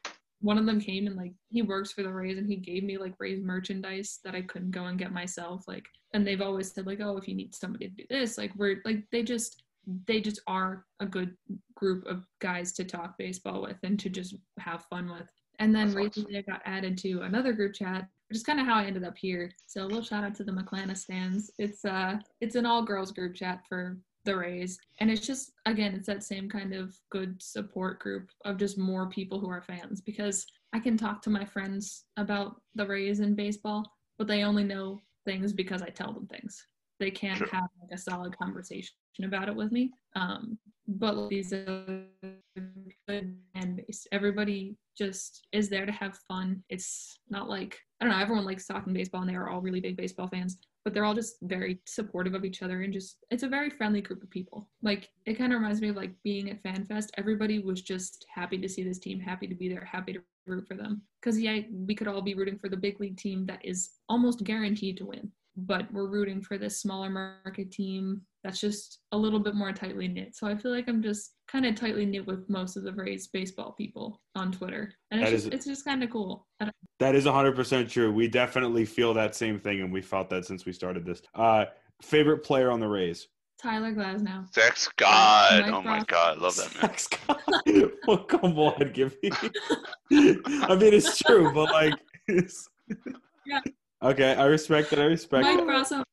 One 0.46 0.60
of 0.60 0.68
them 0.68 0.80
came 0.80 1.08
and 1.08 1.16
like 1.16 1.34
he 1.50 1.64
works 1.64 1.92
for 1.92 2.04
the 2.04 2.14
Rays 2.14 2.38
and 2.38 2.48
he 2.48 2.56
gave 2.56 2.84
me 2.84 3.00
like 3.00 3.16
Rays 3.18 3.44
merchandise 3.44 4.20
that 4.24 4.36
I 4.36 4.44
couldn't 4.44 4.70
go 4.70 4.86
and 4.86 5.00
get 5.00 5.12
myself. 5.12 5.64
Like, 5.68 5.86
and 6.14 6.26
they've 6.26 6.42
always 6.42 6.72
said 6.72 6.86
like, 6.86 7.00
oh, 7.02 7.18
if 7.18 7.28
you 7.28 7.34
need 7.34 7.56
somebody 7.56 7.90
to 7.90 7.96
do 7.96 8.04
this, 8.12 8.38
like 8.38 8.52
we're 8.56 8.80
like 8.86 9.04
they 9.12 9.24
just 9.24 9.64
they 10.06 10.22
just 10.22 10.40
are 10.46 10.86
a 11.00 11.06
good 11.08 11.36
group 11.74 12.06
of 12.06 12.28
guys 12.40 12.74
to 12.74 12.84
talk 12.84 13.18
baseball 13.18 13.64
with 13.64 13.78
and 13.82 14.00
to 14.00 14.08
just 14.08 14.36
have 14.60 14.86
fun 14.86 15.10
with. 15.10 15.28
And 15.58 15.74
then 15.74 15.88
That's 15.88 15.98
recently 15.98 16.38
I 16.38 16.42
got 16.42 16.62
added 16.66 16.96
to 17.00 17.22
another 17.22 17.52
group 17.52 17.74
chat, 17.74 18.08
which 18.30 18.38
is 18.38 18.44
kind 18.44 18.60
of 18.60 18.68
how 18.68 18.76
I 18.76 18.86
ended 18.86 19.04
up 19.04 19.18
here. 19.18 19.52
So 19.66 19.84
a 19.84 19.88
little 19.88 20.04
shout 20.04 20.24
out 20.24 20.36
to 20.36 20.44
the 20.44 20.52
McClana 20.52 20.96
stands. 20.96 21.50
It's 21.58 21.84
uh 21.86 22.20
it's 22.40 22.56
an 22.56 22.68
all 22.68 22.84
girls 22.84 23.12
group 23.12 23.34
chat 23.34 23.62
for 23.68 23.98
the 24.26 24.36
Rays. 24.36 24.78
And 25.00 25.10
it's 25.10 25.26
just 25.26 25.52
again, 25.66 25.94
it's 25.96 26.08
that 26.08 26.24
same 26.24 26.50
kind 26.50 26.74
of 26.74 26.96
good 27.12 27.42
support 27.42 28.00
group 28.00 28.30
of 28.44 28.58
just 28.58 28.78
more 28.78 29.08
people 29.10 29.40
who 29.40 29.50
are 29.50 29.62
fans 29.62 30.02
because 30.02 30.46
I 30.74 30.80
can 30.80 30.98
talk 30.98 31.22
to 31.24 31.30
my 31.30 31.46
friends 31.46 32.06
about 32.18 32.62
the 32.76 32.86
Rays 32.86 33.20
and 33.20 33.36
baseball, 33.36 33.86
but 34.18 34.28
they 34.28 34.44
only 34.44 34.64
know 34.64 35.00
things 35.26 35.54
because 35.54 35.82
I 35.82 35.90
tell 35.90 36.14
them 36.14 36.28
things. 36.28 36.66
They 37.00 37.12
can't 37.12 37.38
Sure. 37.38 37.48
have 37.52 37.68
like 37.82 37.92
a 37.92 37.98
solid 37.98 38.38
conversation 38.38 38.94
about 39.24 39.50
it 39.50 39.56
with 39.56 39.72
me. 39.72 39.92
Um, 40.16 40.58
but 40.88 41.30
these 41.30 41.52
are 41.52 42.06
good 43.08 43.38
fan 43.54 43.76
base. 43.76 44.08
Everybody 44.12 44.78
just 44.98 45.48
is 45.52 45.68
there 45.70 45.86
to 45.86 45.92
have 45.92 46.18
fun. 46.28 46.64
It's 46.70 47.20
not 47.30 47.50
like 47.50 47.80
I 48.00 48.06
don't 48.06 48.14
know. 48.14 48.20
Everyone 48.22 48.46
likes 48.46 48.66
talking 48.68 48.94
baseball, 48.94 49.22
and 49.22 49.30
they 49.30 49.36
are 49.36 49.50
all 49.50 49.62
really 49.62 49.80
big 49.80 49.98
baseball 49.98 50.28
fans. 50.28 50.58
But 50.86 50.94
they're 50.94 51.04
all 51.04 51.14
just 51.16 51.36
very 51.42 51.82
supportive 51.86 52.34
of 52.36 52.46
each 52.46 52.62
other, 52.62 52.84
and 52.84 52.94
just 52.94 53.18
it's 53.32 53.44
a 53.44 53.50
very 53.50 53.70
friendly 53.70 54.02
group 54.02 54.24
of 54.24 54.30
people. 54.30 54.70
Like 54.82 55.10
it 55.26 55.34
kind 55.34 55.52
of 55.52 55.60
reminds 55.60 55.82
me 55.82 55.90
of 55.90 55.98
like 55.98 56.14
being 56.24 56.50
at 56.50 56.64
FanFest. 56.64 57.10
Everybody 57.18 57.60
was 57.60 57.82
just 57.82 58.26
happy 58.34 58.58
to 58.60 58.70
see 58.70 58.84
this 58.84 59.00
team, 59.00 59.20
happy 59.20 59.48
to 59.48 59.56
be 59.56 59.68
there, 59.68 59.84
happy 59.84 60.14
to 60.14 60.22
root 60.46 60.68
for 60.68 60.76
them. 60.76 61.02
Because 61.22 61.38
yeah, 61.42 61.62
we 61.72 61.96
could 61.96 62.08
all 62.08 62.22
be 62.22 62.36
rooting 62.36 62.60
for 62.60 62.70
the 62.70 62.78
big 62.78 63.00
league 63.02 63.18
team 63.18 63.46
that 63.48 63.66
is 63.66 63.90
almost 64.08 64.44
guaranteed 64.44 64.98
to 64.98 65.06
win 65.06 65.32
but 65.58 65.92
we're 65.92 66.08
rooting 66.08 66.42
for 66.42 66.58
this 66.58 66.82
smaller 66.82 67.10
market 67.10 67.72
team 67.72 68.22
that's 68.44 68.60
just 68.60 69.00
a 69.14 69.18
little 69.18 69.40
bit 69.40 69.56
more 69.56 69.72
tightly 69.72 70.08
knit. 70.08 70.36
So 70.36 70.48
I 70.48 70.56
feel 70.56 70.72
like 70.72 70.88
I'm 70.88 71.02
just 71.02 71.34
kind 71.48 71.66
of 71.66 71.76
tightly 71.76 72.06
knit 72.06 72.28
with 72.28 72.48
most 72.50 72.76
of 72.78 72.84
the 72.84 72.92
Rays 72.94 73.28
baseball 73.28 73.72
people 73.72 74.22
on 74.36 74.52
Twitter, 74.52 74.92
and 75.12 75.22
it's 75.22 75.32
just 75.32 75.48
is- 75.48 75.54
it's 75.54 75.66
just 75.66 75.86
kind 75.86 76.04
of 76.04 76.10
cool. 76.10 76.46
I 76.60 76.70
That 77.00 77.16
is 77.16 77.26
100% 77.26 77.90
true. 77.90 78.12
We 78.12 78.28
definitely 78.28 78.86
feel 78.86 79.14
that 79.16 79.36
same 79.36 79.60
thing, 79.60 79.82
and 79.82 79.92
we 79.92 80.02
felt 80.02 80.30
that 80.30 80.46
since 80.46 80.66
we 80.66 80.72
started 80.72 81.06
this. 81.06 81.22
Uh, 81.34 81.66
favorite 82.02 82.40
player 82.40 82.72
on 82.72 82.80
the 82.80 82.88
Rays? 82.88 83.28
Tyler 83.62 83.94
Glasnow. 83.94 84.54
Sex 84.54 84.90
God. 84.98 85.64
Mike 85.64 85.74
Oh 85.74 85.82
my 85.82 86.04
God, 86.08 86.38
I 86.38 86.42
love 86.42 86.56
that 86.58 86.82
man. 86.82 86.98
Scott. 86.98 87.42
well, 88.08 88.18
come 88.20 88.58
on, 88.60 88.92
give 88.94 89.16
me. 89.24 89.32
I 90.12 90.76
mean, 90.76 90.94
it's 90.94 91.18
true, 91.18 91.54
but 91.54 91.72
like, 91.72 91.94
it's... 92.28 92.70
Yeah. 93.46 93.62
Okay, 94.02 94.36
I 94.36 94.46
respect 94.46 94.94
it. 94.94 95.00
I 95.00 95.06
respect 95.06 95.44
Mike 95.44 95.60
it. 95.60 95.66
Rosso. 95.66 96.04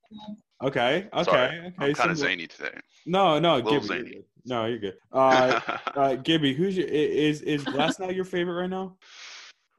Okay, 0.62 1.08
okay, 1.12 1.24
Sorry, 1.24 1.58
okay. 1.58 1.66
I'm 1.66 1.72
kind 1.74 1.96
some- 1.96 2.10
of 2.10 2.18
zany 2.18 2.46
today. 2.46 2.78
No, 3.06 3.38
no, 3.38 3.56
Little 3.56 3.80
Gibby. 3.80 3.86
zany. 3.86 4.24
No, 4.44 4.66
you're 4.66 4.78
good. 4.78 4.94
Uh, 5.12 5.60
uh, 5.94 6.14
Gibby, 6.16 6.54
who's 6.54 6.76
your 6.76 6.86
is 6.86 7.42
is 7.42 7.64
Glasnow 7.64 8.14
your 8.14 8.24
favorite 8.24 8.54
right 8.54 8.70
now? 8.70 8.96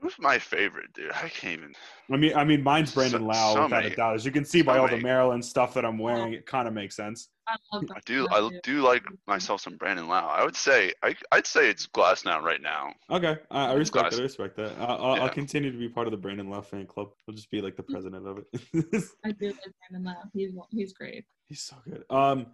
Who's 0.03 0.19
my 0.19 0.37
favorite, 0.37 0.91
dude? 0.91 1.13
I 1.13 1.29
can't 1.29 1.53
even. 1.61 1.75
I 2.13 2.17
mean, 2.17 2.33
I 2.35 2.43
mean, 2.43 2.63
mine's 2.63 2.93
Brandon 2.93 3.21
So- 3.21 3.27
Lowe 3.27 3.53
so 3.55 3.63
without 3.63 3.81
many. 3.81 3.93
a 3.93 3.95
doubt. 3.95 4.15
As 4.15 4.25
you 4.25 4.31
can 4.31 4.45
see 4.45 4.61
by 4.61 4.75
So 4.75 4.81
all 4.81 4.87
the. 4.87 4.97
Maryland 4.97 5.43
stuff 5.43 5.73
that 5.73 5.85
I'm 5.85 5.97
wearing, 5.97 6.33
it 6.33 6.45
kind 6.45 6.67
of 6.67 6.73
makes 6.73 6.95
sense. 6.95 7.29
I 7.45 7.55
love 7.73 7.83
I 7.93 7.99
do. 8.05 8.25
I 8.31 8.49
do 8.63 8.81
like 8.81 9.03
myself 9.27 9.59
some 9.59 9.75
Brandon 9.75 10.07
Lowe. 10.07 10.13
I 10.15 10.45
would 10.45 10.55
say. 10.55 10.93
I, 11.03 11.13
I'd 11.33 11.45
say 11.45 11.69
it's 11.69 11.87
Glasnow 11.87 12.41
right 12.41 12.61
now. 12.61 12.93
Okay, 13.11 13.37
I, 13.51 13.71
I 13.71 13.73
respect 13.73 14.03
Glass. 14.11 14.13
that. 14.15 14.19
I 14.21 14.23
respect 14.23 14.55
that. 14.57 14.71
I, 14.79 14.83
I'll, 14.85 15.05
I'll 15.05 15.17
Yeah. 15.17 15.27
continue 15.29 15.69
to 15.71 15.77
be 15.77 15.89
part 15.89 16.07
of 16.07 16.11
the 16.11 16.17
Brandon 16.17 16.49
Lowe 16.49 16.61
fan 16.61 16.85
club. 16.87 17.09
I'll 17.27 17.35
just 17.35 17.51
be 17.51 17.61
like 17.61 17.75
the 17.75 17.83
president 17.83 18.25
of 18.27 18.37
it. 18.37 19.03
I 19.25 19.31
do 19.31 19.47
like 19.47 19.57
Brandon 19.89 20.13
Lowe. 20.13 20.29
He's 20.33 20.51
he's 20.71 20.93
great. 20.93 21.25
He's 21.49 21.61
so 21.61 21.75
good. 21.83 22.05
Um, 22.09 22.45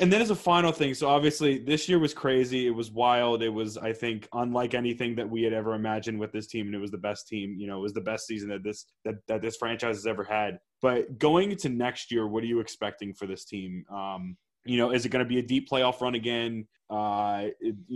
and 0.00 0.12
then 0.12 0.20
as 0.20 0.30
a 0.30 0.34
final 0.34 0.72
thing, 0.72 0.94
so 0.94 1.08
obviously 1.08 1.58
this 1.58 1.88
year 1.88 2.00
was 2.00 2.12
crazy. 2.12 2.66
It 2.66 2.70
was 2.74 2.90
wild. 2.90 3.40
It 3.44 3.48
was, 3.48 3.78
I 3.78 3.92
think, 3.92 4.26
unlike 4.32 4.74
anything 4.74 5.14
that 5.14 5.30
we 5.30 5.44
had 5.44 5.52
ever 5.52 5.74
imagined 5.74 6.18
with 6.18 6.32
this 6.32 6.48
team, 6.48 6.66
and 6.66 6.74
it 6.74 6.78
was 6.80 6.90
the 6.90 6.98
best 6.98 7.28
team. 7.28 7.54
You 7.56 7.68
know, 7.68 7.78
it 7.78 7.82
was 7.82 7.92
the 7.92 8.00
best 8.00 8.26
season 8.26 8.48
that 8.48 8.64
this 8.64 8.86
that, 9.04 9.16
that 9.28 9.42
this 9.42 9.56
franchise 9.56 9.96
has 9.96 10.06
ever 10.06 10.24
had. 10.24 10.58
But 10.80 11.18
going 11.18 11.52
into 11.52 11.68
next 11.68 12.10
year, 12.10 12.26
what 12.26 12.42
are 12.42 12.46
you 12.46 12.60
expecting 12.60 13.14
for 13.14 13.26
this 13.26 13.44
team? 13.44 13.84
Um, 13.92 14.36
you 14.64 14.76
know, 14.76 14.92
is 14.92 15.04
it 15.04 15.08
going 15.08 15.24
to 15.24 15.28
be 15.28 15.38
a 15.38 15.42
deep 15.42 15.68
playoff 15.68 16.00
run 16.00 16.14
again? 16.14 16.66
Uh, 16.92 17.48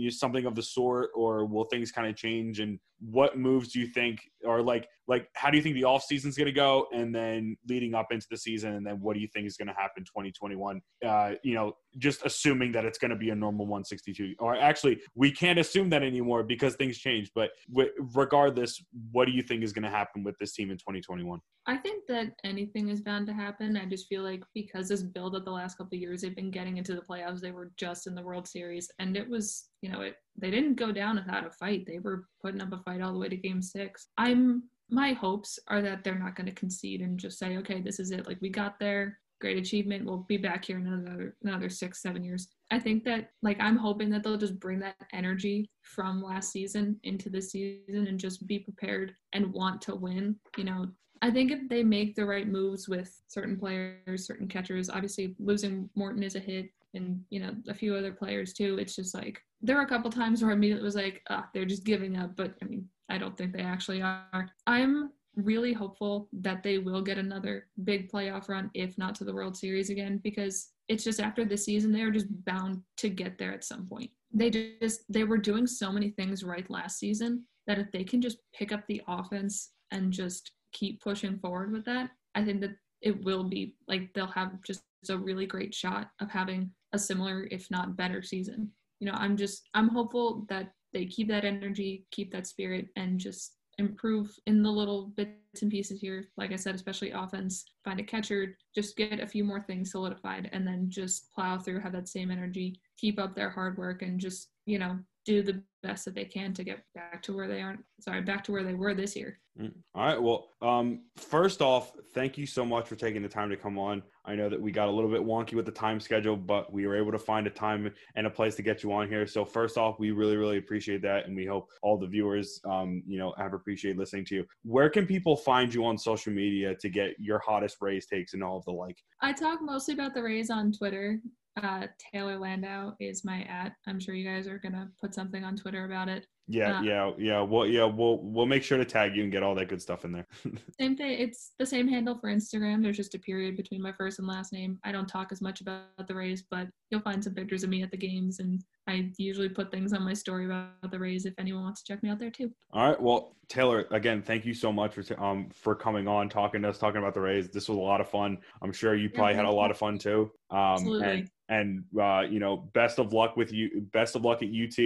something 0.09 0.45
of 0.45 0.55
the 0.55 0.61
sort, 0.63 1.11
or 1.15 1.45
will 1.45 1.65
things 1.65 1.91
kind 1.91 2.07
of 2.07 2.15
change? 2.15 2.59
And 2.59 2.79
what 2.99 3.37
moves 3.37 3.71
do 3.71 3.79
you 3.79 3.87
think, 3.87 4.19
or 4.43 4.63
like, 4.63 4.87
like 5.07 5.29
how 5.35 5.51
do 5.51 5.57
you 5.57 5.63
think 5.63 5.75
the 5.75 5.83
off 5.83 6.03
season's 6.03 6.35
going 6.35 6.47
to 6.47 6.51
go, 6.51 6.87
and 6.91 7.13
then 7.13 7.55
leading 7.69 7.93
up 7.93 8.07
into 8.11 8.25
the 8.31 8.37
season, 8.37 8.73
and 8.73 8.85
then 8.85 8.99
what 8.99 9.13
do 9.13 9.19
you 9.19 9.27
think 9.33 9.45
is 9.45 9.55
going 9.55 9.67
to 9.67 9.73
happen 9.73 10.03
2021? 10.03 10.81
Uh, 11.05 11.33
you 11.43 11.53
know, 11.53 11.73
just 11.99 12.25
assuming 12.25 12.71
that 12.71 12.85
it's 12.85 12.97
going 12.97 13.11
to 13.11 13.17
be 13.17 13.29
a 13.29 13.35
normal 13.35 13.67
162, 13.67 14.33
or 14.39 14.55
actually, 14.55 14.99
we 15.15 15.31
can't 15.31 15.59
assume 15.59 15.89
that 15.89 16.01
anymore 16.01 16.43
because 16.43 16.75
things 16.75 16.97
change. 16.97 17.31
But 17.35 17.51
w- 17.71 17.91
regardless, 18.15 18.83
what 19.11 19.25
do 19.25 19.31
you 19.31 19.43
think 19.43 19.63
is 19.63 19.73
going 19.73 19.83
to 19.83 19.91
happen 19.91 20.23
with 20.23 20.35
this 20.39 20.53
team 20.53 20.71
in 20.71 20.77
2021? 20.77 21.39
I 21.69 21.75
think 21.75 22.05
that 22.07 22.27
anything 22.45 22.87
is 22.87 23.01
bound 23.01 23.27
to 23.27 23.33
happen. 23.33 23.75
I 23.75 23.85
just 23.85 24.07
feel 24.07 24.23
like 24.23 24.41
because 24.53 24.87
this 24.87 25.03
build 25.03 25.35
up 25.35 25.43
the 25.43 25.51
last 25.51 25.77
couple 25.77 25.95
of 25.97 26.01
years, 26.01 26.21
they've 26.21 26.35
been 26.35 26.49
getting 26.49 26.77
into 26.77 26.95
the 26.95 27.01
playoffs. 27.01 27.41
They 27.41 27.51
were 27.51 27.71
just 27.77 28.07
in 28.07 28.15
the 28.15 28.21
World 28.21 28.47
Series, 28.47 28.86
and 28.99 29.15
it 29.17 29.27
was, 29.27 29.69
you 29.81 29.89
know, 29.89 30.01
it 30.01 30.15
they 30.37 30.51
didn't 30.51 30.75
go 30.75 30.91
down 30.91 31.15
without 31.15 31.47
a 31.47 31.51
fight. 31.51 31.85
They 31.85 31.99
were 31.99 32.25
putting 32.41 32.61
up 32.61 32.71
a 32.73 32.77
fight 32.77 33.01
all 33.01 33.13
the 33.13 33.19
way 33.19 33.29
to 33.29 33.37
Game 33.37 33.61
Six. 33.61 34.07
I'm 34.17 34.63
my 34.89 35.13
hopes 35.13 35.59
are 35.67 35.81
that 35.81 36.03
they're 36.03 36.19
not 36.19 36.35
going 36.35 36.47
to 36.47 36.53
concede 36.53 37.01
and 37.01 37.19
just 37.19 37.37
say, 37.37 37.57
okay, 37.57 37.81
this 37.81 37.99
is 37.99 38.11
it. 38.11 38.25
Like 38.25 38.37
we 38.41 38.49
got 38.49 38.79
there, 38.79 39.19
great 39.41 39.57
achievement. 39.57 40.05
We'll 40.05 40.25
be 40.27 40.37
back 40.37 40.65
here 40.65 40.77
in 40.77 40.87
another 40.87 41.35
another 41.43 41.69
six, 41.69 42.01
seven 42.01 42.23
years. 42.23 42.47
I 42.71 42.79
think 42.79 43.03
that 43.05 43.31
like 43.41 43.57
I'm 43.59 43.77
hoping 43.77 44.09
that 44.11 44.23
they'll 44.23 44.37
just 44.37 44.59
bring 44.59 44.79
that 44.79 44.95
energy 45.13 45.69
from 45.81 46.21
last 46.21 46.51
season 46.51 46.99
into 47.03 47.29
this 47.29 47.51
season 47.51 48.07
and 48.07 48.19
just 48.19 48.45
be 48.47 48.59
prepared 48.59 49.13
and 49.33 49.53
want 49.53 49.81
to 49.83 49.95
win. 49.95 50.35
You 50.57 50.63
know, 50.63 50.87
I 51.21 51.31
think 51.31 51.51
if 51.51 51.67
they 51.69 51.83
make 51.83 52.15
the 52.15 52.25
right 52.25 52.47
moves 52.47 52.87
with 52.87 53.21
certain 53.27 53.57
players, 53.57 54.25
certain 54.25 54.47
catchers, 54.47 54.89
obviously 54.89 55.35
losing 55.39 55.89
Morton 55.95 56.23
is 56.23 56.35
a 56.35 56.39
hit 56.39 56.69
and, 56.97 57.23
you 57.29 57.39
know, 57.39 57.55
a 57.69 57.73
few 57.73 57.95
other 57.95 58.11
players 58.11 58.53
too. 58.53 58.77
It's 58.77 58.95
just 58.95 59.15
like 59.15 59.39
there 59.61 59.77
were 59.77 59.83
a 59.83 59.87
couple 59.87 60.11
times 60.11 60.41
where 60.41 60.51
I 60.51 60.55
immediately 60.55 60.83
was 60.83 60.95
like, 60.95 61.21
ah, 61.29 61.47
they're 61.53 61.65
just 61.65 61.85
giving 61.85 62.17
up. 62.17 62.35
But 62.35 62.55
I 62.61 62.65
mean, 62.65 62.87
I 63.09 63.17
don't 63.17 63.37
think 63.37 63.53
they 63.53 63.63
actually 63.63 64.01
are. 64.01 64.49
I'm 64.67 65.11
really 65.35 65.71
hopeful 65.71 66.27
that 66.33 66.63
they 66.63 66.79
will 66.79 67.01
get 67.01 67.17
another 67.17 67.67
big 67.83 68.11
playoff 68.11 68.49
run, 68.49 68.69
if 68.73 68.97
not 68.97 69.15
to 69.15 69.23
the 69.23 69.33
World 69.33 69.55
Series 69.55 69.89
again, 69.89 70.19
because 70.23 70.69
it's 70.87 71.03
just 71.03 71.19
after 71.19 71.45
the 71.45 71.57
season, 71.57 71.91
they 71.91 72.01
are 72.01 72.11
just 72.11 72.27
bound 72.45 72.81
to 72.97 73.09
get 73.09 73.37
there 73.37 73.53
at 73.53 73.63
some 73.63 73.85
point. 73.87 74.09
They 74.33 74.49
just, 74.81 75.01
they 75.09 75.23
were 75.23 75.37
doing 75.37 75.67
so 75.67 75.91
many 75.91 76.09
things 76.09 76.43
right 76.43 76.69
last 76.69 76.99
season 76.99 77.45
that 77.67 77.79
if 77.79 77.91
they 77.91 78.03
can 78.03 78.21
just 78.21 78.39
pick 78.53 78.71
up 78.71 78.81
the 78.87 79.01
offense 79.07 79.71
and 79.91 80.11
just 80.11 80.51
keep 80.73 81.01
pushing 81.01 81.37
forward 81.39 81.71
with 81.71 81.85
that, 81.85 82.09
I 82.35 82.43
think 82.43 82.61
that 82.61 82.75
it 83.01 83.23
will 83.23 83.43
be 83.43 83.75
like 83.87 84.13
they'll 84.13 84.27
have 84.27 84.61
just 84.63 84.83
a 85.09 85.17
really 85.17 85.45
great 85.45 85.73
shot 85.73 86.09
of 86.19 86.29
having 86.29 86.71
a 86.93 86.99
similar, 86.99 87.47
if 87.51 87.69
not 87.69 87.95
better, 87.97 88.21
season. 88.21 88.71
You 88.99 89.07
know, 89.07 89.17
I'm 89.17 89.37
just 89.37 89.69
I'm 89.73 89.89
hopeful 89.89 90.45
that 90.49 90.71
they 90.93 91.05
keep 91.05 91.27
that 91.27 91.45
energy, 91.45 92.05
keep 92.11 92.31
that 92.31 92.47
spirit, 92.47 92.87
and 92.95 93.19
just 93.19 93.53
improve 93.77 94.33
in 94.47 94.63
the 94.63 94.71
little 94.71 95.13
bits 95.15 95.61
and 95.61 95.69
pieces 95.71 95.99
here. 95.99 96.29
Like 96.35 96.51
I 96.51 96.55
said, 96.55 96.73
especially 96.73 97.11
offense, 97.11 97.65
find 97.85 97.99
a 97.99 98.03
catcher, 98.03 98.57
just 98.73 98.97
get 98.97 99.19
a 99.19 99.27
few 99.27 99.43
more 99.43 99.61
things 99.61 99.91
solidified, 99.91 100.49
and 100.51 100.65
then 100.65 100.89
just 100.89 101.31
plow 101.33 101.59
through, 101.59 101.81
have 101.81 101.93
that 101.93 102.07
same 102.07 102.31
energy, 102.31 102.79
keep 102.97 103.19
up 103.19 103.35
their 103.35 103.49
hard 103.49 103.77
work, 103.77 104.01
and 104.01 104.19
just 104.19 104.49
you 104.65 104.79
know 104.79 104.97
do 105.27 105.43
the 105.43 105.61
best 105.83 106.05
that 106.05 106.15
they 106.15 106.23
can 106.23 106.53
to 106.53 106.63
get 106.63 106.79
back 106.95 107.21
to 107.21 107.35
where 107.35 107.47
they 107.47 107.61
aren't 107.61 107.83
sorry 107.99 108.21
back 108.21 108.43
to 108.45 108.51
where 108.51 108.63
they 108.63 108.73
were 108.73 108.95
this 108.95 109.15
year. 109.15 109.39
Mm. 109.59 109.73
all 109.95 110.05
right 110.05 110.21
well 110.21 110.49
um, 110.61 111.01
first 111.15 111.61
off 111.61 111.91
thank 112.13 112.37
you 112.37 112.45
so 112.45 112.63
much 112.63 112.87
for 112.87 112.95
taking 112.95 113.21
the 113.21 113.27
time 113.27 113.49
to 113.49 113.57
come 113.57 113.77
on. 113.77 114.01
I 114.25 114.35
know 114.35 114.49
that 114.49 114.61
we 114.61 114.71
got 114.71 114.87
a 114.87 114.91
little 114.91 115.09
bit 115.09 115.21
wonky 115.21 115.53
with 115.53 115.65
the 115.65 115.71
time 115.71 115.99
schedule 115.99 116.37
but 116.37 116.71
we 116.71 116.87
were 116.87 116.95
able 116.95 117.11
to 117.11 117.19
find 117.19 117.45
a 117.45 117.49
time 117.49 117.91
and 118.15 118.25
a 118.25 118.29
place 118.29 118.55
to 118.55 118.61
get 118.61 118.83
you 118.83 118.93
on 118.93 119.09
here. 119.09 119.27
So 119.27 119.43
first 119.43 119.77
off 119.77 119.99
we 119.99 120.11
really 120.11 120.37
really 120.37 120.57
appreciate 120.59 121.01
that 121.01 121.25
and 121.25 121.35
we 121.35 121.45
hope 121.45 121.67
all 121.81 121.97
the 121.97 122.07
viewers 122.07 122.61
um, 122.65 123.03
you 123.05 123.19
know 123.19 123.33
have 123.37 123.53
appreciated 123.53 123.97
listening 123.97 124.25
to 124.25 124.35
you. 124.35 124.45
Where 124.63 124.89
can 124.89 125.05
people 125.05 125.35
find 125.35 125.73
you 125.73 125.85
on 125.85 125.97
social 125.97 126.31
media 126.31 126.73
to 126.75 126.89
get 126.89 127.15
your 127.19 127.39
hottest 127.39 127.77
rays 127.81 128.05
takes 128.05 128.33
and 128.33 128.43
all 128.43 128.57
of 128.57 128.65
the 128.65 128.71
like? 128.71 128.97
I 129.21 129.33
talk 129.33 129.61
mostly 129.61 129.93
about 129.93 130.13
the 130.13 130.23
rays 130.23 130.49
on 130.49 130.71
twitter 130.71 131.19
uh, 131.63 131.87
Taylor 132.13 132.37
Landau 132.37 132.93
is 132.99 133.25
my 133.25 133.41
at. 133.43 133.73
I'm 133.87 133.99
sure 133.99 134.15
you 134.15 134.25
guys 134.25 134.47
are 134.47 134.59
gonna 134.59 134.89
put 135.01 135.13
something 135.13 135.43
on 135.43 135.55
Twitter 135.55 135.85
about 135.85 136.09
it. 136.09 136.25
Yeah, 136.47 136.79
uh, 136.79 136.81
yeah, 136.81 137.11
yeah. 137.17 137.41
Well, 137.41 137.65
yeah, 137.65 137.83
we'll 137.83 138.19
we'll 138.19 138.45
make 138.45 138.63
sure 138.63 138.77
to 138.77 138.85
tag 138.85 139.15
you 139.15 139.23
and 139.23 139.31
get 139.31 139.43
all 139.43 139.53
that 139.55 139.67
good 139.67 139.81
stuff 139.81 140.05
in 140.05 140.13
there. 140.13 140.25
same 140.79 140.95
thing. 140.95 141.19
It's 141.19 141.51
the 141.59 141.65
same 141.65 141.87
handle 141.87 142.17
for 142.17 142.29
Instagram. 142.29 142.81
There's 142.81 142.95
just 142.95 143.15
a 143.15 143.19
period 143.19 143.57
between 143.57 143.81
my 143.81 143.91
first 143.91 144.19
and 144.19 144.27
last 144.27 144.53
name. 144.53 144.79
I 144.83 144.91
don't 144.93 145.07
talk 145.07 145.31
as 145.31 145.41
much 145.41 145.59
about 145.59 145.85
the 146.07 146.15
Rays, 146.15 146.43
but 146.49 146.67
you'll 146.89 147.01
find 147.01 147.21
some 147.21 147.33
pictures 147.33 147.63
of 147.63 147.69
me 147.69 147.83
at 147.83 147.91
the 147.91 147.97
games, 147.97 148.39
and 148.39 148.63
I 148.87 149.11
usually 149.17 149.49
put 149.49 149.71
things 149.71 149.91
on 149.91 150.03
my 150.03 150.13
story 150.13 150.45
about 150.45 150.89
the 150.89 150.99
Rays 150.99 151.25
if 151.25 151.33
anyone 151.37 151.63
wants 151.63 151.83
to 151.83 151.93
check 151.93 152.01
me 152.01 152.09
out 152.09 152.19
there 152.19 152.31
too. 152.31 152.51
All 152.71 152.89
right. 152.89 153.01
Well, 153.01 153.35
Taylor, 153.49 153.85
again, 153.91 154.21
thank 154.21 154.45
you 154.45 154.53
so 154.53 154.71
much 154.71 154.93
for 154.93 155.23
um 155.23 155.49
for 155.49 155.75
coming 155.75 156.07
on, 156.07 156.29
talking 156.29 156.61
to 156.61 156.69
us, 156.69 156.77
talking 156.77 156.99
about 156.99 157.13
the 157.13 157.21
Rays. 157.21 157.49
This 157.49 157.67
was 157.67 157.77
a 157.77 157.81
lot 157.81 157.99
of 157.99 158.09
fun. 158.09 158.37
I'm 158.61 158.71
sure 158.71 158.95
you 158.95 159.09
probably 159.09 159.33
yeah, 159.33 159.37
had 159.37 159.45
a 159.45 159.51
lot 159.51 159.69
of 159.69 159.77
fun 159.77 159.97
too. 159.97 160.31
Um, 160.49 160.59
Absolutely. 160.59 161.07
And, 161.07 161.29
and 161.49 162.01
uh, 162.01 162.21
you 162.29 162.39
know, 162.39 162.57
best 162.73 162.99
of 162.99 163.11
luck 163.11 163.35
with 163.35 163.51
you. 163.51 163.81
Best 163.91 164.15
of 164.15 164.23
luck 164.23 164.41
at 164.41 164.49
UT. 164.49 164.77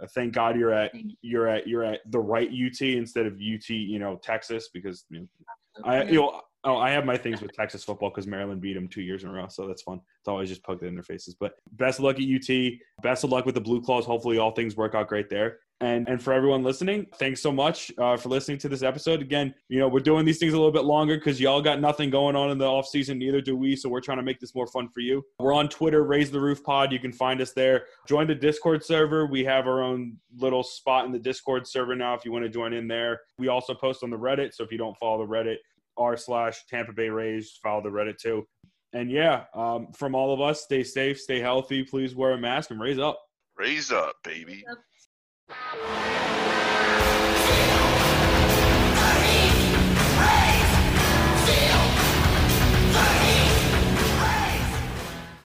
Uh, 0.00 0.06
thank 0.14 0.34
God 0.34 0.58
you're 0.58 0.72
at 0.72 0.92
you're 1.22 1.48
at 1.48 1.66
you're 1.66 1.84
at 1.84 2.00
the 2.10 2.18
right 2.18 2.48
UT 2.48 2.80
instead 2.80 3.26
of 3.26 3.34
UT, 3.34 3.68
you 3.70 3.98
know, 3.98 4.18
Texas 4.22 4.68
because 4.72 5.04
you 5.10 5.20
know, 5.20 5.26
I 5.84 6.02
you 6.04 6.20
know 6.20 6.40
oh 6.64 6.76
I 6.76 6.90
have 6.90 7.04
my 7.04 7.16
things 7.16 7.40
with 7.40 7.52
Texas 7.52 7.84
football 7.84 8.10
because 8.10 8.26
Maryland 8.26 8.60
beat 8.60 8.74
them 8.74 8.88
two 8.88 9.02
years 9.02 9.22
in 9.22 9.30
a 9.30 9.32
row, 9.32 9.46
so 9.48 9.66
that's 9.66 9.82
fun. 9.82 10.00
It's 10.20 10.28
always 10.28 10.48
just 10.48 10.64
poked 10.64 10.82
in 10.82 10.94
their 10.94 11.02
faces. 11.02 11.34
But 11.38 11.54
best 11.72 11.98
of 11.98 12.04
luck 12.04 12.16
at 12.16 12.22
UT. 12.22 12.72
Best 13.02 13.24
of 13.24 13.30
luck 13.30 13.46
with 13.46 13.54
the 13.54 13.60
Blue 13.60 13.80
Claws. 13.80 14.04
Hopefully 14.04 14.38
all 14.38 14.50
things 14.50 14.76
work 14.76 14.94
out 14.94 15.08
great 15.08 15.30
there. 15.30 15.58
And 15.82 16.08
and 16.08 16.22
for 16.22 16.32
everyone 16.32 16.62
listening, 16.62 17.06
thanks 17.18 17.42
so 17.42 17.52
much 17.52 17.92
uh, 17.98 18.16
for 18.16 18.30
listening 18.30 18.56
to 18.58 18.68
this 18.68 18.82
episode. 18.82 19.20
Again, 19.20 19.54
you 19.68 19.78
know 19.78 19.88
we're 19.88 20.00
doing 20.00 20.24
these 20.24 20.38
things 20.38 20.54
a 20.54 20.56
little 20.56 20.72
bit 20.72 20.84
longer 20.84 21.16
because 21.16 21.38
y'all 21.38 21.60
got 21.60 21.82
nothing 21.82 22.08
going 22.08 22.34
on 22.34 22.50
in 22.50 22.56
the 22.56 22.64
off 22.64 22.88
season, 22.88 23.18
neither 23.18 23.42
do 23.42 23.56
we. 23.56 23.76
So 23.76 23.90
we're 23.90 24.00
trying 24.00 24.16
to 24.16 24.22
make 24.22 24.40
this 24.40 24.54
more 24.54 24.66
fun 24.66 24.88
for 24.88 25.00
you. 25.00 25.22
We're 25.38 25.52
on 25.52 25.68
Twitter, 25.68 26.04
Rays 26.04 26.30
the 26.30 26.40
Roof 26.40 26.64
Pod. 26.64 26.92
You 26.92 26.98
can 26.98 27.12
find 27.12 27.42
us 27.42 27.52
there. 27.52 27.84
Join 28.08 28.26
the 28.26 28.34
Discord 28.34 28.82
server. 28.82 29.26
We 29.26 29.44
have 29.44 29.66
our 29.66 29.82
own 29.82 30.16
little 30.38 30.62
spot 30.62 31.04
in 31.04 31.12
the 31.12 31.18
Discord 31.18 31.66
server 31.66 31.94
now. 31.94 32.14
If 32.14 32.24
you 32.24 32.32
want 32.32 32.44
to 32.46 32.50
join 32.50 32.72
in 32.72 32.88
there, 32.88 33.20
we 33.38 33.48
also 33.48 33.74
post 33.74 34.02
on 34.02 34.08
the 34.08 34.18
Reddit. 34.18 34.54
So 34.54 34.64
if 34.64 34.72
you 34.72 34.78
don't 34.78 34.96
follow 34.96 35.26
the 35.26 35.30
Reddit, 35.30 35.56
r 35.98 36.16
slash 36.16 36.64
Tampa 36.70 36.94
Bay 36.94 37.10
Rays, 37.10 37.58
follow 37.62 37.82
the 37.82 37.90
Reddit 37.90 38.16
too. 38.16 38.46
And 38.94 39.10
yeah, 39.10 39.44
um, 39.54 39.88
from 39.92 40.14
all 40.14 40.32
of 40.32 40.40
us, 40.40 40.62
stay 40.62 40.82
safe, 40.82 41.20
stay 41.20 41.38
healthy. 41.38 41.82
Please 41.82 42.14
wear 42.14 42.32
a 42.32 42.38
mask 42.38 42.70
and 42.70 42.80
Rays 42.80 42.98
up. 42.98 43.20
Rays 43.58 43.92
up, 43.92 44.14
baby. 44.24 44.64
Raise 44.66 44.95
up. 45.50 46.05